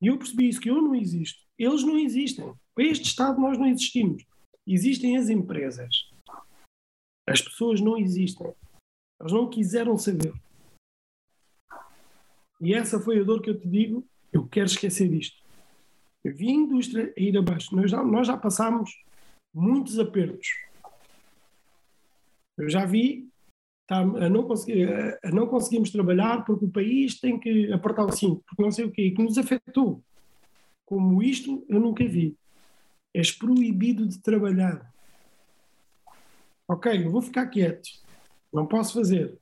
E 0.00 0.06
eu 0.06 0.16
percebi 0.16 0.48
isso, 0.48 0.60
que 0.60 0.70
eu 0.70 0.80
não 0.80 0.94
existo. 0.94 1.40
Eles 1.58 1.82
não 1.82 1.98
existem. 1.98 2.54
Para 2.74 2.84
este 2.84 3.06
Estado 3.06 3.40
nós 3.40 3.58
não 3.58 3.66
existimos. 3.66 4.24
Existem 4.66 5.16
as 5.16 5.28
empresas. 5.28 6.08
As 7.26 7.42
pessoas 7.42 7.80
não 7.80 7.98
existem. 7.98 8.54
Eles 9.20 9.32
não 9.32 9.50
quiseram 9.50 9.98
saber. 9.98 10.32
E 12.60 12.74
essa 12.74 13.00
foi 13.00 13.20
a 13.20 13.24
dor 13.24 13.40
que 13.40 13.50
eu 13.50 13.58
te 13.58 13.68
digo. 13.68 14.06
Eu 14.32 14.46
quero 14.46 14.66
esquecer 14.66 15.08
disto. 15.08 15.42
Eu 16.24 16.34
vi 16.34 16.48
a 16.48 16.52
indústria 16.52 17.12
a 17.16 17.20
ir 17.20 17.36
abaixo. 17.36 17.74
Nós 17.74 17.90
já, 17.90 18.02
nós 18.02 18.26
já 18.26 18.36
passámos 18.36 18.90
muitos 19.54 19.98
apertos. 19.98 20.48
Eu 22.56 22.68
já 22.68 22.84
vi 22.84 23.28
tá, 23.86 24.00
a, 24.00 24.28
não 24.28 24.42
conseguir, 24.42 24.88
a 25.22 25.30
não 25.30 25.46
conseguimos 25.46 25.90
trabalhar 25.90 26.44
porque 26.44 26.64
o 26.64 26.70
país 26.70 27.18
tem 27.20 27.38
que 27.38 27.72
apertar 27.72 28.04
o 28.04 28.12
cinto, 28.12 28.42
porque 28.46 28.62
não 28.62 28.70
sei 28.70 28.84
o 28.84 28.90
quê, 28.90 29.10
que 29.10 29.22
nos 29.22 29.38
afetou. 29.38 30.02
Como 30.84 31.22
isto 31.22 31.64
eu 31.68 31.78
nunca 31.78 32.06
vi 32.06 32.36
és 33.14 33.32
proibido 33.32 34.06
de 34.06 34.18
trabalhar. 34.20 34.92
Ok, 36.68 37.04
eu 37.04 37.10
vou 37.10 37.22
ficar 37.22 37.46
quieto, 37.46 37.88
não 38.52 38.66
posso 38.66 38.94
fazer. 38.94 39.36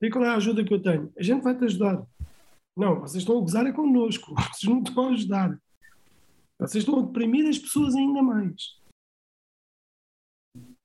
E 0.00 0.10
qual 0.10 0.24
é 0.24 0.28
a 0.28 0.36
ajuda 0.36 0.64
que 0.64 0.72
eu 0.72 0.82
tenho? 0.82 1.12
A 1.16 1.22
gente 1.22 1.42
vai 1.42 1.56
te 1.56 1.64
ajudar. 1.64 2.06
Não, 2.76 3.00
vocês 3.00 3.22
estão 3.22 3.38
a 3.38 3.40
gozar 3.40 3.66
é 3.66 3.72
connosco, 3.72 4.34
vocês 4.52 4.70
não 4.70 4.82
estão 4.82 5.08
a 5.08 5.12
ajudar. 5.12 5.60
Vocês 6.58 6.82
estão 6.82 6.98
a 6.98 7.02
deprimir 7.02 7.48
as 7.48 7.58
pessoas 7.58 7.94
ainda 7.94 8.22
mais. 8.22 8.78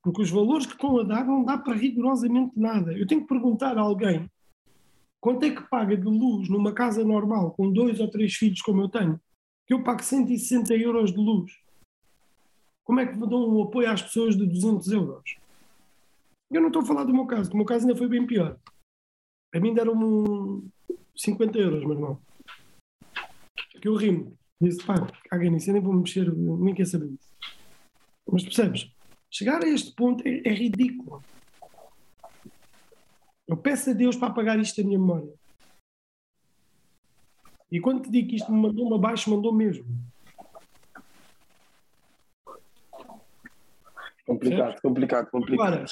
Porque 0.03 0.21
os 0.21 0.29
valores 0.29 0.65
que 0.65 0.73
estão 0.73 0.99
a 0.99 1.03
dar 1.03 1.25
não 1.25 1.43
dá 1.43 1.57
para 1.57 1.75
rigorosamente 1.75 2.57
nada. 2.57 2.93
Eu 2.93 3.07
tenho 3.07 3.21
que 3.21 3.27
perguntar 3.27 3.77
a 3.77 3.81
alguém 3.81 4.29
quanto 5.19 5.43
é 5.43 5.49
que 5.49 5.63
paga 5.63 5.97
de 5.97 6.05
luz 6.05 6.47
numa 6.49 6.71
casa 6.71 7.03
normal 7.03 7.51
com 7.51 7.71
dois 7.71 7.99
ou 7.99 8.07
três 8.07 8.35
filhos 8.35 8.61
como 8.61 8.81
eu 8.81 8.89
tenho, 8.89 9.19
que 9.65 9.73
eu 9.73 9.83
pago 9.83 10.03
160 10.03 10.75
euros 10.75 11.11
de 11.11 11.17
luz 11.17 11.51
como 12.85 12.99
é 12.99 13.05
que 13.07 13.17
dão 13.17 13.49
um 13.49 13.63
apoio 13.63 13.91
às 13.91 14.01
pessoas 14.01 14.37
de 14.37 14.45
200 14.45 14.91
euros? 14.91 15.35
Eu 16.51 16.61
não 16.61 16.67
estou 16.67 16.83
a 16.83 16.85
falar 16.85 17.03
do 17.03 17.13
meu 17.13 17.25
caso, 17.25 17.51
o 17.51 17.57
meu 17.57 17.65
caso 17.65 17.85
ainda 17.85 17.97
foi 17.97 18.07
bem 18.07 18.25
pior. 18.25 18.57
A 19.55 19.59
mim 19.59 19.73
deram-me 19.73 20.69
50 21.15 21.57
euros, 21.57 21.85
meu 21.85 21.93
irmão. 21.93 22.19
Que 23.81 23.87
eu 23.87 23.95
rimo. 23.95 24.37
Disse, 24.59 24.85
pá, 24.85 24.95
caguei 25.29 25.49
nisso, 25.49 25.69
eu 25.69 25.73
nem 25.73 25.81
vou 25.81 25.93
mexer, 25.93 26.29
nem 26.35 26.75
quer 26.75 26.85
saber 26.85 27.07
disso. 27.07 27.29
Mas 28.29 28.43
percebes? 28.43 28.91
Chegar 29.31 29.63
a 29.63 29.67
este 29.67 29.95
ponto 29.95 30.27
é, 30.27 30.41
é 30.43 30.53
ridículo. 30.53 31.23
Eu 33.47 33.55
peço 33.55 33.91
a 33.91 33.93
Deus 33.93 34.17
para 34.17 34.27
apagar 34.27 34.59
isto 34.59 34.81
da 34.81 34.87
minha 34.87 34.99
memória. 34.99 35.33
E 37.71 37.79
quando 37.79 38.03
te 38.03 38.11
digo 38.11 38.27
que 38.27 38.35
isto 38.35 38.51
me 38.51 38.61
mandou-me 38.61 38.95
abaixo, 38.95 39.29
mandou 39.29 39.53
mesmo. 39.53 39.85
Complicado, 44.25 44.81
complicado, 44.81 45.29
complicado. 45.29 45.73
Agora, 45.73 45.85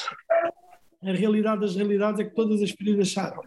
a 1.03 1.13
realidade 1.13 1.61
das 1.61 1.75
realidades 1.75 2.19
é 2.19 2.23
que 2.23 2.35
todas 2.35 2.61
as 2.61 2.71
feridas 2.71 3.11
saram. 3.11 3.41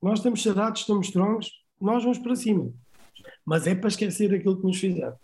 Nós 0.00 0.18
estamos 0.18 0.42
sarados, 0.42 0.80
estamos 0.82 1.08
strongos, 1.08 1.50
nós 1.80 2.02
vamos 2.02 2.18
para 2.18 2.36
cima. 2.36 2.72
Mas 3.44 3.66
é 3.66 3.74
para 3.74 3.88
esquecer 3.88 4.34
aquilo 4.34 4.56
que 4.56 4.66
nos 4.66 4.78
fizeram. 4.78 5.16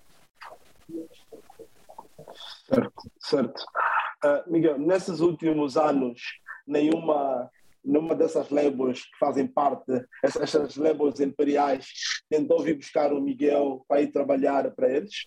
Certo, 2.66 3.10
certo. 3.20 3.64
Uh, 4.24 4.50
Miguel, 4.50 4.78
nesses 4.78 5.20
últimos 5.20 5.76
anos, 5.76 6.20
nenhuma, 6.66 7.50
nenhuma 7.84 8.14
dessas 8.14 8.50
labels 8.50 9.02
que 9.02 9.18
fazem 9.18 9.46
parte, 9.46 10.06
essas, 10.22 10.42
essas 10.42 10.76
labels 10.76 11.20
imperiais, 11.20 11.86
tentou 12.30 12.62
vir 12.62 12.76
buscar 12.76 13.12
o 13.12 13.20
Miguel 13.20 13.84
para 13.88 14.00
ir 14.00 14.12
trabalhar 14.12 14.70
para 14.70 14.90
eles? 14.90 15.26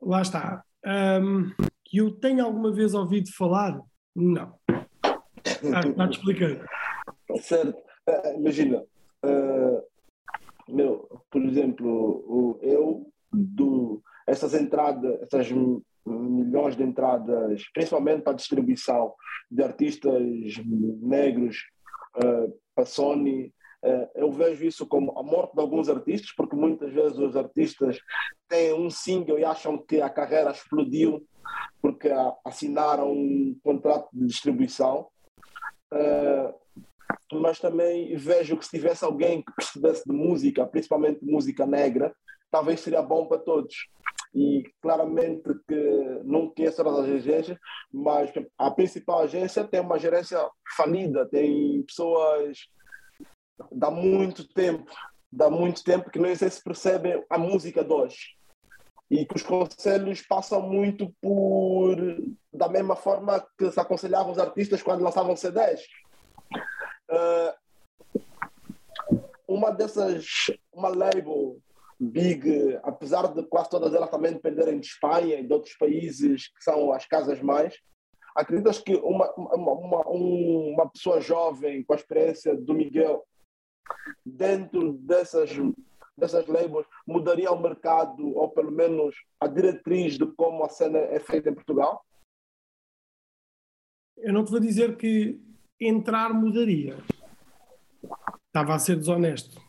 Lá 0.00 0.22
está. 0.22 0.64
Um, 0.84 1.50
que 1.84 1.98
eu 1.98 2.10
tenha 2.10 2.42
alguma 2.42 2.72
vez 2.72 2.94
ouvido 2.94 3.30
falar? 3.32 3.80
Não. 4.14 4.58
Ah, 5.96 6.08
te 6.08 6.18
explicando. 6.18 6.60
Certo. 7.40 7.78
Uh, 8.08 8.38
imagina, 8.38 8.82
uh, 9.24 9.82
meu, 10.68 11.22
por 11.30 11.42
exemplo, 11.44 12.58
eu, 12.62 13.06
do, 13.32 14.02
essas 14.26 14.54
entradas, 14.54 15.20
essas 15.22 15.48
milhões 16.04 16.76
de 16.76 16.82
entradas, 16.82 17.62
principalmente 17.72 18.22
para 18.22 18.32
a 18.32 18.36
distribuição 18.36 19.14
de 19.50 19.62
artistas 19.62 20.22
negros 21.00 21.58
uh, 22.16 22.52
para 22.74 22.84
a 22.84 22.86
Sony, 22.86 23.52
eu 24.14 24.30
vejo 24.30 24.64
isso 24.64 24.86
como 24.86 25.18
a 25.18 25.24
morte 25.24 25.54
de 25.54 25.60
alguns 25.60 25.88
artistas, 25.88 26.32
porque 26.36 26.54
muitas 26.54 26.92
vezes 26.92 27.18
os 27.18 27.36
artistas 27.36 27.98
têm 28.48 28.72
um 28.72 28.88
single 28.88 29.40
e 29.40 29.44
acham 29.44 29.76
que 29.76 30.00
a 30.00 30.08
carreira 30.08 30.52
explodiu 30.52 31.26
porque 31.80 32.08
assinaram 32.44 33.12
um 33.12 33.58
contrato 33.62 34.08
de 34.12 34.26
distribuição. 34.26 35.08
Uh, 36.02 37.40
mas 37.40 37.58
também 37.58 38.14
vejo 38.16 38.56
que 38.56 38.64
se 38.64 38.70
tivesse 38.72 39.04
alguém 39.04 39.42
que 39.42 39.52
percebesse 39.54 40.04
de 40.06 40.12
música, 40.12 40.66
principalmente 40.66 41.24
música 41.24 41.66
negra, 41.66 42.14
talvez 42.50 42.80
seria 42.80 43.02
bom 43.02 43.26
para 43.26 43.38
todos. 43.38 43.74
E 44.34 44.64
claramente 44.80 45.42
que 45.68 46.20
não 46.24 46.48
conheço 46.48 46.80
as 46.82 46.98
agências, 46.98 47.58
mas 47.92 48.30
a 48.58 48.70
principal 48.70 49.20
agência 49.20 49.64
tem 49.64 49.80
uma 49.80 49.98
gerência 49.98 50.38
falida, 50.76 51.26
tem 51.26 51.82
pessoas 51.82 52.58
dá 53.70 53.90
muito 53.90 54.46
tempo, 54.48 54.90
dá 55.30 55.50
muito 55.50 55.84
tempo 55.84 56.10
que 56.10 56.18
nem 56.18 56.34
sei 56.34 56.50
se 56.50 56.62
percebem 56.62 57.22
a 57.28 57.38
música 57.38 57.84
de 57.84 57.92
hoje 57.92 58.36
e 59.10 59.26
que 59.26 59.36
os 59.36 59.42
conselhos 59.42 60.22
passam 60.22 60.62
muito 60.62 61.14
por 61.20 61.96
da 62.52 62.68
mesma 62.68 62.94
forma 62.94 63.44
que 63.58 63.70
se 63.70 63.80
aconselhavam 63.80 64.32
os 64.32 64.38
artistas 64.38 64.82
quando 64.82 65.02
lançavam 65.02 65.34
CDs. 65.34 65.86
Uh, 67.10 67.62
uma 69.48 69.70
dessas, 69.70 70.26
uma 70.72 70.88
label 70.88 71.58
big, 71.98 72.78
apesar 72.82 73.28
de 73.28 73.42
quase 73.44 73.70
todas 73.70 73.94
elas 73.94 74.10
também 74.10 74.32
dependerem 74.32 74.80
de 74.80 74.86
Espanha 74.86 75.38
e 75.38 75.46
de 75.46 75.52
outros 75.52 75.76
países 75.76 76.48
que 76.48 76.62
são 76.62 76.92
as 76.92 77.06
casas 77.06 77.40
mais, 77.40 77.78
acreditas 78.34 78.78
que 78.78 78.94
uma, 78.96 79.32
uma, 79.34 79.72
uma, 79.72 80.08
uma 80.08 80.90
pessoa 80.90 81.20
jovem 81.20 81.84
com 81.84 81.92
a 81.92 81.96
experiência 81.96 82.56
do 82.56 82.74
Miguel, 82.74 83.24
dentro 84.24 84.94
dessas, 84.94 85.50
dessas 86.16 86.46
labels, 86.46 86.86
mudaria 87.06 87.52
o 87.52 87.60
mercado, 87.60 88.36
ou 88.36 88.48
pelo 88.50 88.72
menos 88.72 89.14
a 89.38 89.46
diretriz 89.46 90.18
de 90.18 90.26
como 90.34 90.64
a 90.64 90.68
cena 90.68 90.98
é 90.98 91.20
feita 91.20 91.50
em 91.50 91.54
Portugal? 91.54 92.02
Eu 94.22 94.32
não 94.32 94.44
te 94.44 94.52
vou 94.52 94.60
dizer 94.60 94.96
que 94.96 95.40
entrar 95.80 96.32
mudaria. 96.32 96.96
Estava 98.46 98.74
a 98.74 98.78
ser 98.78 98.96
desonesto. 98.96 99.60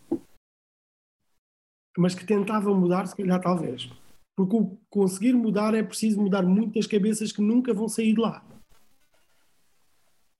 Mas 1.98 2.14
que 2.14 2.24
tentava 2.24 2.72
mudar, 2.74 3.08
se 3.08 3.16
calhar, 3.16 3.42
talvez. 3.42 3.90
Porque 4.36 4.56
o 4.56 4.78
conseguir 4.92 5.34
mudar 5.34 5.74
é 5.74 5.82
preciso 5.82 6.22
mudar 6.22 6.44
muitas 6.44 6.86
cabeças 6.86 7.32
que 7.32 7.42
nunca 7.42 7.74
vão 7.74 7.88
sair 7.88 8.14
de 8.14 8.22
lá. 8.22 8.46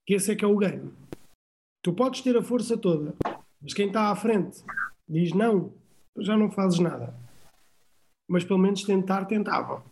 Que 0.06 0.14
esse 0.14 0.32
é 0.32 0.36
que 0.36 0.46
é 0.46 0.48
o 0.48 0.58
game. 0.58 0.94
Tu 1.82 1.92
podes 1.92 2.22
ter 2.22 2.38
a 2.38 2.44
força 2.44 2.78
toda, 2.78 3.16
mas 3.60 3.74
quem 3.74 3.88
está 3.88 4.12
à 4.12 4.16
frente 4.16 4.64
diz 5.08 5.34
não, 5.34 5.74
já 6.18 6.38
não 6.38 6.52
fazes 6.52 6.80
nada. 6.80 7.16
Mas 8.30 8.44
pelo 8.44 8.60
menos 8.60 8.84
tentar, 8.84 9.26
tentavam. 9.26 9.84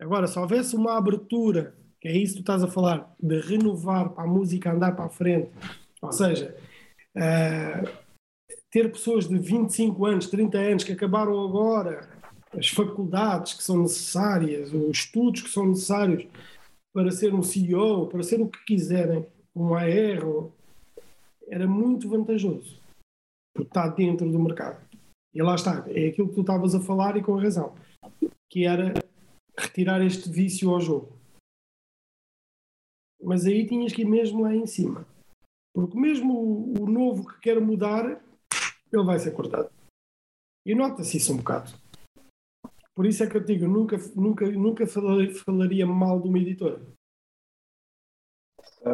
Agora, 0.00 0.26
se 0.26 0.38
houvesse 0.38 0.74
uma 0.74 0.96
abertura, 0.96 1.76
que 2.04 2.08
é 2.08 2.12
isso 2.18 2.34
que 2.34 2.40
tu 2.40 2.42
estás 2.42 2.62
a 2.62 2.68
falar, 2.68 3.16
de 3.18 3.40
renovar 3.40 4.10
para 4.10 4.24
a 4.24 4.26
música 4.26 4.70
andar 4.70 4.94
para 4.94 5.06
a 5.06 5.08
frente, 5.08 5.50
ou 6.02 6.12
seja, 6.12 6.54
uh, 7.16 7.88
ter 8.70 8.92
pessoas 8.92 9.26
de 9.26 9.38
25 9.38 10.04
anos, 10.04 10.26
30 10.26 10.58
anos 10.58 10.84
que 10.84 10.92
acabaram 10.92 11.42
agora 11.42 12.06
as 12.52 12.68
faculdades 12.68 13.54
que 13.54 13.62
são 13.62 13.80
necessárias, 13.80 14.70
os 14.74 14.98
estudos 14.98 15.40
que 15.40 15.48
são 15.48 15.68
necessários 15.68 16.26
para 16.92 17.10
ser 17.10 17.32
um 17.32 17.42
CEO, 17.42 18.06
para 18.08 18.22
ser 18.22 18.38
o 18.42 18.48
que 18.48 18.62
quiserem, 18.66 19.26
um 19.56 19.72
AR, 19.72 20.50
era 21.48 21.66
muito 21.66 22.06
vantajoso, 22.06 22.78
porque 23.54 23.70
está 23.70 23.88
dentro 23.88 24.30
do 24.30 24.38
mercado. 24.38 24.78
E 25.34 25.42
lá 25.42 25.54
está, 25.54 25.86
é 25.88 26.08
aquilo 26.08 26.28
que 26.28 26.34
tu 26.34 26.42
estavas 26.42 26.74
a 26.74 26.80
falar 26.80 27.16
e 27.16 27.22
com 27.22 27.34
razão, 27.38 27.74
que 28.50 28.66
era 28.66 28.92
retirar 29.58 30.04
este 30.04 30.28
vício 30.28 30.68
ao 30.68 30.82
jogo. 30.82 31.23
Mas 33.24 33.46
aí 33.46 33.66
tinhas 33.66 33.92
que 33.92 34.02
ir 34.02 34.06
mesmo 34.06 34.42
lá 34.42 34.54
em 34.54 34.66
cima. 34.66 35.06
Porque 35.74 35.98
mesmo 35.98 36.72
o 36.78 36.86
novo 36.86 37.26
que 37.26 37.40
quer 37.40 37.60
mudar, 37.60 38.22
ele 38.92 39.02
vai 39.02 39.18
ser 39.18 39.32
cortado. 39.32 39.70
E 40.64 40.74
nota-se 40.74 41.16
isso 41.16 41.32
um 41.32 41.38
bocado. 41.38 41.72
Por 42.94 43.06
isso 43.06 43.24
é 43.24 43.26
que 43.26 43.36
eu 43.36 43.44
digo, 43.44 43.66
nunca, 43.66 43.96
nunca, 44.14 44.48
nunca 44.50 44.86
falaria 44.86 45.84
mal 45.84 46.20
de 46.20 46.28
uma 46.28 46.38
editora. 46.38 46.80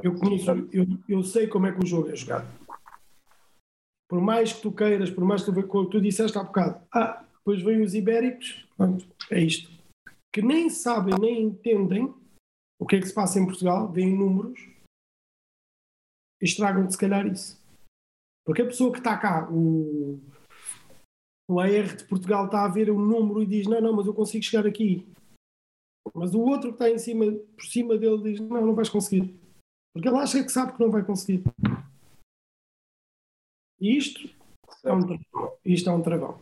Eu 0.03 0.15
conheço, 0.15 0.51
eu, 0.73 0.87
eu 1.09 1.23
sei 1.23 1.47
como 1.47 1.67
é 1.67 1.73
que 1.73 1.85
o 1.85 1.87
jogo 1.87 2.09
é 2.09 2.17
jogado. 2.17 2.49
Por 4.09 4.21
mais 4.21 4.53
que 4.53 4.63
tu 4.63 4.73
queiras, 4.73 5.11
por 5.11 5.25
mais 5.25 5.45
que 5.45 5.53
tu, 5.53 5.87
tu 5.87 6.01
disseste 6.01 6.39
há 6.39 6.43
bocado, 6.43 6.83
ah, 6.93 7.25
depois 7.39 7.63
vêm 7.63 7.83
os 7.83 7.95
ibéricos, 7.95 8.67
pronto, 8.77 9.07
é 9.31 9.41
isto. 9.41 9.71
Que 10.33 10.41
nem 10.41 10.71
sabem, 10.71 11.15
nem 11.21 11.43
entendem 11.43 12.15
o 12.81 12.87
que 12.87 12.97
é 12.97 13.01
que 13.01 13.07
se 13.07 13.15
passa 13.15 13.39
em 13.39 13.45
Portugal, 13.45 13.93
veem 13.93 14.17
números 14.17 14.59
e 16.41 16.47
estragam 16.47 16.91
se 16.91 16.97
calhar 16.97 17.27
isso. 17.27 17.61
Porque 18.43 18.63
a 18.63 18.67
pessoa 18.67 18.91
que 18.91 18.99
está 18.99 19.19
cá, 19.19 19.47
o, 19.53 20.19
o 21.47 21.61
AR 21.61 21.95
de 21.95 22.05
Portugal 22.05 22.47
está 22.47 22.65
a 22.65 22.69
ver 22.69 22.91
o 22.91 22.99
número 22.99 23.43
e 23.43 23.47
diz: 23.47 23.67
Não, 23.67 23.83
não, 23.83 23.93
mas 23.93 24.07
eu 24.07 24.15
consigo 24.15 24.43
chegar 24.43 24.67
aqui. 24.67 25.07
Mas 26.15 26.35
o 26.35 26.41
outro 26.41 26.71
que 26.71 26.77
está 26.77 26.91
em 26.91 26.99
cima, 26.99 27.27
por 27.55 27.65
cima 27.67 27.99
dele 27.99 28.23
diz: 28.23 28.41
Não, 28.41 28.67
não 28.67 28.75
vais 28.75 28.89
conseguir. 28.89 29.39
Porque 29.93 30.09
ele 30.09 30.17
acha 30.17 30.43
que 30.43 30.51
sabe 30.51 30.73
que 30.73 30.81
não 30.81 30.91
vai 30.91 31.05
conseguir. 31.05 31.45
E 33.79 33.97
isto 33.97 34.27
é 34.85 34.93
um. 34.93 35.01
Isto 35.63 35.91
é 35.91 35.93
um 35.93 36.03
travão. 36.03 36.41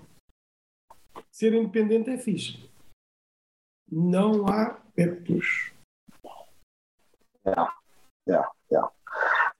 Ser 1.33 1.53
independente 1.53 2.11
é 2.11 2.17
fixe. 2.17 2.71
Não 3.91 4.47
há 4.47 4.75
pertos. 4.95 5.73
Yeah, 7.49 7.73
yeah, 8.29 8.49
yeah. 8.71 8.89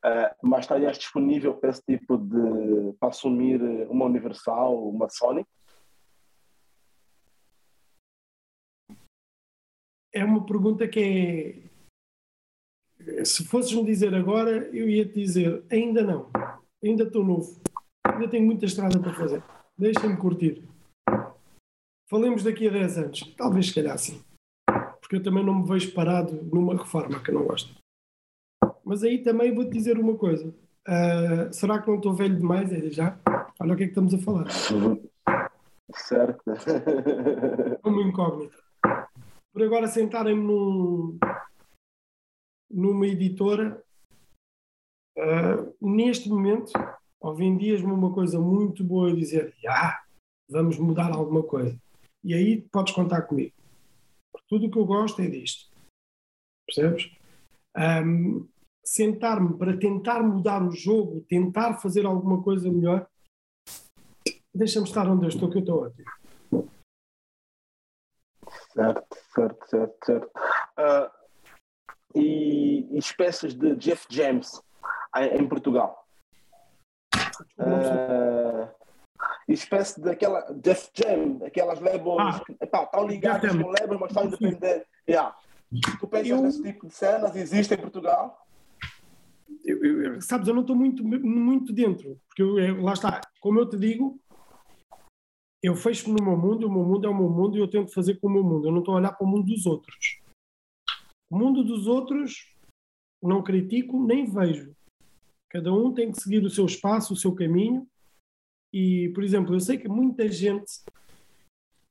Uh, 0.05 0.31
mas 0.43 0.61
estarias 0.61 0.99
disponível 0.99 1.55
para 1.55 1.71
esse 1.71 1.83
tipo 1.83 2.17
de. 2.19 2.93
para 3.01 3.09
assumir 3.09 3.61
uma 3.89 4.05
Universal, 4.05 4.89
uma 4.89 5.09
Sony? 5.09 5.45
É 10.13 10.25
uma 10.25 10.45
pergunta 10.45 10.87
que 10.87 11.65
é. 13.01 13.25
Se 13.25 13.45
fosses-me 13.45 13.85
dizer 13.85 14.15
agora, 14.15 14.69
eu 14.69 14.89
ia 14.89 15.07
te 15.07 15.15
dizer: 15.15 15.65
ainda 15.71 16.03
não, 16.03 16.31
ainda 16.83 17.05
estou 17.05 17.25
novo, 17.25 17.61
ainda 18.05 18.29
tenho 18.29 18.45
muita 18.45 18.67
estrada 18.67 19.01
para 19.01 19.15
fazer, 19.15 19.43
deixem-me 19.77 20.17
curtir. 20.17 20.63
Falemos 22.09 22.43
daqui 22.43 22.69
a 22.69 22.71
10 22.71 22.99
anos, 22.99 23.35
talvez 23.37 23.69
se 23.69 23.75
calhar 23.75 23.99
sim, 23.99 24.23
porque 25.01 25.17
eu 25.17 25.23
também 25.23 25.45
não 25.45 25.55
me 25.57 25.69
vejo 25.69 25.93
parado 25.95 26.33
numa 26.45 26.77
reforma 26.77 27.23
que 27.23 27.31
eu 27.31 27.35
não 27.35 27.47
gosto. 27.47 27.78
Mas 28.89 29.05
aí 29.05 29.23
também 29.23 29.55
vou-te 29.55 29.71
dizer 29.71 29.99
uma 29.99 30.17
coisa. 30.17 30.49
Uh, 30.49 31.53
será 31.53 31.79
que 31.79 31.89
não 31.89 31.97
estou 31.97 32.15
velho 32.15 32.39
demais? 32.39 32.73
É 32.73 32.89
já? 32.89 33.21
Olha 33.61 33.75
o 33.75 33.77
que 33.77 33.83
é 33.83 33.87
que 33.87 33.91
estamos 33.91 34.15
a 34.15 34.19
falar. 34.19 34.47
Certo. 35.95 36.43
Uma 37.85 38.03
incógnita. 38.03 38.57
Por 39.53 39.63
agora 39.63 39.87
sentarem-me 39.89 40.43
num, 40.43 41.19
numa 42.71 43.07
editora, 43.07 43.79
uh, 45.19 45.77
neste 45.83 46.31
momento, 46.31 46.73
ou 47.21 47.35
vendias-me 47.35 47.93
uma 47.93 48.15
coisa 48.15 48.41
muito 48.41 48.83
boa 48.83 49.11
e 49.11 49.17
dizer, 49.17 49.55
ah, 49.69 50.01
vamos 50.49 50.79
mudar 50.79 51.13
alguma 51.13 51.43
coisa. 51.43 51.79
E 52.25 52.33
aí 52.33 52.63
podes 52.73 52.95
contar 52.95 53.21
comigo. 53.23 53.53
tudo 54.49 54.67
o 54.67 54.71
que 54.71 54.79
eu 54.79 54.87
gosto 54.87 55.21
é 55.21 55.27
disto. 55.27 55.71
Percebes? 56.67 57.11
Um, 57.77 58.49
sentar-me 58.89 59.59
para 59.59 59.77
tentar 59.77 60.23
mudar 60.23 60.63
o 60.63 60.71
jogo, 60.71 61.21
tentar 61.29 61.75
fazer 61.75 62.07
alguma 62.07 62.43
coisa 62.43 62.73
melhor, 62.73 63.07
deixa-me 64.55 64.87
estar 64.87 65.07
onde 65.07 65.27
eu 65.27 65.29
estou, 65.29 65.51
que 65.51 65.59
eu 65.59 65.61
estou 65.61 65.85
ótimo. 65.85 66.11
Certo, 68.73 69.17
certo, 69.35 69.69
certo, 69.69 70.07
certo. 70.07 70.31
Uh, 70.79 71.11
e, 72.15 72.89
e, 72.91 72.99
espécies 72.99 73.55
de 73.55 73.77
Jeff 73.77 74.07
James 74.09 74.63
em, 75.17 75.43
em 75.43 75.49
Portugal. 75.49 76.07
Uh, 77.59 78.69
espécie 79.47 80.01
daquela 80.01 80.41
Jeff 80.63 80.91
Jam, 80.95 81.45
aquelas 81.45 81.79
labels 81.81 82.19
ah, 82.21 82.43
estão 82.63 83.07
ligadas 83.07 83.53
com 83.53 83.69
labels, 83.69 84.01
mas 84.01 84.11
estão 84.11 84.25
independentes. 84.25 84.89
Yeah. 85.07 85.37
Tu 86.01 86.09
pensas 86.09 86.31
eu... 86.31 86.41
nesse 86.41 86.63
tipo 86.63 86.87
de 86.87 86.95
cenas? 86.95 87.37
Existe 87.37 87.75
em 87.75 87.79
Portugal? 87.79 88.48
Eu, 89.65 90.03
eu, 90.03 90.21
sabes, 90.21 90.49
eu 90.49 90.55
não 90.55 90.63
estou 90.63 90.77
muito, 90.77 91.05
muito 91.05 91.73
dentro, 91.73 92.21
porque 92.27 92.43
eu, 92.43 92.81
lá 92.83 92.93
está, 92.93 93.21
como 93.41 93.59
eu 93.59 93.69
te 93.69 93.77
digo, 93.77 94.21
eu 95.63 95.75
fecho-me 95.75 96.19
no 96.19 96.25
meu 96.25 96.37
mundo, 96.37 96.67
o 96.67 96.73
meu 96.73 96.85
mundo 96.85 97.07
é 97.07 97.11
o 97.11 97.17
meu 97.17 97.29
mundo 97.29 97.57
e 97.57 97.61
eu 97.61 97.69
tento 97.69 97.93
fazer 97.93 98.19
com 98.21 98.29
o 98.29 98.33
meu 98.33 98.45
mundo, 98.45 98.69
eu 98.69 98.73
não 98.73 98.81
estou 98.81 98.95
a 98.95 98.99
olhar 98.99 99.13
para 99.13 99.27
o 99.27 99.31
mundo 99.31 99.47
dos 99.47 99.67
outros. 99.67 100.21
O 101.31 101.39
mundo 101.39 101.63
dos 101.63 101.87
outros 101.87 102.55
não 103.23 103.43
critico 103.43 104.03
nem 104.03 104.25
vejo. 104.25 104.75
Cada 105.51 105.73
um 105.73 105.93
tem 105.93 106.13
que 106.13 106.21
seguir 106.21 106.45
o 106.45 106.51
seu 106.51 106.67
espaço, 106.67 107.13
o 107.13 107.17
seu 107.17 107.35
caminho. 107.35 107.87
E, 108.73 109.11
por 109.15 109.25
exemplo, 109.25 109.55
eu 109.55 109.61
sei 109.61 109.79
que 109.79 109.89
muita 109.89 110.29
gente 110.29 110.71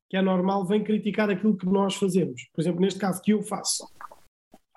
que 0.10 0.16
é 0.16 0.22
normal 0.22 0.66
vem 0.66 0.84
criticar 0.84 1.30
aquilo 1.30 1.58
que 1.58 1.66
nós 1.66 1.96
fazemos. 1.96 2.48
Por 2.54 2.62
exemplo, 2.62 2.80
neste 2.80 3.00
caso 3.00 3.22
que 3.22 3.34
eu 3.34 3.42
faço 3.42 3.86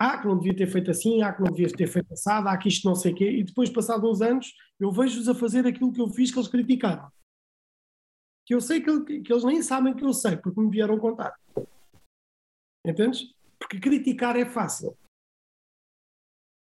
ah, 0.02 0.16
que 0.16 0.26
não 0.26 0.38
devia 0.38 0.56
ter 0.56 0.66
feito 0.66 0.90
assim, 0.90 1.22
ah, 1.22 1.30
que 1.30 1.42
não 1.42 1.52
devia 1.52 1.70
ter 1.70 1.86
feito 1.86 2.10
assado, 2.10 2.48
ah, 2.48 2.56
que 2.56 2.70
isto 2.70 2.88
não 2.88 2.94
sei 2.94 3.12
o 3.12 3.14
quê, 3.14 3.30
e 3.30 3.44
depois, 3.44 3.68
passados 3.68 4.08
uns 4.08 4.22
anos, 4.22 4.54
eu 4.80 4.90
vejo-os 4.90 5.28
a 5.28 5.34
fazer 5.34 5.66
aquilo 5.66 5.92
que 5.92 6.00
eu 6.00 6.08
fiz 6.08 6.32
que 6.32 6.38
eles 6.38 6.48
criticaram. 6.48 7.12
Que 8.46 8.54
eu 8.54 8.62
sei 8.62 8.80
que, 8.80 9.20
que 9.20 9.30
eles 9.30 9.44
nem 9.44 9.62
sabem 9.62 9.94
que 9.94 10.02
eu 10.02 10.14
sei, 10.14 10.38
porque 10.38 10.58
me 10.58 10.70
vieram 10.70 10.98
contar. 10.98 11.38
Entendes? 12.86 13.34
Porque 13.58 13.78
criticar 13.78 14.36
é 14.36 14.46
fácil. 14.46 14.96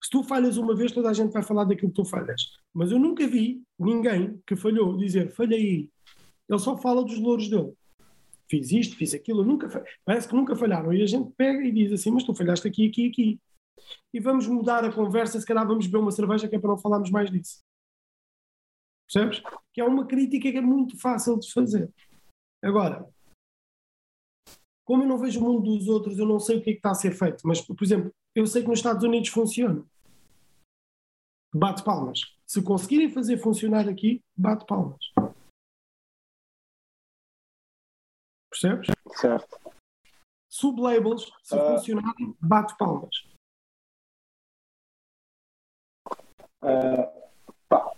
Se 0.04 0.10
tu 0.10 0.24
falhas 0.24 0.58
uma 0.58 0.76
vez, 0.76 0.92
toda 0.92 1.12
a 1.12 1.14
gente 1.14 1.32
vai 1.32 1.44
falar 1.44 1.66
daquilo 1.66 1.92
que 1.92 2.02
tu 2.02 2.06
falhas. 2.06 2.58
Mas 2.74 2.92
eu 2.92 2.98
nunca 2.98 3.28
vi 3.28 3.64
ninguém 3.78 4.42
que 4.48 4.56
falhou 4.56 4.98
dizer 4.98 5.30
falhei. 5.30 5.92
Ele 6.50 6.60
só 6.60 6.76
fala 6.76 7.04
dos 7.04 7.20
louros 7.20 7.50
dele 7.50 7.72
fiz 8.50 8.72
isto, 8.72 8.96
fiz 8.96 9.14
aquilo, 9.14 9.44
nunca 9.44 9.84
parece 10.04 10.28
que 10.28 10.36
nunca 10.36 10.56
falharam. 10.56 10.94
E 10.94 11.02
a 11.02 11.06
gente 11.06 11.32
pega 11.36 11.64
e 11.64 11.72
diz 11.72 11.92
assim, 11.92 12.12
mas 12.12 12.24
tu 12.24 12.34
falhaste 12.34 12.68
aqui, 12.68 12.88
aqui, 12.88 13.08
aqui. 13.08 13.40
E 14.14 14.20
vamos 14.20 14.48
mudar 14.48 14.84
a 14.84 14.92
conversa, 14.92 15.40
se 15.40 15.46
calhar 15.46 15.68
vamos 15.68 15.86
beber 15.86 16.00
uma 16.00 16.12
cerveja 16.12 16.48
que 16.48 16.56
é 16.56 16.60
para 16.60 16.70
não 16.70 16.78
falarmos 16.78 17.10
mais 17.10 17.30
disso. 17.30 17.62
Percebes? 19.12 19.42
Que 19.74 19.82
é 19.82 19.86
uma 19.86 20.06
crítica 20.06 20.52
que 20.52 20.58
é 20.58 20.62
muito 20.62 21.00
fácil 21.00 21.40
de 21.40 21.52
fazer. 21.52 21.90
Agora, 22.62 23.08
como 24.84 25.04
eu 25.04 25.08
não 25.08 25.18
vejo 25.18 25.40
o 25.40 25.44
mundo 25.44 25.62
dos 25.64 25.88
outros, 25.88 26.18
eu 26.18 26.26
não 26.26 26.40
sei 26.40 26.58
o 26.58 26.62
que 26.62 26.70
é 26.72 26.74
que 26.74 26.80
está 26.80 26.92
a 26.92 26.96
ser 26.96 27.12
feito. 27.12 27.46
Mas, 27.46 27.62
por 27.62 27.82
exemplo, 27.84 28.14
eu 28.34 28.46
sei 28.46 28.62
que 28.62 28.70
nos 28.70 28.80
Estados 28.80 29.04
Unidos 29.04 29.30
funciona. 29.30 29.86
Bate 31.54 31.84
palmas. 31.84 32.22
Se 32.46 32.62
conseguirem 32.62 33.10
fazer 33.10 33.38
funcionar 33.38 33.88
aqui, 33.88 34.24
bate 34.36 34.66
palmas. 34.66 35.12
Percebes? 38.60 38.88
Certo. 39.16 39.60
Sublabels, 40.50 41.32
se 41.44 41.56
Ah. 41.56 41.76
funcionarem, 41.78 42.36
bate 42.42 42.76
palmas. 42.78 43.16
Ah, 46.62 47.14
pá, 47.70 47.94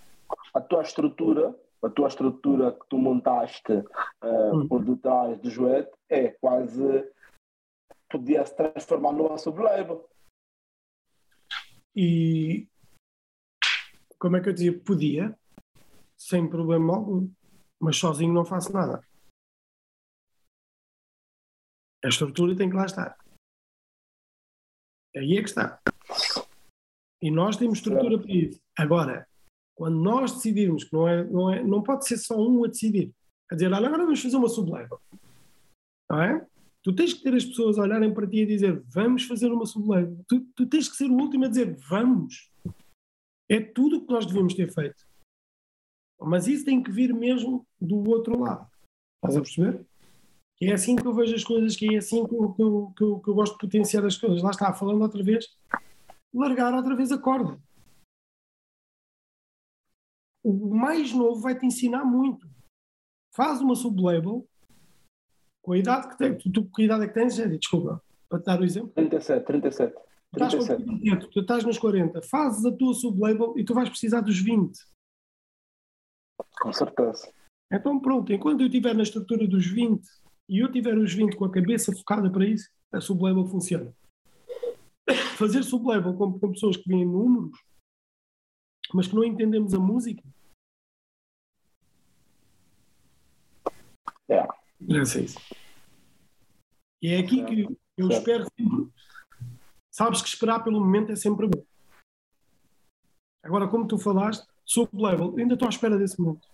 a 0.53 0.59
tua 0.61 0.81
estrutura, 0.81 1.55
a 1.81 1.89
tua 1.89 2.07
estrutura 2.09 2.73
que 2.73 2.85
tu 2.89 2.97
montaste 2.97 3.83
ah, 4.21 4.51
Hum. 4.53 4.67
por 4.67 4.83
detrás 4.83 5.39
do 5.39 5.49
Joete 5.49 5.91
é 6.09 6.29
quase 6.29 7.09
podia 8.09 8.45
se 8.45 8.55
transformar 8.57 9.13
numa 9.13 9.37
sublabel. 9.37 10.09
E 11.95 12.67
como 14.19 14.35
é 14.35 14.41
que 14.41 14.49
eu 14.49 14.53
dizia? 14.53 14.77
Podia, 14.77 15.39
sem 16.17 16.49
problema 16.49 16.95
algum, 16.97 17.29
mas 17.79 17.95
sozinho 17.97 18.33
não 18.33 18.43
faço 18.43 18.73
nada. 18.73 19.01
A 22.03 22.07
estrutura 22.07 22.55
tem 22.55 22.69
que 22.69 22.75
lá 22.75 22.85
estar. 22.85 23.17
Aí 25.15 25.37
é 25.37 25.41
que 25.41 25.49
está. 25.49 25.81
E 27.21 27.29
nós 27.29 27.57
temos 27.57 27.79
estrutura 27.79 28.17
para 28.17 28.31
isso. 28.31 28.61
Agora, 28.77 29.27
quando 29.75 29.99
nós 29.99 30.33
decidirmos 30.33 30.83
que 30.83 30.93
não 30.93 31.07
é, 31.07 31.23
não 31.23 31.53
é, 31.53 31.63
não 31.63 31.83
pode 31.83 32.07
ser 32.07 32.17
só 32.17 32.37
um 32.37 32.63
a 32.63 32.67
decidir, 32.67 33.13
a 33.51 33.55
dizer, 33.55 33.71
olha, 33.71 33.87
agora 33.87 34.03
vamos 34.03 34.21
fazer 34.21 34.37
uma 34.37 34.47
sublabel. 34.47 34.99
Não 36.09 36.21
é? 36.21 36.47
Tu 36.81 36.95
tens 36.95 37.13
que 37.13 37.23
ter 37.23 37.33
as 37.33 37.43
pessoas 37.43 37.77
a 37.77 37.81
olharem 37.81 38.13
para 38.13 38.27
ti 38.27 38.37
e 38.37 38.45
dizer, 38.45 38.81
vamos 38.87 39.23
fazer 39.23 39.51
uma 39.51 39.65
sublabel. 39.65 40.23
Tu, 40.27 40.41
tu 40.55 40.65
tens 40.67 40.87
que 40.87 40.95
ser 40.95 41.09
o 41.09 41.17
último 41.17 41.45
a 41.45 41.49
dizer, 41.49 41.75
vamos. 41.89 42.49
É 43.49 43.59
tudo 43.59 43.97
o 43.97 44.05
que 44.05 44.13
nós 44.13 44.25
devemos 44.25 44.53
ter 44.53 44.71
feito. 44.71 45.07
Mas 46.21 46.47
isso 46.47 46.65
tem 46.65 46.81
que 46.81 46.91
vir 46.91 47.13
mesmo 47.13 47.65
do 47.79 48.09
outro 48.09 48.39
lado. 48.39 48.69
Estás 49.17 49.37
a 49.37 49.41
perceber? 49.41 49.85
Que 50.59 50.65
é 50.65 50.73
assim 50.73 50.97
que 50.97 51.07
eu 51.07 51.13
vejo 51.13 51.33
as 51.33 51.43
coisas, 51.43 51.75
que 51.77 51.95
é 51.95 51.97
assim 51.99 52.27
que 52.27 52.35
eu, 52.35 52.53
que 52.53 52.61
eu, 52.61 52.93
que 52.97 53.03
eu, 53.03 53.19
que 53.21 53.29
eu 53.29 53.33
gosto 53.33 53.53
de 53.53 53.59
potenciar 53.59 54.05
as 54.05 54.17
coisas. 54.17 54.43
Lá 54.43 54.49
está, 54.49 54.73
falando 54.73 55.01
outra 55.01 55.23
vez, 55.23 55.47
largar 56.33 56.73
outra 56.73 56.95
vez 56.97 57.13
a 57.13 57.17
corda. 57.17 57.57
O 60.43 60.75
mais 60.75 61.13
novo 61.13 61.39
vai 61.39 61.57
te 61.57 61.65
ensinar 61.65 62.03
muito. 62.03 62.45
Faz 63.33 63.61
uma 63.61 63.73
sublabel 63.73 64.45
com 65.61 65.71
a 65.71 65.77
idade 65.77 66.09
que 66.09 66.17
tens. 66.17 66.43
Tu, 66.43 66.51
tu, 66.51 66.69
que 66.71 66.83
idade 66.83 67.05
é 67.05 67.07
que 67.07 67.13
tens? 67.13 67.37
Desculpa, 67.37 68.03
para 68.27 68.39
te 68.39 68.45
dar 68.45 68.59
o 68.59 68.65
exemplo. 68.65 68.91
37, 68.95 69.45
37. 69.45 69.93
Tu 69.93 69.99
estás, 70.33 70.53
com 70.53 70.65
37. 70.65 70.85
38, 70.85 71.29
tu 71.29 71.39
estás 71.39 71.63
nos 71.63 71.77
40, 71.77 72.21
fazes 72.23 72.65
a 72.65 72.71
tua 72.71 72.93
sublabel 72.93 73.53
e 73.57 73.63
tu 73.63 73.73
vais 73.73 73.87
precisar 73.87 74.19
dos 74.19 74.37
20. 74.39 74.77
Com 76.61 76.73
certeza. 76.73 77.31
Então 77.71 77.99
pronto, 77.99 78.33
enquanto 78.33 78.61
eu 78.61 78.67
estiver 78.67 78.93
na 78.93 79.03
estrutura 79.03 79.47
dos 79.47 79.65
20 79.65 80.05
e 80.49 80.59
eu 80.59 80.71
tiver 80.71 80.97
os 80.97 81.13
20 81.13 81.35
com 81.37 81.45
a 81.45 81.51
cabeça 81.51 81.95
focada 81.95 82.29
para 82.31 82.45
isso, 82.45 82.69
a 82.91 82.99
sublabel 82.99 83.45
funciona. 83.45 83.93
Fazer 85.37 85.63
sublabel 85.63 86.13
com, 86.15 86.37
com 86.39 86.51
pessoas 86.51 86.75
que 86.75 86.87
veem 86.87 87.05
números, 87.05 87.57
mas 88.93 89.07
que 89.07 89.15
não 89.15 89.23
entendemos 89.23 89.73
a 89.73 89.79
música, 89.79 90.23
É. 94.29 95.05
sei 95.05 95.25
isso. 95.25 95.39
E 97.01 97.09
é 97.13 97.19
aqui 97.19 97.43
que 97.45 97.61
eu 97.97 98.07
Certo. 98.07 98.19
espero 98.19 98.45
sempre. 98.57 98.91
Sabes 99.91 100.21
que 100.21 100.27
esperar 100.29 100.63
pelo 100.63 100.79
momento 100.79 101.11
é 101.11 101.15
sempre 101.15 101.47
bom. 101.47 101.63
Agora, 103.43 103.67
como 103.67 103.87
tu 103.87 103.97
falaste, 103.97 104.47
sublabel, 104.65 105.35
ainda 105.37 105.53
estou 105.55 105.65
à 105.67 105.69
espera 105.69 105.97
desse 105.97 106.19
momento. 106.21 106.47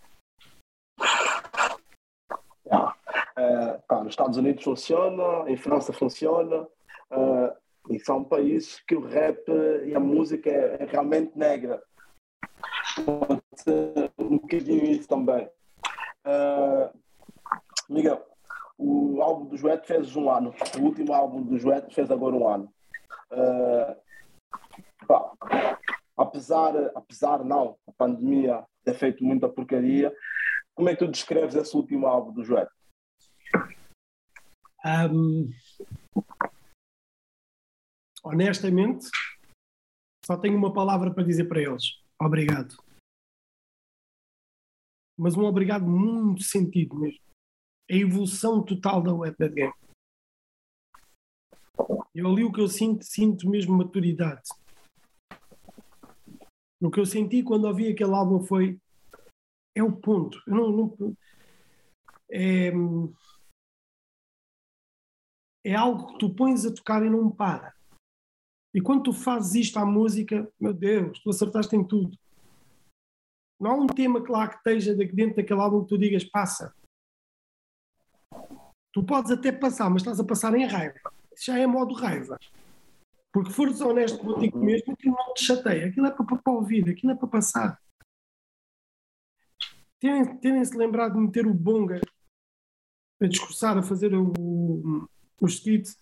É, 3.38 3.75
tá, 3.88 4.04
nos 4.04 4.14
Estados 4.14 4.38
Unidos 4.38 4.64
funciona, 4.64 5.50
em 5.50 5.58
França 5.58 5.94
funciona, 5.94 6.68
é, 7.12 7.56
e 7.90 8.00
são 8.00 8.24
países 8.24 8.82
que 8.88 8.96
o 8.96 9.02
rap 9.02 9.44
e 9.86 9.94
a 9.96 10.00
música 10.00 10.50
é, 10.50 10.84
é 10.84 10.86
realmente 10.86 11.38
negra. 11.38 11.82
Um 14.18 14.38
bocadinho 14.38 14.86
isso 14.86 15.08
também. 15.08 15.48
É, 16.26 16.92
Miguel, 17.90 18.26
o 18.78 19.22
álbum 19.22 19.46
do 19.46 19.58
Joete 19.58 19.88
fez 19.88 20.16
um 20.16 20.30
ano. 20.30 20.54
O 20.78 20.82
último 20.82 21.14
álbum 21.14 21.42
do 21.42 21.58
Joete 21.58 21.94
fez 21.94 22.10
agora 22.10 22.36
um 22.36 22.48
ano. 22.48 22.74
É, 23.32 23.98
pá, 25.08 25.32
apesar, 26.18 26.74
apesar 26.96 27.44
não, 27.44 27.78
a 27.88 27.92
pandemia 27.92 28.64
ter 28.84 28.94
feito 28.94 29.24
muita 29.24 29.50
porcaria, 29.50 30.14
como 30.74 30.90
é 30.90 30.94
que 30.94 31.00
tu 31.00 31.12
descreves 31.12 31.56
esse 31.56 31.76
último 31.76 32.08
álbum 32.08 32.32
do 32.32 32.44
Joete? 32.44 32.72
Ahm, 34.86 35.50
honestamente, 38.24 39.08
só 40.24 40.38
tenho 40.38 40.56
uma 40.56 40.72
palavra 40.72 41.12
para 41.12 41.24
dizer 41.24 41.46
para 41.46 41.60
eles: 41.60 42.00
obrigado. 42.22 42.78
Mas 45.18 45.36
um 45.36 45.46
obrigado 45.46 45.88
muito 45.88 46.44
sentido 46.44 46.96
mesmo. 47.00 47.20
A 47.90 47.96
evolução 47.96 48.64
total 48.64 49.02
da 49.02 49.12
Web 49.12 49.36
Dead 49.40 49.54
Game. 49.54 49.74
Eu 52.14 52.28
ali 52.28 52.44
o 52.44 52.52
que 52.52 52.62
eu 52.62 52.68
sinto, 52.68 53.04
sinto 53.04 53.50
mesmo 53.50 53.76
maturidade. 53.76 54.50
O 56.80 56.92
que 56.92 57.00
eu 57.00 57.06
senti 57.08 57.42
quando 57.42 57.66
ouvi 57.66 57.92
aquele 57.92 58.14
álbum 58.14 58.44
foi. 58.46 58.80
É 59.74 59.82
o 59.82 59.92
ponto. 59.92 60.40
Eu 60.46 60.56
não, 60.56 60.72
não- 60.72 61.18
é, 62.30 62.72
é 65.66 65.76
algo 65.76 66.14
que 66.14 66.20
tu 66.20 66.34
pões 66.34 66.66
a 66.66 66.74
tocar 66.74 67.04
e 67.04 67.10
não 67.10 67.30
para. 67.30 67.74
E 68.74 68.80
quando 68.80 69.04
tu 69.04 69.14
fazes 69.14 69.56
isto 69.56 69.80
à 69.80 69.86
música, 69.86 70.48
meu 70.60 70.74
Deus, 70.74 71.20
tu 71.20 71.30
acertaste 71.30 71.76
em 71.76 71.84
tudo. 71.84 72.16
Não 73.60 73.72
há 73.72 73.74
um 73.76 73.88
tema 73.88 74.24
que 74.24 74.32
lá 74.32 74.48
que 74.48 74.58
esteja 74.58 74.94
dentro 74.94 75.38
daquele 75.38 75.62
álbum 75.62 75.82
que 75.84 75.90
tu 75.90 75.98
digas 75.98 76.24
passa. 76.24 76.76
Tu 78.94 79.04
podes 79.04 79.32
até 79.32 79.52
passar, 79.52 79.90
mas 79.90 80.02
estás 80.02 80.20
a 80.20 80.24
passar 80.24 80.54
em 80.56 80.66
raiva. 80.66 81.00
Já 81.38 81.58
é 81.58 81.66
modo 81.66 81.94
raiva. 81.94 82.38
Porque 83.34 83.52
fores 83.52 83.82
honesto 83.82 84.20
contigo 84.20 84.58
mesmo, 84.60 84.94
aquilo 84.94 85.16
não 85.16 85.34
te 85.34 85.44
chateia. 85.44 85.88
Aquilo 85.88 86.06
é 86.06 86.12
para, 86.12 86.38
para 86.38 86.54
ouvir, 86.54 86.90
aquilo 86.90 87.12
é 87.12 87.16
para 87.16 87.28
passar. 87.28 87.82
Terem- 90.00 90.38
Terem-se 90.38 90.78
lembrado 90.78 91.14
de 91.14 91.20
meter 91.20 91.48
o 91.48 91.54
bonga 91.54 92.00
a 93.22 93.26
discursar, 93.26 93.78
a 93.78 93.84
fazer 93.84 94.14
o, 94.14 95.08
o 95.42 95.48
skit, 95.48 95.96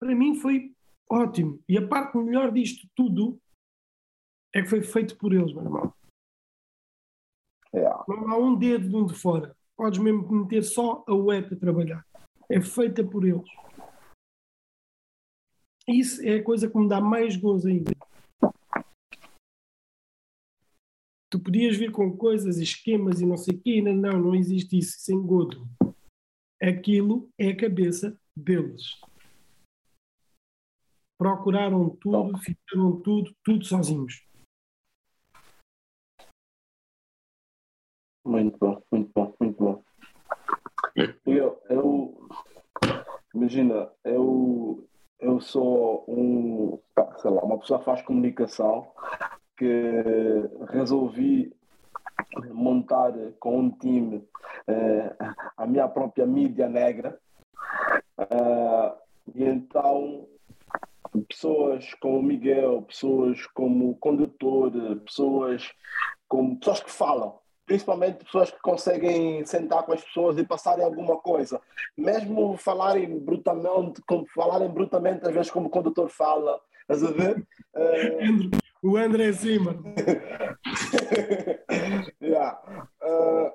para 0.00 0.14
mim 0.14 0.34
foi 0.34 0.74
ótimo. 1.10 1.62
E 1.68 1.76
a 1.78 1.86
parte 1.86 2.16
melhor 2.16 2.52
disto 2.52 2.88
tudo 2.94 3.40
é 4.54 4.62
que 4.62 4.68
foi 4.68 4.82
feito 4.82 5.16
por 5.16 5.32
eles, 5.32 5.52
meu 5.52 5.64
irmão. 5.64 5.94
É. 7.72 7.82
Não 8.08 8.30
há 8.30 8.38
um 8.38 8.56
dedo 8.56 8.88
de 8.88 8.96
um 8.96 9.06
de 9.06 9.14
fora. 9.14 9.56
Podes 9.76 9.98
mesmo 9.98 10.30
meter 10.30 10.62
só 10.62 11.04
a 11.06 11.14
web 11.14 11.54
a 11.54 11.58
trabalhar. 11.58 12.06
É 12.48 12.60
feita 12.60 13.04
por 13.04 13.26
eles. 13.26 13.48
Isso 15.88 16.22
é 16.22 16.36
a 16.36 16.44
coisa 16.44 16.68
que 16.68 16.78
me 16.78 16.88
dá 16.88 17.00
mais 17.00 17.36
gozo 17.36 17.68
ainda. 17.68 17.92
Tu 21.30 21.40
podias 21.40 21.76
vir 21.76 21.92
com 21.92 22.16
coisas, 22.16 22.58
esquemas 22.58 23.20
e 23.20 23.26
não 23.26 23.36
sei 23.36 23.54
o 23.54 23.60
quê, 23.60 23.82
não, 23.82 23.92
não, 23.92 24.18
não 24.18 24.34
existe 24.34 24.78
isso, 24.78 24.98
sem 25.00 25.20
godo. 25.20 25.68
Aquilo 26.60 27.30
é 27.38 27.50
a 27.50 27.56
cabeça 27.56 28.18
deles. 28.34 28.98
Procuraram 31.18 31.90
tudo, 31.96 32.38
fizeram 32.38 33.00
tudo, 33.00 33.34
tudo 33.44 33.64
sozinhos. 33.64 34.26
Muito 38.24 38.58
bom, 38.58 38.82
muito 38.90 39.12
bom, 39.14 39.34
muito 39.38 39.62
bom. 39.62 39.84
Eu, 41.26 41.62
eu 41.68 42.28
imagina, 43.34 43.92
eu, 44.02 44.88
eu 45.20 45.40
sou 45.40 46.04
um, 46.08 46.80
sei 47.18 47.30
lá, 47.30 47.42
uma 47.44 47.58
pessoa 47.58 47.78
que 47.78 47.84
faz 47.84 48.02
comunicação 48.02 48.92
que 49.56 49.92
resolvi 50.70 51.54
montar 52.52 53.12
com 53.38 53.58
um 53.58 53.70
time 53.70 54.26
eh, 54.66 55.16
a 55.56 55.66
minha 55.66 55.88
própria 55.88 56.26
mídia 56.26 56.68
negra. 56.68 57.18
Ah, 58.18 58.96
e 59.34 59.44
então 59.44 60.26
pessoas 61.28 61.94
como 62.00 62.18
o 62.18 62.22
Miguel, 62.22 62.82
pessoas 62.82 63.46
como 63.48 63.90
o 63.90 63.96
condutor, 63.96 64.70
pessoas 65.04 65.70
como 66.28 66.58
pessoas 66.58 66.80
que 66.80 66.90
falam, 66.90 67.38
principalmente 67.64 68.24
pessoas 68.24 68.50
que 68.50 68.60
conseguem 68.60 69.44
sentar 69.44 69.84
com 69.84 69.92
as 69.92 70.04
pessoas 70.04 70.38
e 70.38 70.44
passarem 70.44 70.84
alguma 70.84 71.16
coisa. 71.16 71.60
Mesmo 71.96 72.56
falarem 72.56 73.18
brutalmente, 73.18 74.02
como 74.06 74.26
falarem 74.34 74.68
brutalmente, 74.68 75.26
às 75.26 75.32
vezes 75.32 75.50
como 75.50 75.66
o 75.66 75.70
condutor 75.70 76.08
fala, 76.08 76.60
estás 76.82 77.04
a 77.04 77.12
ver? 77.12 77.46
Uh... 77.74 78.50
O 78.82 78.96
André 78.96 79.32
Zima. 79.32 79.74
yeah. 82.20 82.58
uh, 83.02 83.52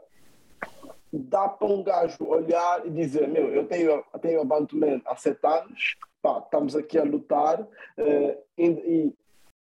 dá 1.14 1.50
para 1.50 1.68
um 1.68 1.84
gajo 1.84 2.26
olhar 2.26 2.86
e 2.86 2.90
dizer, 2.90 3.28
meu, 3.28 3.50
eu 3.54 3.68
tenho, 3.68 4.04
eu 4.14 4.20
tenho 4.20 4.42
abandonado 4.42 5.02
há 5.06 5.16
sete 5.16 5.46
anos, 5.46 5.98
pá, 6.22 6.40
estamos 6.40 6.76
aqui 6.76 6.98
a 6.98 7.04
lutar 7.04 7.62
uh, 7.62 8.38
e, 8.58 9.14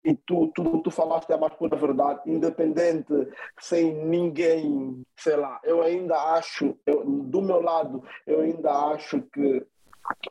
e 0.04 0.16
tu, 0.26 0.48
tu, 0.54 0.82
tu 0.82 0.92
falaste 0.92 1.32
a 1.32 1.38
mais 1.38 1.54
pura 1.54 1.76
verdade, 1.76 2.22
independente, 2.26 3.14
sem 3.60 3.94
ninguém, 4.06 5.04
sei 5.18 5.36
lá, 5.36 5.60
eu 5.64 5.82
ainda 5.82 6.16
acho, 6.34 6.78
eu, 6.86 7.04
do 7.06 7.42
meu 7.42 7.62
lado, 7.62 8.04
eu 8.26 8.42
ainda 8.42 8.72
acho 8.94 9.22
que 9.22 9.66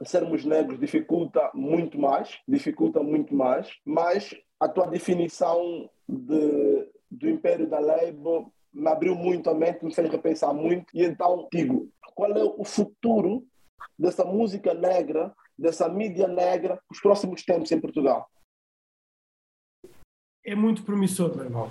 sermos 0.05 0.45
negros 0.45 0.81
dificulta 0.81 1.51
muito 1.55 1.99
mais, 1.99 2.39
dificulta 2.49 3.03
muito 3.03 3.35
mais, 3.35 3.71
mas 3.85 4.35
a 4.59 4.69
tua 4.69 4.87
definição 4.87 5.91
de, 6.09 6.89
do 7.11 7.29
império 7.29 7.69
da 7.69 7.79
Labour 7.79 8.51
me 8.73 8.89
abriu 8.89 9.15
muito 9.15 9.49
a 9.49 9.55
mente, 9.55 9.85
me 9.85 9.95
fez 9.95 10.11
repensar 10.11 10.53
muito, 10.53 10.87
e 10.95 11.03
então 11.03 11.49
digo, 11.51 11.91
qual 12.15 12.31
é 12.33 12.45
o 12.45 12.65
futuro 12.65 13.47
dessa 13.99 14.25
música 14.25 14.75
negra, 14.75 15.35
dessa 15.59 15.89
mídia 15.89 16.29
negra, 16.29 16.79
os 16.91 17.01
próximos 17.01 17.43
tempos 17.43 17.73
em 17.73 17.81
Portugal? 17.81 18.29
É 20.45 20.55
muito 20.55 20.85
promissor, 20.85 21.35
meu 21.35 21.47
irmão. 21.47 21.71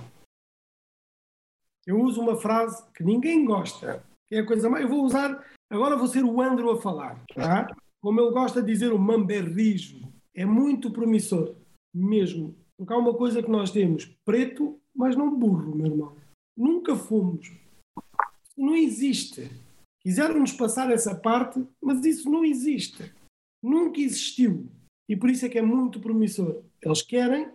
Eu 1.86 2.02
uso 2.02 2.20
uma 2.20 2.36
frase 2.36 2.84
que 2.94 3.04
ninguém 3.04 3.46
gosta, 3.46 4.04
que 4.28 4.36
é 4.36 4.40
a 4.40 4.46
coisa 4.46 4.70
mais. 4.70 4.84
Eu 4.84 4.90
vou 4.90 5.04
usar, 5.04 5.46
agora 5.70 5.96
vou 5.96 6.08
ser 6.08 6.24
o 6.24 6.42
Andro 6.42 6.72
a 6.72 6.82
falar, 6.82 7.24
tá? 7.34 7.68
como 8.02 8.20
ele 8.22 8.32
gosta 8.32 8.62
de 8.62 8.72
dizer, 8.72 8.92
o 8.92 9.00
mamberrijo. 9.00 10.02
É 10.36 10.46
muito 10.46 10.92
promissor, 10.92 11.56
mesmo. 11.94 12.56
Porque 12.78 12.94
há 12.94 12.98
uma 12.98 13.14
coisa 13.14 13.42
que 13.42 13.50
nós 13.50 13.72
temos: 13.72 14.06
preto, 14.26 14.80
mas 14.96 15.16
não 15.16 15.38
burro, 15.38 15.76
meu 15.76 15.88
irmão. 15.88 16.16
Nunca 16.58 16.96
fomos. 16.96 17.52
Não 18.58 18.76
existe. 18.76 19.50
Quiseram-nos 20.02 20.54
passar 20.54 20.92
essa 20.92 21.16
parte, 21.16 21.66
mas 21.82 22.06
isso 22.06 22.30
não 22.30 22.46
existe. 22.46 23.12
Nunca 23.62 24.00
existiu. 24.00 24.68
E 25.10 25.16
por 25.16 25.30
isso 25.30 25.46
é 25.46 25.50
que 25.50 25.58
é 25.58 25.62
muito 25.62 26.00
promissor. 26.00 26.64
Eles 26.82 27.02
querem, 27.02 27.50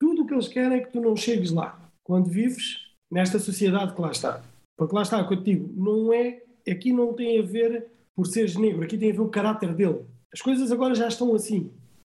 tudo 0.00 0.22
o 0.22 0.26
que 0.26 0.34
eles 0.34 0.48
querem 0.48 0.78
é 0.78 0.80
que 0.82 0.92
tu 0.92 1.00
não 1.00 1.16
chegues 1.16 1.50
lá. 1.50 1.90
Quando 2.02 2.30
vives 2.30 2.86
nesta 3.10 3.38
sociedade 3.38 3.94
que 3.94 4.00
lá 4.00 4.10
está. 4.10 4.42
Porque 4.76 4.94
lá 4.94 5.02
está, 5.02 5.22
digo, 5.22 5.72
não 5.74 6.12
é, 6.12 6.42
aqui 6.68 6.92
não 6.92 7.14
tem 7.14 7.38
a 7.38 7.42
ver 7.42 7.86
por 8.14 8.26
seres 8.26 8.56
negro, 8.56 8.82
aqui 8.82 8.96
tem 8.96 9.10
a 9.10 9.14
ver 9.14 9.20
o 9.20 9.28
caráter 9.28 9.74
dele. 9.74 10.04
As 10.32 10.40
coisas 10.40 10.70
agora 10.72 10.94
já 10.94 11.08
estão 11.08 11.34
assim. 11.34 11.70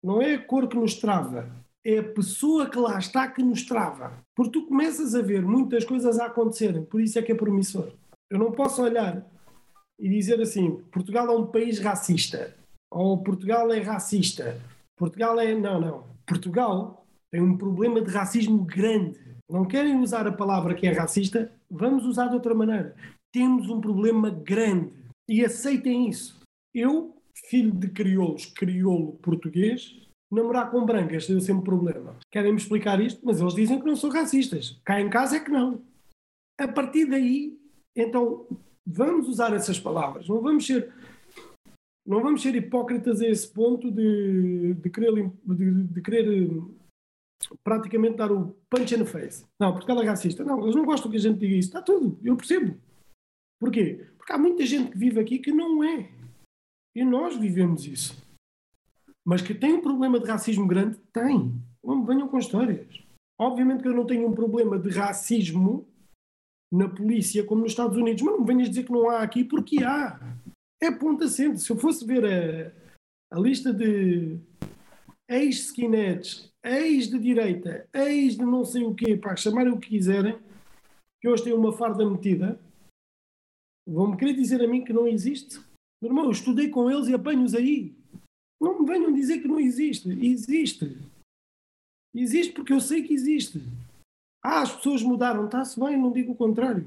Não 0.03 0.23
é 0.23 0.35
a 0.35 0.45
cor 0.45 0.69
que 0.69 0.77
nos 0.77 0.95
trava, 0.95 1.51
é 1.89 2.01
a 2.01 2.05
pessoa 2.05 2.69
que 2.69 2.79
lá 2.79 2.99
está 2.99 3.27
que 3.29 3.43
nos 3.43 3.63
trava. 3.63 4.23
Porque 4.37 4.53
tu 4.53 4.67
começas 4.67 5.15
a 5.15 5.23
ver 5.23 5.43
muitas 5.43 5.85
coisas 5.85 6.19
a 6.19 6.27
acontecerem, 6.27 6.85
por 6.85 7.01
isso 7.01 7.19
é 7.19 7.23
que 7.23 7.33
é 7.33 7.35
promissor. 7.35 7.93
Eu 8.31 8.39
não 8.39 8.53
posso 8.53 8.83
olhar 8.83 9.27
e 9.99 10.09
dizer 10.09 10.39
assim: 10.41 10.83
Portugal 10.93 11.27
é 11.29 11.31
um 11.31 11.47
país 11.47 11.79
racista, 11.79 12.55
ou 12.91 13.23
Portugal 13.23 13.73
é 13.73 13.81
racista, 13.81 14.61
Portugal 14.99 15.41
é. 15.41 15.55
Não, 15.55 15.81
não. 15.81 16.05
Portugal 16.27 17.07
tem 17.31 17.41
um 17.41 17.57
problema 17.57 18.03
de 18.03 18.11
racismo 18.11 18.65
grande. 18.65 19.19
Não 19.51 19.65
querem 19.65 19.99
usar 19.99 20.27
a 20.27 20.33
palavra 20.33 20.75
que 20.75 20.87
é 20.87 20.93
racista? 20.93 21.51
Vamos 21.71 22.05
usar 22.05 22.27
de 22.27 22.35
outra 22.35 22.55
maneira. 22.55 22.95
Temos 23.33 23.71
um 23.71 23.81
problema 23.81 24.29
grande 24.29 24.93
e 25.27 25.43
aceitem 25.43 26.11
isso. 26.11 26.39
Eu, 26.75 27.17
filho 27.49 27.73
de 27.73 27.89
crioulos, 27.89 28.45
crioulo 28.45 29.13
português, 29.23 30.08
namorar 30.31 30.71
com 30.71 30.85
brancas 30.85 31.27
deu 31.27 31.41
sempre 31.41 31.65
problema. 31.65 32.17
Querem 32.31 32.53
me 32.53 32.59
explicar 32.59 33.01
isto, 33.01 33.21
mas 33.25 33.41
eles 33.41 33.55
dizem 33.55 33.79
que 33.79 33.87
não 33.87 33.97
são 33.97 34.11
racistas. 34.11 34.81
Cá 34.85 35.01
em 35.01 35.09
casa 35.09 35.37
é 35.37 35.41
que 35.41 35.51
não. 35.51 35.83
A 36.59 36.69
partir 36.69 37.07
daí, 37.07 37.59
então, 37.97 38.47
vamos 38.87 39.29
usar 39.29 39.55
essas 39.55 39.79
palavras. 39.79 40.29
Não 40.29 40.41
vamos 40.41 40.67
ser, 40.67 40.93
não 42.07 42.23
vamos 42.23 42.43
ser 42.43 42.55
hipócritas 42.55 43.21
a 43.21 43.27
esse 43.27 43.49
ponto 43.49 43.91
de, 43.91 44.75
de, 44.75 44.91
querer, 44.91 45.31
de, 45.45 45.85
de 45.85 46.03
querer 46.03 46.51
praticamente 47.63 48.17
dar 48.17 48.33
o 48.33 48.57
punch 48.69 48.95
in 48.95 48.99
the 48.99 49.05
face. 49.05 49.47
Não, 49.61 49.73
porque 49.73 49.91
ela 49.91 50.03
é 50.03 50.07
racista. 50.07 50.45
Não, 50.45 50.63
eles 50.63 50.75
não 50.75 50.85
gostam 50.85 51.11
que 51.11 51.17
a 51.17 51.21
gente 51.21 51.39
diga 51.39 51.55
isso. 51.55 51.69
Está 51.69 51.83
tudo, 51.83 52.19
eu 52.23 52.37
percebo. 52.37 52.77
Porquê? 53.61 54.07
Porque 54.17 54.33
há 54.33 54.39
muita 54.39 54.65
gente 54.65 54.91
que 54.91 54.99
vive 54.99 55.21
aqui 55.21 55.39
que 55.39 55.53
não 55.53 55.83
é. 55.83 56.11
E 56.95 57.05
nós 57.05 57.37
vivemos 57.37 57.87
isso. 57.87 58.28
Mas 59.29 59.43
que 59.43 59.53
tem 59.53 59.75
um 59.75 59.83
problema 59.83 60.19
de 60.19 60.27
racismo 60.27 60.67
grande? 60.67 60.97
Tem. 61.13 61.53
Não 61.85 62.03
venham 62.03 62.29
com 62.29 62.39
histórias. 62.39 62.99
Obviamente 63.39 63.83
que 63.83 63.89
eu 63.89 63.95
não 63.95 64.07
tenho 64.07 64.27
um 64.27 64.33
problema 64.33 64.79
de 64.79 64.89
racismo 64.89 65.87
na 66.73 66.89
polícia 66.89 67.45
como 67.45 67.61
nos 67.61 67.73
Estados 67.73 67.99
Unidos, 67.99 68.23
mas 68.23 68.33
não 68.33 68.41
me 68.41 68.47
venhas 68.47 68.71
dizer 68.71 68.87
que 68.87 68.93
não 68.93 69.11
há 69.11 69.21
aqui, 69.21 69.45
porque 69.45 69.85
há. 69.85 70.19
É 70.81 70.91
ponta 70.91 71.29
sempre. 71.29 71.59
Se 71.59 71.69
eu 71.69 71.77
fosse 71.77 72.07
ver 72.07 72.25
a, 72.25 73.37
a 73.37 73.39
lista 73.39 73.71
de 73.71 74.39
ex-skinheads, 75.29 76.51
ex 76.65 77.11
de 77.11 77.19
direita, 77.19 77.87
ex 77.93 78.35
de 78.35 78.47
não 78.47 78.65
sei 78.65 78.83
o 78.83 78.95
quê, 78.95 79.15
para 79.15 79.37
chamarem 79.37 79.75
o 79.75 79.79
que 79.79 79.91
quiserem, 79.91 80.39
que 81.21 81.29
hoje 81.29 81.45
têm 81.45 81.53
uma 81.53 81.77
farda 81.77 82.09
metida, 82.09 82.59
vão-me 83.87 84.17
querer 84.17 84.33
dizer 84.33 84.63
a 84.63 84.67
mim 84.67 84.83
que 84.83 84.93
não 84.95 85.07
existe? 85.07 85.61
Meu 86.01 86.13
irmão, 86.13 86.25
eu 86.25 86.31
estudei 86.31 86.71
com 86.71 86.91
eles 86.91 87.09
e 87.09 87.15
apanho-os 87.15 87.55
aí. 87.55 87.98
Não 88.61 88.81
me 88.81 88.87
venham 88.87 89.13
dizer 89.13 89.41
que 89.41 89.49
não 89.49 89.61
existe. 89.61 90.09
Existe. 90.11 90.99
Existe 92.15 92.53
porque 92.53 92.73
eu 92.73 92.81
sei 92.81 93.03
que 93.03 93.15
existe. 93.15 93.61
Ah, 94.43 94.63
as 94.63 94.75
pessoas 94.75 95.03
mudaram, 95.03 95.47
está-se 95.47 95.79
bem, 95.79 95.97
não 95.97 96.13
digo 96.13 96.33
o 96.33 96.37
contrário. 96.37 96.87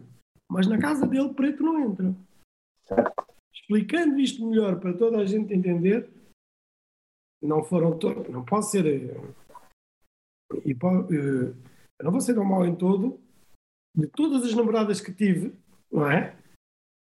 Mas 0.49 0.67
na 0.67 0.79
casa 0.79 1.07
dele, 1.07 1.33
preto 1.33 1.63
não 1.63 1.79
entra. 1.79 2.13
Explicando 3.53 4.19
isto 4.19 4.45
melhor 4.45 4.79
para 4.79 4.97
toda 4.97 5.19
a 5.19 5.25
gente 5.25 5.53
entender, 5.53 6.09
não 7.41 7.63
foram 7.63 7.97
todos. 7.97 8.27
Não 8.29 8.43
posso 8.43 8.71
ser. 8.71 8.85
E, 10.65 10.73
uh, 10.73 11.55
não 12.01 12.11
vou 12.11 12.19
ser 12.19 12.37
um 12.37 12.43
mal 12.43 12.65
em 12.65 12.75
todo. 12.75 13.19
De 13.95 14.07
todas 14.07 14.43
as 14.43 14.53
namoradas 14.53 15.01
que 15.01 15.13
tive, 15.13 15.53
não 15.91 16.09
é? 16.09 16.37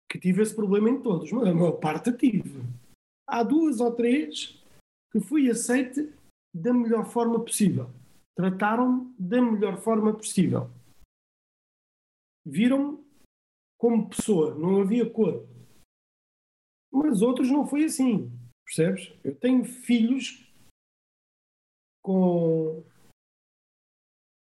Que 0.09 0.19
tive 0.19 0.41
esse 0.41 0.55
problema 0.55 0.89
em 0.89 1.01
todos, 1.01 1.31
mas 1.31 1.47
a 1.47 1.53
maior 1.53 1.73
parte 1.73 2.11
tive. 2.13 2.61
Há 3.27 3.43
duas 3.43 3.79
ou 3.79 3.91
três 3.91 4.58
que 5.11 5.19
fui 5.19 5.49
aceite 5.49 6.13
da 6.53 6.73
melhor 6.73 7.05
forma 7.05 7.43
possível. 7.43 7.89
Trataram-me 8.35 9.13
da 9.19 9.41
melhor 9.41 9.77
forma 9.77 10.15
possível. 10.15 10.69
Viram-me 12.45 13.03
como 13.77 14.09
pessoa, 14.09 14.55
não 14.55 14.81
havia 14.81 15.09
cor. 15.09 15.47
Mas 16.91 17.21
outros 17.21 17.49
não 17.49 17.67
foi 17.67 17.85
assim. 17.85 18.31
Percebes? 18.65 19.13
Eu 19.23 19.35
tenho 19.35 19.63
filhos 19.63 20.45
com 22.03 22.83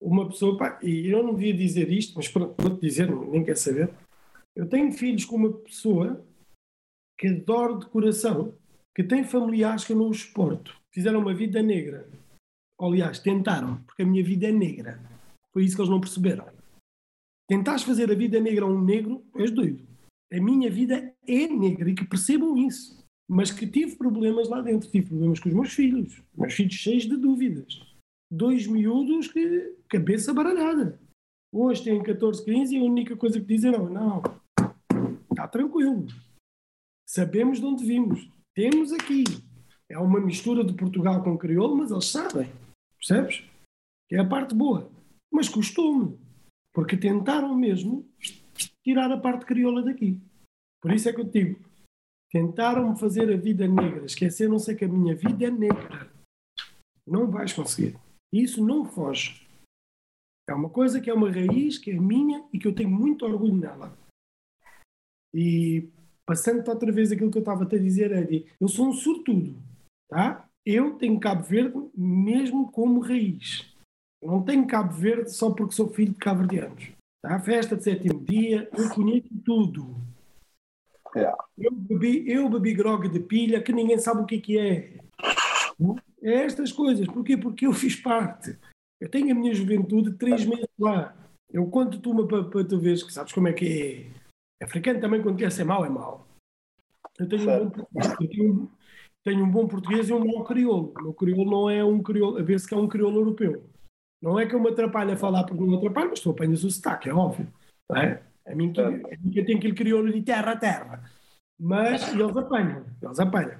uma 0.00 0.28
pessoa, 0.28 0.56
pá, 0.56 0.78
e 0.82 1.08
eu 1.08 1.22
não 1.22 1.34
devia 1.34 1.54
dizer 1.54 1.90
isto, 1.90 2.14
mas 2.16 2.30
vou-te 2.32 2.80
dizer, 2.80 3.10
nem 3.10 3.44
quer 3.44 3.56
saber. 3.56 3.92
Eu 4.54 4.68
tenho 4.68 4.92
filhos 4.92 5.24
com 5.24 5.36
uma 5.36 5.52
pessoa 5.52 6.24
que 7.18 7.28
adoro 7.28 7.78
de 7.78 7.86
coração, 7.86 8.57
que 8.98 9.04
tem 9.04 9.22
familiares 9.22 9.84
que 9.84 9.92
eu 9.92 9.96
não 9.96 10.12
suporto. 10.12 10.76
Fizeram 10.92 11.20
uma 11.20 11.32
vida 11.32 11.62
negra. 11.62 12.10
Aliás, 12.80 13.20
tentaram, 13.20 13.76
porque 13.84 14.02
a 14.02 14.06
minha 14.06 14.24
vida 14.24 14.48
é 14.48 14.52
negra. 14.52 15.00
Foi 15.52 15.62
isso 15.62 15.76
que 15.76 15.82
eles 15.82 15.90
não 15.90 16.00
perceberam. 16.00 16.48
Tentares 17.48 17.84
fazer 17.84 18.10
a 18.10 18.14
vida 18.16 18.40
negra 18.40 18.64
a 18.64 18.68
um 18.68 18.82
negro, 18.82 19.24
és 19.36 19.52
doido. 19.52 19.86
A 20.32 20.40
minha 20.40 20.68
vida 20.68 21.14
é 21.26 21.46
negra 21.46 21.90
e 21.90 21.94
que 21.94 22.04
percebam 22.04 22.56
isso 22.58 22.98
mas 23.28 23.50
que 23.50 23.66
tive 23.66 23.96
problemas 23.96 24.48
lá 24.48 24.62
dentro. 24.62 24.90
Tive 24.90 25.08
problemas 25.08 25.38
com 25.38 25.50
os 25.50 25.54
meus 25.54 25.72
filhos, 25.74 26.22
meus 26.34 26.54
filhos 26.54 26.74
cheios 26.74 27.02
de 27.04 27.16
dúvidas. 27.16 27.78
Dois 28.30 28.66
miúdos 28.66 29.28
que 29.28 29.76
cabeça 29.88 30.32
baralhada. 30.32 30.98
Hoje 31.52 31.84
têm 31.84 32.02
14, 32.02 32.44
15 32.44 32.74
e 32.74 32.78
a 32.78 32.82
única 32.82 33.16
coisa 33.16 33.38
que 33.38 33.46
dizem 33.46 33.72
não, 33.72 33.88
não, 33.88 34.22
está 35.30 35.46
tranquilo. 35.46 36.06
Sabemos 37.06 37.60
de 37.60 37.66
onde 37.66 37.84
vimos. 37.84 38.30
Temos 38.58 38.92
aqui. 38.92 39.22
É 39.88 39.96
uma 40.00 40.18
mistura 40.18 40.64
de 40.64 40.74
Portugal 40.74 41.22
com 41.22 41.38
crioulo, 41.38 41.76
mas 41.76 41.92
eles 41.92 42.06
sabem. 42.06 42.50
Percebes? 42.96 43.44
Que 44.08 44.16
é 44.16 44.18
a 44.18 44.28
parte 44.28 44.52
boa. 44.52 44.90
Mas 45.32 45.48
custou-me. 45.48 46.18
Porque 46.74 46.96
tentaram 46.96 47.54
mesmo 47.54 48.04
tirar 48.82 49.12
a 49.12 49.16
parte 49.16 49.46
crioula 49.46 49.84
daqui. 49.84 50.20
Por 50.82 50.92
isso 50.92 51.08
é 51.08 51.12
que 51.12 51.20
eu 51.20 51.30
te 51.30 51.44
digo, 51.44 51.68
Tentaram-me 52.32 52.98
fazer 52.98 53.32
a 53.32 53.36
vida 53.36 53.68
negra. 53.68 54.04
Esqueceram-se 54.04 54.74
que 54.74 54.84
a 54.84 54.88
minha 54.88 55.14
vida 55.14 55.46
é 55.46 55.50
negra. 55.52 56.10
Não 57.06 57.30
vais 57.30 57.52
conseguir. 57.52 57.96
Isso 58.32 58.66
não 58.66 58.84
foge. 58.84 59.46
É 60.48 60.52
uma 60.52 60.68
coisa 60.68 61.00
que 61.00 61.08
é 61.08 61.14
uma 61.14 61.30
raiz, 61.30 61.78
que 61.78 61.92
é 61.92 62.00
minha 62.00 62.44
e 62.52 62.58
que 62.58 62.66
eu 62.66 62.74
tenho 62.74 62.90
muito 62.90 63.24
orgulho 63.24 63.54
nela. 63.54 63.96
E 65.32 65.88
passando 66.28 66.68
outra 66.68 66.92
vez 66.92 67.10
aquilo 67.10 67.30
que 67.30 67.38
eu 67.38 67.40
estava 67.40 67.64
a 67.64 67.66
te 67.66 67.78
dizer, 67.78 68.12
Eddie, 68.12 68.44
eu 68.60 68.68
sou 68.68 68.88
um 68.88 68.92
sortudo, 68.92 69.56
tá? 70.10 70.46
Eu 70.64 70.98
tenho 70.98 71.18
Cabo 71.18 71.42
Verde 71.42 71.74
mesmo 71.96 72.70
como 72.70 73.00
raiz. 73.00 73.74
Eu 74.20 74.32
não 74.32 74.42
tenho 74.42 74.66
Cabo 74.66 74.92
Verde 74.92 75.32
só 75.32 75.50
porque 75.50 75.74
sou 75.74 75.88
filho 75.88 76.12
de 76.12 76.18
cabo-verdianos. 76.18 76.90
Tá? 77.22 77.36
A 77.36 77.40
festa 77.40 77.76
de 77.76 77.84
sétimo 77.84 78.22
dia, 78.22 78.68
eu 78.76 78.90
conheço 78.90 79.30
tudo. 79.42 79.96
Yeah. 81.16 81.34
Eu 81.56 81.72
bebi, 81.72 82.30
eu 82.30 82.50
bebi 82.50 82.74
grog 82.74 83.08
de 83.08 83.20
pilha 83.20 83.62
que 83.62 83.72
ninguém 83.72 83.96
sabe 83.96 84.20
o 84.20 84.26
que, 84.26 84.38
que 84.38 84.58
é. 84.58 84.98
É 86.22 86.44
estas 86.44 86.70
coisas. 86.70 87.06
Porquê? 87.06 87.38
Porque 87.38 87.66
eu 87.66 87.72
fiz 87.72 87.96
parte. 87.96 88.58
Eu 89.00 89.08
tenho 89.08 89.32
a 89.32 89.34
minha 89.34 89.54
juventude 89.54 90.12
três 90.18 90.44
meses 90.44 90.68
lá. 90.78 91.16
Eu 91.50 91.66
conto-te 91.68 92.06
uma 92.06 92.28
para, 92.28 92.44
para 92.44 92.64
tu 92.64 92.78
veres 92.78 93.02
que 93.02 93.14
sabes 93.14 93.32
como 93.32 93.48
é 93.48 93.54
que 93.54 94.12
é. 94.12 94.17
Africano 94.62 95.00
também, 95.00 95.22
quando 95.22 95.38
quer 95.38 95.52
ser 95.52 95.64
mau, 95.64 95.84
é 95.84 95.88
mau. 95.88 96.26
Eu 97.18 97.28
tenho 97.28 97.42
um 97.42 97.68
bom 97.68 97.70
português, 97.70 98.20
eu 98.20 98.28
tenho, 98.28 98.70
tenho 99.24 99.44
um 99.44 99.50
bom 99.50 99.68
português 99.68 100.08
e 100.08 100.12
um 100.12 100.24
mau 100.24 100.44
crioulo. 100.44 100.94
O 100.98 101.02
meu 101.02 101.14
crioulo 101.14 101.50
não 101.50 101.70
é 101.70 101.84
um 101.84 102.02
crioulo, 102.02 102.38
a 102.38 102.42
ver 102.42 102.58
se 102.58 102.68
que 102.68 102.74
é 102.74 102.76
um 102.76 102.88
crioulo 102.88 103.18
europeu. 103.18 103.68
Não 104.20 104.38
é 104.38 104.46
que 104.46 104.54
eu 104.54 104.60
me 104.60 104.70
atrapalhe 104.70 105.12
a 105.12 105.16
falar 105.16 105.44
porque 105.44 105.62
não 105.62 105.70
me 105.70 105.76
atrapalho, 105.76 106.10
mas 106.10 106.20
tu 106.20 106.30
apanhas 106.30 106.64
o 106.64 106.70
sotaque, 106.70 107.08
é 107.08 107.14
óbvio. 107.14 107.52
Não 107.88 107.96
é? 107.96 108.22
A 108.46 108.54
mim 108.54 108.72
que, 108.72 108.80
a 108.80 108.90
mim 108.90 109.30
que 109.30 109.40
eu 109.40 109.46
tenho 109.46 109.58
aquele 109.58 109.74
crioulo 109.74 110.12
de 110.12 110.22
terra 110.22 110.52
a 110.52 110.56
terra. 110.56 111.10
Mas 111.58 112.12
eles 112.12 112.36
apanham, 112.36 112.84
eles 113.02 113.18
apanham. 113.18 113.58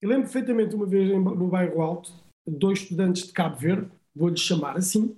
Eu 0.00 0.08
lembro 0.08 0.24
perfeitamente 0.24 0.74
uma 0.74 0.86
vez 0.86 1.08
no 1.10 1.48
bairro 1.48 1.82
Alto, 1.82 2.12
dois 2.46 2.80
estudantes 2.80 3.26
de 3.26 3.32
Cabo 3.32 3.56
Verde, 3.56 3.90
vou-lhes 4.14 4.40
chamar 4.40 4.76
assim, 4.76 5.16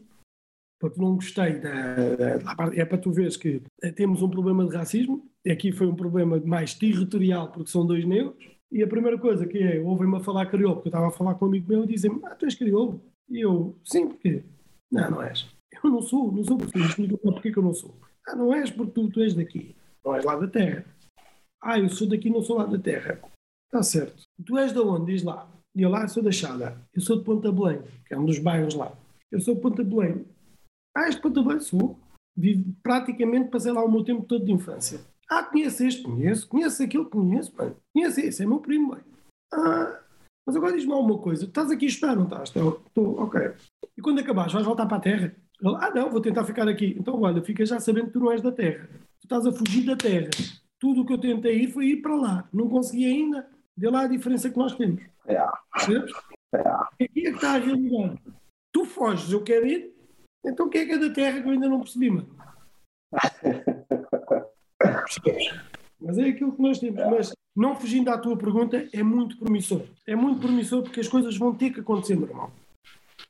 porque 0.80 1.00
não 1.00 1.14
gostei 1.16 1.58
da, 1.60 1.94
da- 2.36 2.70
É 2.74 2.84
para 2.84 2.98
tu 2.98 3.10
veres 3.12 3.36
que 3.36 3.62
eh, 3.82 3.90
temos 3.92 4.22
um 4.22 4.28
problema 4.30 4.66
de 4.66 4.76
racismo, 4.76 5.26
e 5.44 5.50
aqui 5.50 5.72
foi 5.72 5.86
um 5.86 5.94
problema 5.94 6.40
mais 6.44 6.74
territorial, 6.74 7.50
porque 7.50 7.70
são 7.70 7.86
dois 7.86 8.04
negros, 8.04 8.34
e 8.70 8.82
a 8.82 8.86
primeira 8.86 9.18
coisa 9.18 9.46
que 9.46 9.58
é, 9.58 9.80
ouvem-me 9.80 10.16
a 10.16 10.20
falar 10.20 10.46
crioulo, 10.46 10.76
porque 10.76 10.88
eu 10.88 10.90
estava 10.90 11.08
a 11.08 11.10
falar 11.10 11.34
com 11.34 11.46
um 11.46 11.48
amigo 11.48 11.68
meu 11.68 11.84
e 11.84 11.88
dizem-me, 11.88 12.20
ah, 12.24 12.34
tu 12.34 12.44
és 12.44 12.54
crioulo? 12.54 13.00
E 13.28 13.40
eu, 13.40 13.76
sim, 13.84 14.08
porquê? 14.08 14.44
Não, 14.92 15.10
não 15.10 15.22
és. 15.22 15.46
Eu 15.82 15.90
não 15.90 16.02
sou, 16.02 16.32
não 16.32 16.44
sou 16.44 16.56
porque 16.58 16.78
explica 16.78 17.16
porque 17.18 17.52
que 17.52 17.58
eu 17.58 17.62
não 17.62 17.72
sou. 17.74 17.94
Ah, 18.26 18.36
não 18.36 18.52
és 18.54 18.70
porque 18.70 18.92
tu, 18.92 19.08
tu 19.08 19.20
és 19.20 19.34
daqui, 19.34 19.74
não 20.04 20.14
és 20.14 20.24
lá 20.24 20.36
da 20.36 20.46
terra. 20.48 20.84
Ah, 21.62 21.78
eu 21.78 21.88
sou 21.88 22.08
daqui, 22.08 22.30
não 22.30 22.42
sou 22.42 22.56
lá 22.58 22.64
da 22.66 22.78
terra. 22.78 23.20
Está 23.66 23.82
certo. 23.82 24.22
Tu 24.46 24.56
és 24.58 24.72
de 24.72 24.78
onde? 24.78 25.12
Diz 25.12 25.22
lá. 25.22 25.50
E 25.74 25.82
eu 25.82 25.90
lá 25.90 26.06
sou 26.08 26.22
da 26.22 26.30
Chada. 26.32 26.76
Eu 26.94 27.00
sou 27.00 27.18
de 27.18 27.24
Ponta 27.24 27.50
Belém, 27.52 27.80
que 28.06 28.14
é 28.14 28.18
um 28.18 28.24
dos 28.24 28.38
bairros 28.38 28.74
lá. 28.74 28.92
Eu 29.30 29.40
sou 29.40 29.54
de 29.54 29.60
Ponta 29.60 29.84
Belém. 29.84 30.24
Ah, 30.96 31.08
Ponta 31.20 31.42
Belém? 31.42 31.60
Sou. 31.60 31.98
Vivo, 32.36 32.72
praticamente 32.82 33.50
passei 33.50 33.72
lá 33.72 33.84
o 33.84 33.90
meu 33.90 34.04
tempo 34.04 34.22
todo 34.22 34.44
de 34.44 34.52
infância. 34.52 35.00
Ah, 35.28 35.42
conheço 35.42 35.84
este? 35.84 36.02
Conheço. 36.02 36.48
Conheço 36.48 36.82
aquele? 36.82 37.04
Conheço. 37.04 37.52
Mano. 37.56 37.76
Conheço 37.92 38.20
esse, 38.20 38.42
é 38.42 38.46
meu 38.46 38.60
primo. 38.60 38.94
Bem. 38.94 39.04
Ah, 39.52 40.00
mas 40.46 40.56
agora 40.56 40.76
diz-me 40.76 40.92
alguma 40.92 41.18
coisa. 41.18 41.44
Tu 41.44 41.48
estás 41.48 41.70
aqui 41.70 41.84
a 41.84 41.88
esperar, 41.88 42.16
não 42.16 42.24
estás? 42.24 42.48
Estou, 42.48 42.82
estou, 42.86 43.20
ok. 43.20 43.52
E 43.96 44.00
quando 44.00 44.20
acabares, 44.20 44.52
vais 44.52 44.64
voltar 44.64 44.86
para 44.86 44.96
a 44.96 45.00
Terra? 45.00 45.36
Ele, 45.60 45.76
ah, 45.76 45.90
não, 45.94 46.10
vou 46.10 46.20
tentar 46.20 46.44
ficar 46.44 46.68
aqui. 46.68 46.96
Então, 46.98 47.20
olha, 47.20 47.42
fica 47.42 47.66
já 47.66 47.80
sabendo 47.80 48.06
que 48.06 48.12
tu 48.12 48.20
não 48.20 48.32
és 48.32 48.40
da 48.40 48.52
Terra. 48.52 48.88
Tu 49.20 49.24
estás 49.24 49.46
a 49.46 49.52
fugir 49.52 49.84
da 49.84 49.96
Terra. 49.96 50.30
Tudo 50.78 51.02
o 51.02 51.06
que 51.06 51.12
eu 51.12 51.18
tentei 51.18 51.64
ir 51.64 51.72
foi 51.72 51.86
ir 51.86 51.96
para 51.96 52.14
lá. 52.14 52.48
Não 52.52 52.68
consegui 52.68 53.04
ainda. 53.04 53.46
Vê 53.76 53.90
lá 53.90 54.02
a 54.02 54.08
diferença 54.08 54.48
que 54.48 54.56
nós 54.56 54.74
temos. 54.74 55.02
Yeah. 55.26 55.52
Percebes? 55.72 56.12
Yeah. 56.54 56.88
Aqui 56.92 57.04
é 57.04 57.08
que 57.08 57.28
está 57.28 57.54
a 57.54 57.58
realidade. 57.58 58.18
Tu 58.72 58.84
foges, 58.84 59.32
eu 59.32 59.42
quero 59.42 59.66
ir. 59.66 59.97
Então 60.44 60.68
quem 60.68 60.82
é 60.82 60.86
que 60.86 60.92
é 60.92 60.98
da 60.98 61.12
Terra 61.12 61.40
que 61.40 61.48
eu 61.48 61.52
ainda 61.52 61.68
não 61.68 61.80
percebi, 61.80 62.10
mano? 62.10 62.28
Mas 66.00 66.18
é 66.18 66.28
aquilo 66.28 66.52
que 66.52 66.62
nós 66.62 66.78
temos. 66.78 67.00
Mas 67.10 67.32
não 67.56 67.74
fugindo 67.74 68.10
à 68.10 68.18
tua 68.18 68.36
pergunta, 68.36 68.88
é 68.92 69.02
muito 69.02 69.38
promissor. 69.38 69.82
É 70.06 70.14
muito 70.14 70.40
promissor 70.40 70.82
porque 70.82 71.00
as 71.00 71.08
coisas 71.08 71.36
vão 71.36 71.54
ter 71.54 71.70
que 71.70 71.80
acontecer, 71.80 72.16
meu 72.16 72.28
irmão. 72.28 72.52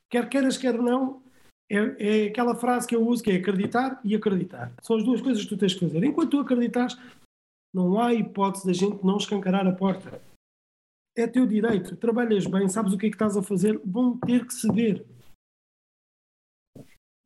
Quer 0.09 0.29
queiras, 0.29 0.57
quer 0.57 0.73
não, 0.73 1.21
é, 1.69 2.25
é 2.25 2.27
aquela 2.27 2.55
frase 2.55 2.87
que 2.87 2.95
eu 2.95 3.07
uso 3.07 3.23
que 3.23 3.31
é 3.31 3.35
acreditar 3.35 3.99
e 4.03 4.15
acreditar. 4.15 4.71
São 4.81 4.97
as 4.97 5.03
duas 5.03 5.21
coisas 5.21 5.43
que 5.43 5.49
tu 5.49 5.57
tens 5.57 5.73
que 5.73 5.79
fazer. 5.79 6.03
Enquanto 6.03 6.31
tu 6.31 6.39
acreditas, 6.39 6.97
não 7.73 7.99
há 7.99 8.13
hipótese 8.13 8.65
da 8.65 8.73
gente 8.73 9.05
não 9.05 9.17
escancarar 9.17 9.67
a 9.67 9.71
porta. 9.71 10.21
É 11.15 11.27
teu 11.27 11.45
direito. 11.45 11.95
Trabalhas 11.95 12.45
bem, 12.47 12.67
sabes 12.67 12.93
o 12.93 12.97
que 12.97 13.07
é 13.07 13.09
que 13.09 13.15
estás 13.15 13.37
a 13.37 13.43
fazer, 13.43 13.79
vão 13.85 14.17
ter 14.17 14.45
que 14.45 14.53
ceder. 14.53 15.05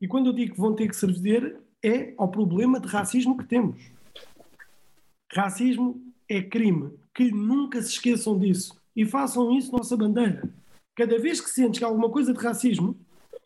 E 0.04 0.08
quando 0.08 0.28
eu 0.28 0.34
digo 0.34 0.54
que 0.54 0.60
vão 0.60 0.76
ter 0.76 0.90
que 0.90 0.98
ceder, 0.98 1.56
é 1.82 2.14
ao 2.18 2.28
problema 2.28 2.78
de 2.78 2.90
racismo 2.90 3.38
que 3.38 3.46
temos. 3.46 3.82
Racismo 5.32 6.04
é 6.28 6.42
crime. 6.42 6.92
Que 7.16 7.32
nunca 7.32 7.82
se 7.82 7.92
esqueçam 7.92 8.38
disso. 8.38 8.78
E 8.94 9.06
façam 9.06 9.58
isso 9.58 9.72
nossa 9.72 9.96
bandeira. 9.96 10.54
Cada 10.94 11.18
vez 11.18 11.40
que 11.40 11.50
sentes 11.50 11.80
que 11.80 11.86
há 11.86 11.88
alguma 11.88 12.10
coisa 12.10 12.34
de 12.34 12.40
racismo, 12.40 12.98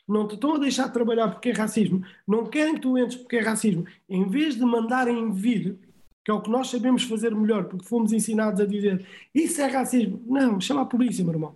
não 0.08 0.28
te 0.28 0.34
estão 0.34 0.56
a 0.56 0.58
deixar 0.58 0.90
trabalhar 0.90 1.30
porque 1.30 1.50
é 1.50 1.54
racismo, 1.54 2.04
não 2.28 2.48
querem 2.48 2.74
que 2.74 2.82
tu 2.82 2.98
entres 2.98 3.18
porque 3.18 3.36
é 3.36 3.42
racismo, 3.42 3.86
em 4.10 4.28
vez 4.28 4.56
de 4.56 4.66
mandarem 4.66 5.32
vir, 5.32 5.78
que 6.26 6.32
é 6.32 6.34
o 6.34 6.42
que 6.42 6.50
nós 6.50 6.72
sabemos 6.72 7.04
fazer 7.04 7.36
melhor, 7.36 7.66
porque 7.66 7.86
fomos 7.86 8.12
ensinados 8.12 8.60
a 8.60 8.66
dizer 8.66 9.06
isso 9.32 9.62
é 9.62 9.68
racismo. 9.68 10.24
Não, 10.26 10.60
chama 10.60 10.82
a 10.82 10.86
polícia, 10.86 11.24
meu 11.24 11.34
irmão. 11.36 11.56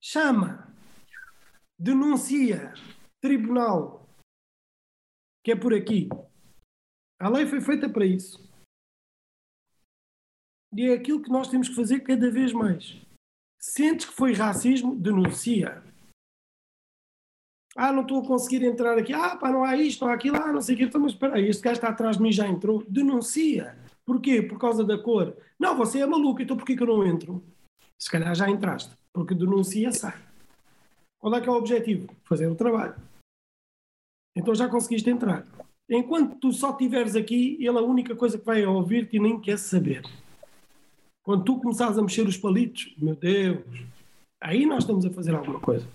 Chama. 0.00 0.72
Denuncia. 1.78 2.72
Tribunal. 3.20 4.08
Que 5.44 5.52
é 5.52 5.56
por 5.56 5.74
aqui. 5.74 6.08
A 7.18 7.28
lei 7.28 7.46
foi 7.46 7.60
feita 7.60 7.88
para 7.88 8.04
isso. 8.06 8.50
E 10.74 10.86
é 10.86 10.94
aquilo 10.94 11.22
que 11.22 11.30
nós 11.30 11.48
temos 11.48 11.68
que 11.68 11.74
fazer 11.74 12.00
cada 12.00 12.30
vez 12.30 12.52
mais. 12.52 12.96
Sentes 13.58 14.06
que 14.06 14.14
foi 14.14 14.32
racismo, 14.32 14.96
denuncia. 14.96 15.82
Ah, 17.76 17.92
não 17.92 18.02
estou 18.02 18.22
a 18.22 18.26
conseguir 18.26 18.64
entrar 18.64 18.98
aqui. 18.98 19.12
Ah, 19.12 19.36
pá, 19.36 19.50
não 19.50 19.64
há 19.64 19.76
isto, 19.76 20.04
não 20.04 20.10
há 20.10 20.14
aquilo. 20.14 20.36
Ah, 20.36 20.52
não 20.52 20.62
sei 20.62 20.74
o 20.74 20.78
quê. 20.78 20.84
Então, 20.84 21.00
mas 21.00 21.12
espera 21.12 21.36
aí, 21.36 21.48
este 21.48 21.62
gajo 21.62 21.76
está 21.76 21.88
atrás 21.88 22.16
de 22.16 22.22
mim 22.22 22.32
já 22.32 22.46
entrou. 22.46 22.84
Denuncia. 22.88 23.76
Porquê? 24.04 24.42
Por 24.42 24.58
causa 24.58 24.84
da 24.84 24.98
cor. 24.98 25.36
Não, 25.58 25.76
você 25.76 26.00
é 26.00 26.06
maluco, 26.06 26.40
então 26.40 26.56
porquê 26.56 26.74
que 26.74 26.82
eu 26.82 26.86
não 26.86 27.06
entro? 27.06 27.44
Se 27.98 28.10
calhar 28.10 28.34
já 28.34 28.48
entraste. 28.48 28.96
Porque 29.12 29.34
denuncia, 29.34 29.92
sai. 29.92 30.18
Qual 31.18 31.34
é 31.34 31.40
que 31.40 31.48
é 31.48 31.52
o 31.52 31.56
objetivo? 31.56 32.08
Fazer 32.24 32.46
o 32.46 32.54
trabalho. 32.54 33.09
Então 34.34 34.54
já 34.54 34.68
conseguiste 34.68 35.08
entrar. 35.10 35.46
Enquanto 35.88 36.36
tu 36.36 36.52
só 36.52 36.70
estiveres 36.70 37.16
aqui, 37.16 37.56
ele 37.58 37.78
a 37.78 37.82
única 37.82 38.14
coisa 38.14 38.38
que 38.38 38.44
vai 38.46 38.64
ouvir-te 38.64 39.16
e 39.16 39.20
nem 39.20 39.40
quer 39.40 39.58
saber. 39.58 40.02
Quando 41.22 41.44
tu 41.44 41.58
começares 41.60 41.98
a 41.98 42.02
mexer 42.02 42.26
os 42.26 42.36
palitos, 42.36 42.94
meu 42.96 43.14
Deus, 43.16 43.64
aí 44.40 44.64
nós 44.66 44.84
estamos 44.84 45.04
a 45.04 45.10
fazer 45.10 45.34
alguma 45.34 45.60
coisa. 45.60 45.86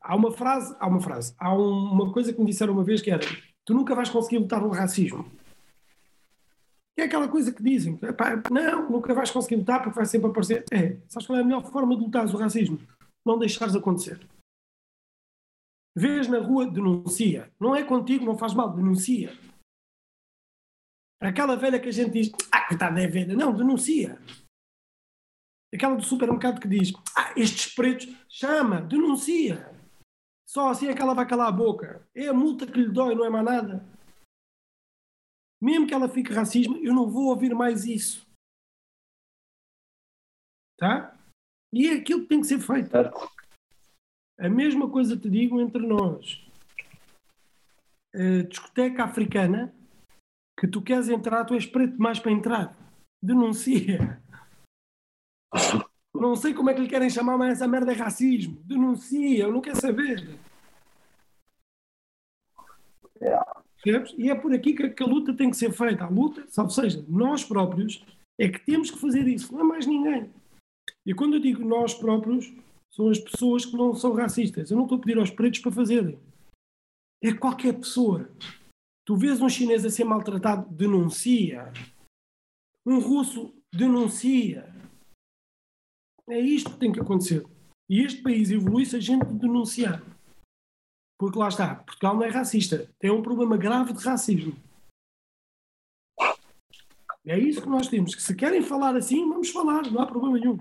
Há 0.00 0.14
uma 0.14 0.30
frase, 0.32 0.74
há 0.78 0.86
uma 0.86 1.00
frase, 1.00 1.34
há 1.38 1.54
um- 1.54 1.92
uma 1.92 2.12
coisa 2.12 2.32
que 2.32 2.40
me 2.40 2.46
disseram 2.46 2.72
uma 2.74 2.84
vez 2.84 3.00
que 3.00 3.10
era: 3.10 3.20
tu 3.64 3.74
nunca 3.74 3.94
vais 3.94 4.10
conseguir 4.10 4.38
lutar 4.38 4.60
no 4.60 4.68
racismo. 4.68 5.24
É 6.98 7.04
aquela 7.04 7.28
coisa 7.28 7.52
que 7.52 7.62
dizem: 7.62 7.98
"Epá, 8.02 8.42
não, 8.50 8.90
nunca 8.90 9.14
vais 9.14 9.30
conseguir 9.30 9.56
lutar 9.56 9.82
porque 9.82 9.96
vai 9.96 10.06
sempre 10.06 10.28
aparecer. 10.30 10.64
É, 10.70 10.96
sabes 11.08 11.26
qual 11.26 11.38
é 11.38 11.42
a 11.42 11.44
melhor 11.44 11.64
forma 11.64 11.96
de 11.96 12.02
lutar 12.02 12.26
o 12.26 12.36
racismo? 12.36 12.78
Não 13.24 13.38
deixares 13.38 13.74
acontecer. 13.74 14.20
Vês 15.96 16.28
na 16.28 16.38
rua, 16.38 16.70
denuncia. 16.70 17.52
Não 17.60 17.74
é 17.74 17.84
contigo, 17.84 18.24
não 18.24 18.38
faz 18.38 18.54
mal, 18.54 18.72
denuncia. 18.72 19.30
Aquela 21.20 21.56
velha 21.56 21.80
que 21.80 21.88
a 21.88 21.92
gente 21.92 22.12
diz, 22.12 22.32
ah, 22.50 22.66
coitada 22.66 23.02
é 23.02 23.06
velha. 23.06 23.34
Não, 23.34 23.54
denuncia. 23.54 24.18
Aquela 25.74 25.96
do 25.96 26.02
supermercado 26.02 26.60
que 26.60 26.68
diz, 26.68 26.92
ah, 27.16 27.32
estes 27.36 27.74
pretos, 27.74 28.06
chama, 28.28 28.80
denuncia. 28.80 29.70
Só 30.48 30.70
assim 30.70 30.88
é 30.88 30.94
que 30.94 31.02
ela 31.02 31.14
vai 31.14 31.28
calar 31.28 31.48
a 31.48 31.52
boca. 31.52 32.08
É 32.14 32.28
a 32.28 32.34
multa 32.34 32.66
que 32.66 32.78
lhe 32.78 32.90
dói, 32.90 33.14
não 33.14 33.24
é 33.24 33.30
mais 33.30 33.44
nada. 33.44 33.84
Mesmo 35.60 35.86
que 35.86 35.94
ela 35.94 36.08
fique 36.08 36.32
racismo, 36.32 36.76
eu 36.78 36.94
não 36.94 37.08
vou 37.08 37.26
ouvir 37.26 37.54
mais 37.54 37.84
isso. 37.84 38.26
Tá? 40.78 41.16
E 41.72 41.88
é 41.88 41.94
aquilo 41.94 42.22
que 42.22 42.28
tem 42.28 42.40
que 42.40 42.46
ser 42.46 42.58
feito. 42.58 42.90
Certo? 42.90 43.39
A 44.40 44.48
mesma 44.48 44.88
coisa 44.88 45.18
te 45.18 45.28
digo 45.28 45.60
entre 45.60 45.86
nós. 45.86 46.42
A 48.14 48.42
discoteca 48.48 49.04
africana 49.04 49.72
que 50.58 50.66
tu 50.66 50.80
queres 50.80 51.10
entrar, 51.10 51.44
tu 51.44 51.54
és 51.54 51.66
preto 51.66 51.92
demais 51.92 52.18
para 52.18 52.32
entrar. 52.32 52.76
Denuncia. 53.22 54.20
Não 56.14 56.34
sei 56.34 56.54
como 56.54 56.70
é 56.70 56.74
que 56.74 56.80
lhe 56.80 56.88
querem 56.88 57.10
chamar, 57.10 57.36
mas 57.36 57.52
essa 57.52 57.68
merda 57.68 57.92
é 57.92 57.94
racismo. 57.94 58.60
Denuncia, 58.64 59.44
eu 59.44 59.52
não 59.52 59.60
quero 59.60 59.76
saber. 59.76 60.38
E 64.16 64.30
é 64.30 64.34
por 64.34 64.52
aqui 64.54 64.72
que 64.72 64.84
a, 64.84 64.90
que 64.90 65.02
a 65.02 65.06
luta 65.06 65.34
tem 65.34 65.50
que 65.50 65.56
ser 65.56 65.72
feita. 65.72 66.04
A 66.04 66.08
luta, 66.08 66.46
ou 66.58 66.70
seja, 66.70 67.04
nós 67.06 67.44
próprios 67.44 68.02
é 68.38 68.48
que 68.48 68.58
temos 68.60 68.90
que 68.90 68.98
fazer 68.98 69.28
isso, 69.28 69.52
não 69.52 69.60
é 69.60 69.64
mais 69.64 69.86
ninguém. 69.86 70.30
E 71.04 71.12
quando 71.12 71.34
eu 71.34 71.40
digo 71.40 71.62
nós 71.62 71.92
próprios, 71.92 72.50
são 72.92 73.08
as 73.08 73.18
pessoas 73.18 73.64
que 73.64 73.76
não 73.76 73.94
são 73.94 74.12
racistas. 74.14 74.70
Eu 74.70 74.76
não 74.76 74.84
estou 74.84 74.98
a 74.98 75.00
pedir 75.00 75.18
aos 75.18 75.30
pretos 75.30 75.60
para 75.60 75.72
fazerem. 75.72 76.18
É 77.22 77.32
qualquer 77.32 77.74
pessoa. 77.74 78.30
Tu 79.06 79.16
vês 79.16 79.40
um 79.40 79.48
chinês 79.48 79.84
a 79.84 79.90
ser 79.90 80.04
maltratado, 80.04 80.68
denuncia. 80.74 81.72
Um 82.86 82.98
russo 82.98 83.54
denuncia. 83.72 84.74
É 86.28 86.38
isto 86.38 86.70
que 86.70 86.78
tem 86.78 86.92
que 86.92 87.00
acontecer. 87.00 87.46
E 87.88 88.00
este 88.00 88.22
país 88.22 88.50
evolui 88.50 88.86
se 88.86 88.96
a 88.96 89.00
gente 89.00 89.26
denunciar. 89.34 90.02
Porque 91.18 91.38
lá 91.38 91.48
está, 91.48 91.74
Portugal 91.74 92.14
não 92.14 92.22
é 92.22 92.28
racista. 92.28 92.88
Tem 92.98 93.10
um 93.10 93.22
problema 93.22 93.56
grave 93.56 93.92
de 93.92 94.02
racismo. 94.02 94.56
É 97.26 97.38
isso 97.38 97.60
que 97.60 97.68
nós 97.68 97.88
temos. 97.88 98.14
Que 98.14 98.22
se 98.22 98.34
querem 98.34 98.62
falar 98.62 98.96
assim, 98.96 99.28
vamos 99.28 99.50
falar, 99.50 99.90
não 99.90 100.00
há 100.00 100.06
problema 100.06 100.38
nenhum. 100.38 100.58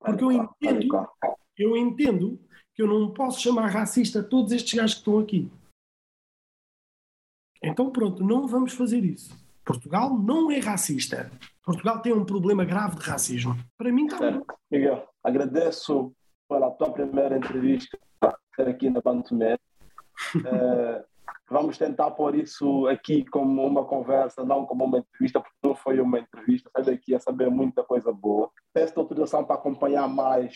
Porque 0.00 0.24
eu 0.24 0.32
entendo, 0.32 1.08
eu 1.56 1.76
entendo 1.76 2.40
que 2.74 2.82
eu 2.82 2.86
não 2.86 3.12
posso 3.12 3.40
chamar 3.40 3.66
racista 3.66 4.22
todos 4.22 4.52
estes 4.52 4.74
gajos 4.74 4.94
que 4.94 5.00
estão 5.00 5.18
aqui. 5.18 5.50
Então 7.62 7.90
pronto, 7.90 8.22
não 8.22 8.46
vamos 8.46 8.72
fazer 8.72 9.04
isso. 9.04 9.36
Portugal 9.64 10.16
não 10.16 10.50
é 10.50 10.58
racista. 10.58 11.30
Portugal 11.62 12.00
tem 12.00 12.12
um 12.12 12.24
problema 12.24 12.64
grave 12.64 12.96
de 12.96 13.04
racismo. 13.04 13.54
Para 13.76 13.92
mim 13.92 14.06
está 14.06 14.30
bom. 14.30 14.44
Miguel, 14.70 15.06
agradeço 15.22 16.14
pela 16.48 16.70
tua 16.70 16.90
primeira 16.92 17.36
entrevista 17.36 17.98
aqui 18.56 18.88
na 18.88 19.00
Bantumé. 19.00 19.54
uh, 20.36 21.04
vamos 21.50 21.78
tentar 21.78 22.10
pôr 22.12 22.34
isso 22.34 22.86
aqui 22.86 23.24
como 23.24 23.66
uma 23.66 23.84
conversa, 23.84 24.44
não 24.44 24.66
como 24.66 24.84
uma 24.84 24.98
entrevista, 24.98 25.40
porque 25.40 25.56
não 25.62 25.74
foi 25.74 26.00
uma 26.00 26.18
entrevista. 26.18 26.70
Sai 26.74 26.84
daqui 26.84 27.14
a 27.14 27.20
saber 27.20 27.50
muita 27.50 27.82
coisa 27.82 28.12
boa. 28.12 28.50
Peço 28.72 28.98
autorização 28.98 29.44
para 29.44 29.56
acompanhar 29.56 30.08
mais 30.08 30.54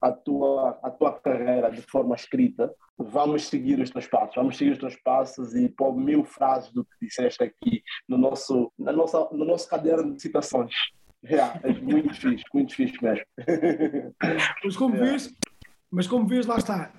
a 0.00 0.12
tua, 0.12 0.78
a 0.82 0.90
tua 0.90 1.12
carreira 1.20 1.70
de 1.70 1.80
forma 1.82 2.14
escrita, 2.14 2.72
vamos 2.98 3.46
seguir 3.46 3.80
os 3.80 3.90
teus 3.90 4.06
passos, 4.06 4.34
vamos 4.36 4.56
seguir 4.56 4.72
os 4.72 4.78
teus 4.78 4.96
passos 4.96 5.54
e 5.54 5.68
pôr 5.68 5.96
mil 5.96 6.24
frases 6.24 6.70
do 6.72 6.84
que 6.84 7.06
disseste 7.06 7.42
aqui 7.42 7.82
no 8.08 8.18
nosso, 8.18 8.72
na 8.78 8.92
nossa, 8.92 9.28
no 9.32 9.44
nosso 9.44 9.68
caderno 9.68 10.14
de 10.14 10.22
citações. 10.22 10.72
Yeah, 11.24 11.60
é 11.64 11.72
muito 11.72 12.14
fixe, 12.14 12.44
muito 12.52 12.74
fixe 12.74 13.02
mesmo. 13.02 13.24
Mas 14.62 14.76
como, 14.76 14.94
yeah. 14.94 15.10
vês, 15.10 15.34
mas 15.90 16.06
como 16.06 16.26
vês, 16.26 16.46
lá 16.46 16.56
está. 16.56 16.92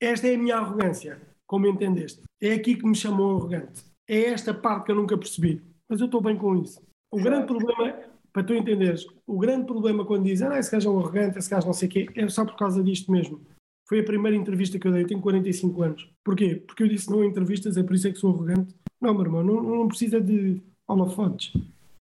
Esta 0.00 0.28
é 0.28 0.34
a 0.34 0.38
minha 0.38 0.56
arrogância, 0.56 1.20
como 1.46 1.66
entendeste. 1.66 2.22
É 2.40 2.52
aqui 2.52 2.76
que 2.76 2.86
me 2.86 2.94
chamou 2.94 3.36
arrogante. 3.36 3.82
É 4.08 4.26
esta 4.26 4.52
parte 4.52 4.86
que 4.86 4.92
eu 4.92 4.96
nunca 4.96 5.16
percebi. 5.16 5.62
Mas 5.88 6.00
eu 6.00 6.06
estou 6.06 6.20
bem 6.20 6.36
com 6.36 6.56
isso. 6.56 6.80
O 7.10 7.22
grande 7.22 7.46
problema 7.46 8.14
para 8.32 8.42
tu 8.42 8.52
entenderes, 8.52 9.06
o 9.24 9.38
grande 9.38 9.64
problema 9.64 10.04
quando 10.04 10.24
dizem 10.24 10.48
ah, 10.48 10.58
esse 10.58 10.72
gajo 10.72 10.88
é 10.88 10.92
um 10.92 10.98
arrogante, 10.98 11.38
esse 11.38 11.48
gajo 11.48 11.66
não 11.66 11.72
sei 11.72 11.88
o 11.88 11.90
quê, 11.90 12.08
é 12.16 12.28
só 12.28 12.44
por 12.44 12.56
causa 12.56 12.82
disto 12.82 13.12
mesmo. 13.12 13.40
Foi 13.88 14.00
a 14.00 14.04
primeira 14.04 14.36
entrevista 14.36 14.76
que 14.76 14.88
eu 14.88 14.92
dei, 14.92 15.02
eu 15.02 15.06
tenho 15.06 15.20
45 15.20 15.82
anos. 15.82 16.10
Porquê? 16.24 16.56
Porque 16.56 16.82
eu 16.82 16.88
disse 16.88 17.08
não 17.08 17.22
em 17.22 17.28
entrevistas, 17.28 17.76
é 17.76 17.82
por 17.84 17.94
isso 17.94 18.08
é 18.08 18.10
que 18.10 18.18
sou 18.18 18.34
arrogante. 18.34 18.74
Não, 19.00 19.14
meu 19.14 19.22
irmão, 19.22 19.44
não, 19.44 19.62
não 19.62 19.88
precisa 19.88 20.20
de 20.20 20.60
holofotes. 20.88 21.52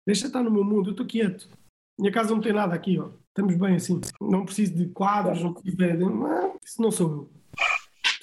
Deixa 0.07 0.25
estar 0.25 0.41
no 0.41 0.49
meu 0.49 0.63
mundo, 0.63 0.89
eu 0.89 0.91
estou 0.91 1.05
quieto. 1.05 1.47
Minha 1.99 2.11
casa 2.11 2.33
não 2.33 2.41
tem 2.41 2.53
nada 2.53 2.73
aqui, 2.73 2.97
ó. 2.97 3.09
Estamos 3.27 3.55
bem 3.55 3.75
assim. 3.75 4.01
Não 4.19 4.45
preciso 4.45 4.73
de 4.73 4.87
quadros, 4.87 5.43
não 5.43 5.53
preciso 5.53 5.77
de... 5.77 5.97
Não, 5.97 6.55
isso 6.63 6.81
não 6.81 6.89
sou 6.89 7.11
eu. 7.11 7.29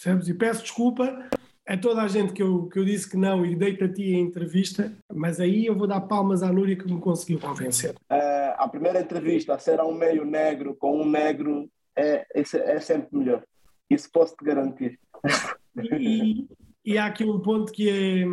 Percebes? 0.02 0.28
E 0.28 0.34
peço 0.34 0.62
desculpa 0.62 1.28
a 1.64 1.76
toda 1.76 2.02
a 2.02 2.08
gente 2.08 2.32
que 2.32 2.42
eu, 2.42 2.66
que 2.66 2.78
eu 2.78 2.84
disse 2.84 3.08
que 3.08 3.16
não 3.16 3.46
e 3.46 3.54
deito 3.54 3.84
a 3.84 3.88
ti 3.88 4.14
a 4.14 4.18
entrevista, 4.18 4.92
mas 5.12 5.38
aí 5.38 5.66
eu 5.66 5.76
vou 5.76 5.86
dar 5.86 6.00
palmas 6.00 6.42
à 6.42 6.52
Núria 6.52 6.76
que 6.76 6.92
me 6.92 7.00
conseguiu 7.00 7.38
convencer. 7.38 7.94
Uh, 8.10 8.52
a 8.58 8.68
primeira 8.68 9.00
entrevista, 9.00 9.56
ser 9.60 9.80
um 9.80 9.94
meio 9.94 10.24
negro 10.24 10.74
com 10.74 11.00
um 11.00 11.08
negro, 11.08 11.70
é, 11.94 12.26
é 12.34 12.80
sempre 12.80 13.16
melhor. 13.16 13.44
Isso 13.88 14.10
posso 14.10 14.34
te 14.34 14.44
garantir. 14.44 14.98
E, 16.00 16.48
e 16.84 16.98
há 16.98 17.06
aqui 17.06 17.24
um 17.24 17.38
ponto 17.38 17.70
que 17.70 17.88
é 17.88 18.24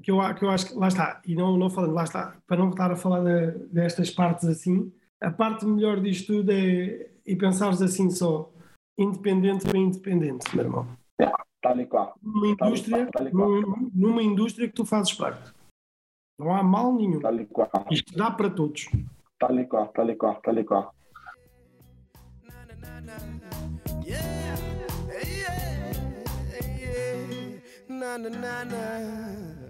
que 0.00 0.12
eu, 0.12 0.34
que 0.36 0.44
eu 0.44 0.50
acho 0.50 0.68
que 0.68 0.74
lá 0.74 0.86
está, 0.86 1.20
e 1.26 1.34
não, 1.34 1.56
não 1.56 1.68
falando, 1.68 1.94
lá 1.94 2.04
está, 2.04 2.36
para 2.46 2.58
não 2.58 2.70
estar 2.70 2.92
a 2.92 2.96
falar 2.96 3.24
de, 3.24 3.58
destas 3.72 4.10
partes 4.10 4.48
assim, 4.48 4.92
a 5.20 5.32
parte 5.32 5.66
melhor 5.66 6.00
disto 6.00 6.32
tudo 6.32 6.52
é 6.52 7.10
e 7.26 7.34
pensares 7.34 7.82
assim 7.82 8.08
só, 8.08 8.50
independente 8.96 9.66
para 9.66 9.78
independente, 9.78 10.54
meu 10.54 10.64
irmão. 10.64 10.98
Tal 11.60 11.80
e 11.80 11.86
qual. 11.86 12.14
Numa 12.22 12.46
indústria, 12.46 13.08
tal 13.12 13.26
e 13.26 13.30
qual. 13.30 13.50
Numa, 13.50 13.90
numa, 13.92 14.22
indústria 14.22 14.68
que 14.68 14.74
tu 14.74 14.84
fazes 14.84 15.12
parte. 15.12 15.52
Não 16.38 16.54
há 16.54 16.62
mal 16.62 16.94
nenhum. 16.94 17.20
Tal 17.20 17.40
e 17.40 17.46
qual. 17.46 17.68
Isto 17.90 18.16
dá 18.16 18.30
para 18.30 18.48
todos. 18.48 18.88
Tal 19.38 19.58
e 19.58 19.66
qual, 19.66 19.88
tal 19.88 20.08
e 20.08 20.16
qual, 20.16 20.40
tal 20.40 20.58
e 20.58 20.64
qual. 20.64 20.94
Yeah, 24.06 24.22
yeah, 25.24 25.52
yeah, 26.78 27.60
na, 27.88 28.18
na, 28.18 28.30
na, 28.30 28.64
na. 28.64 29.67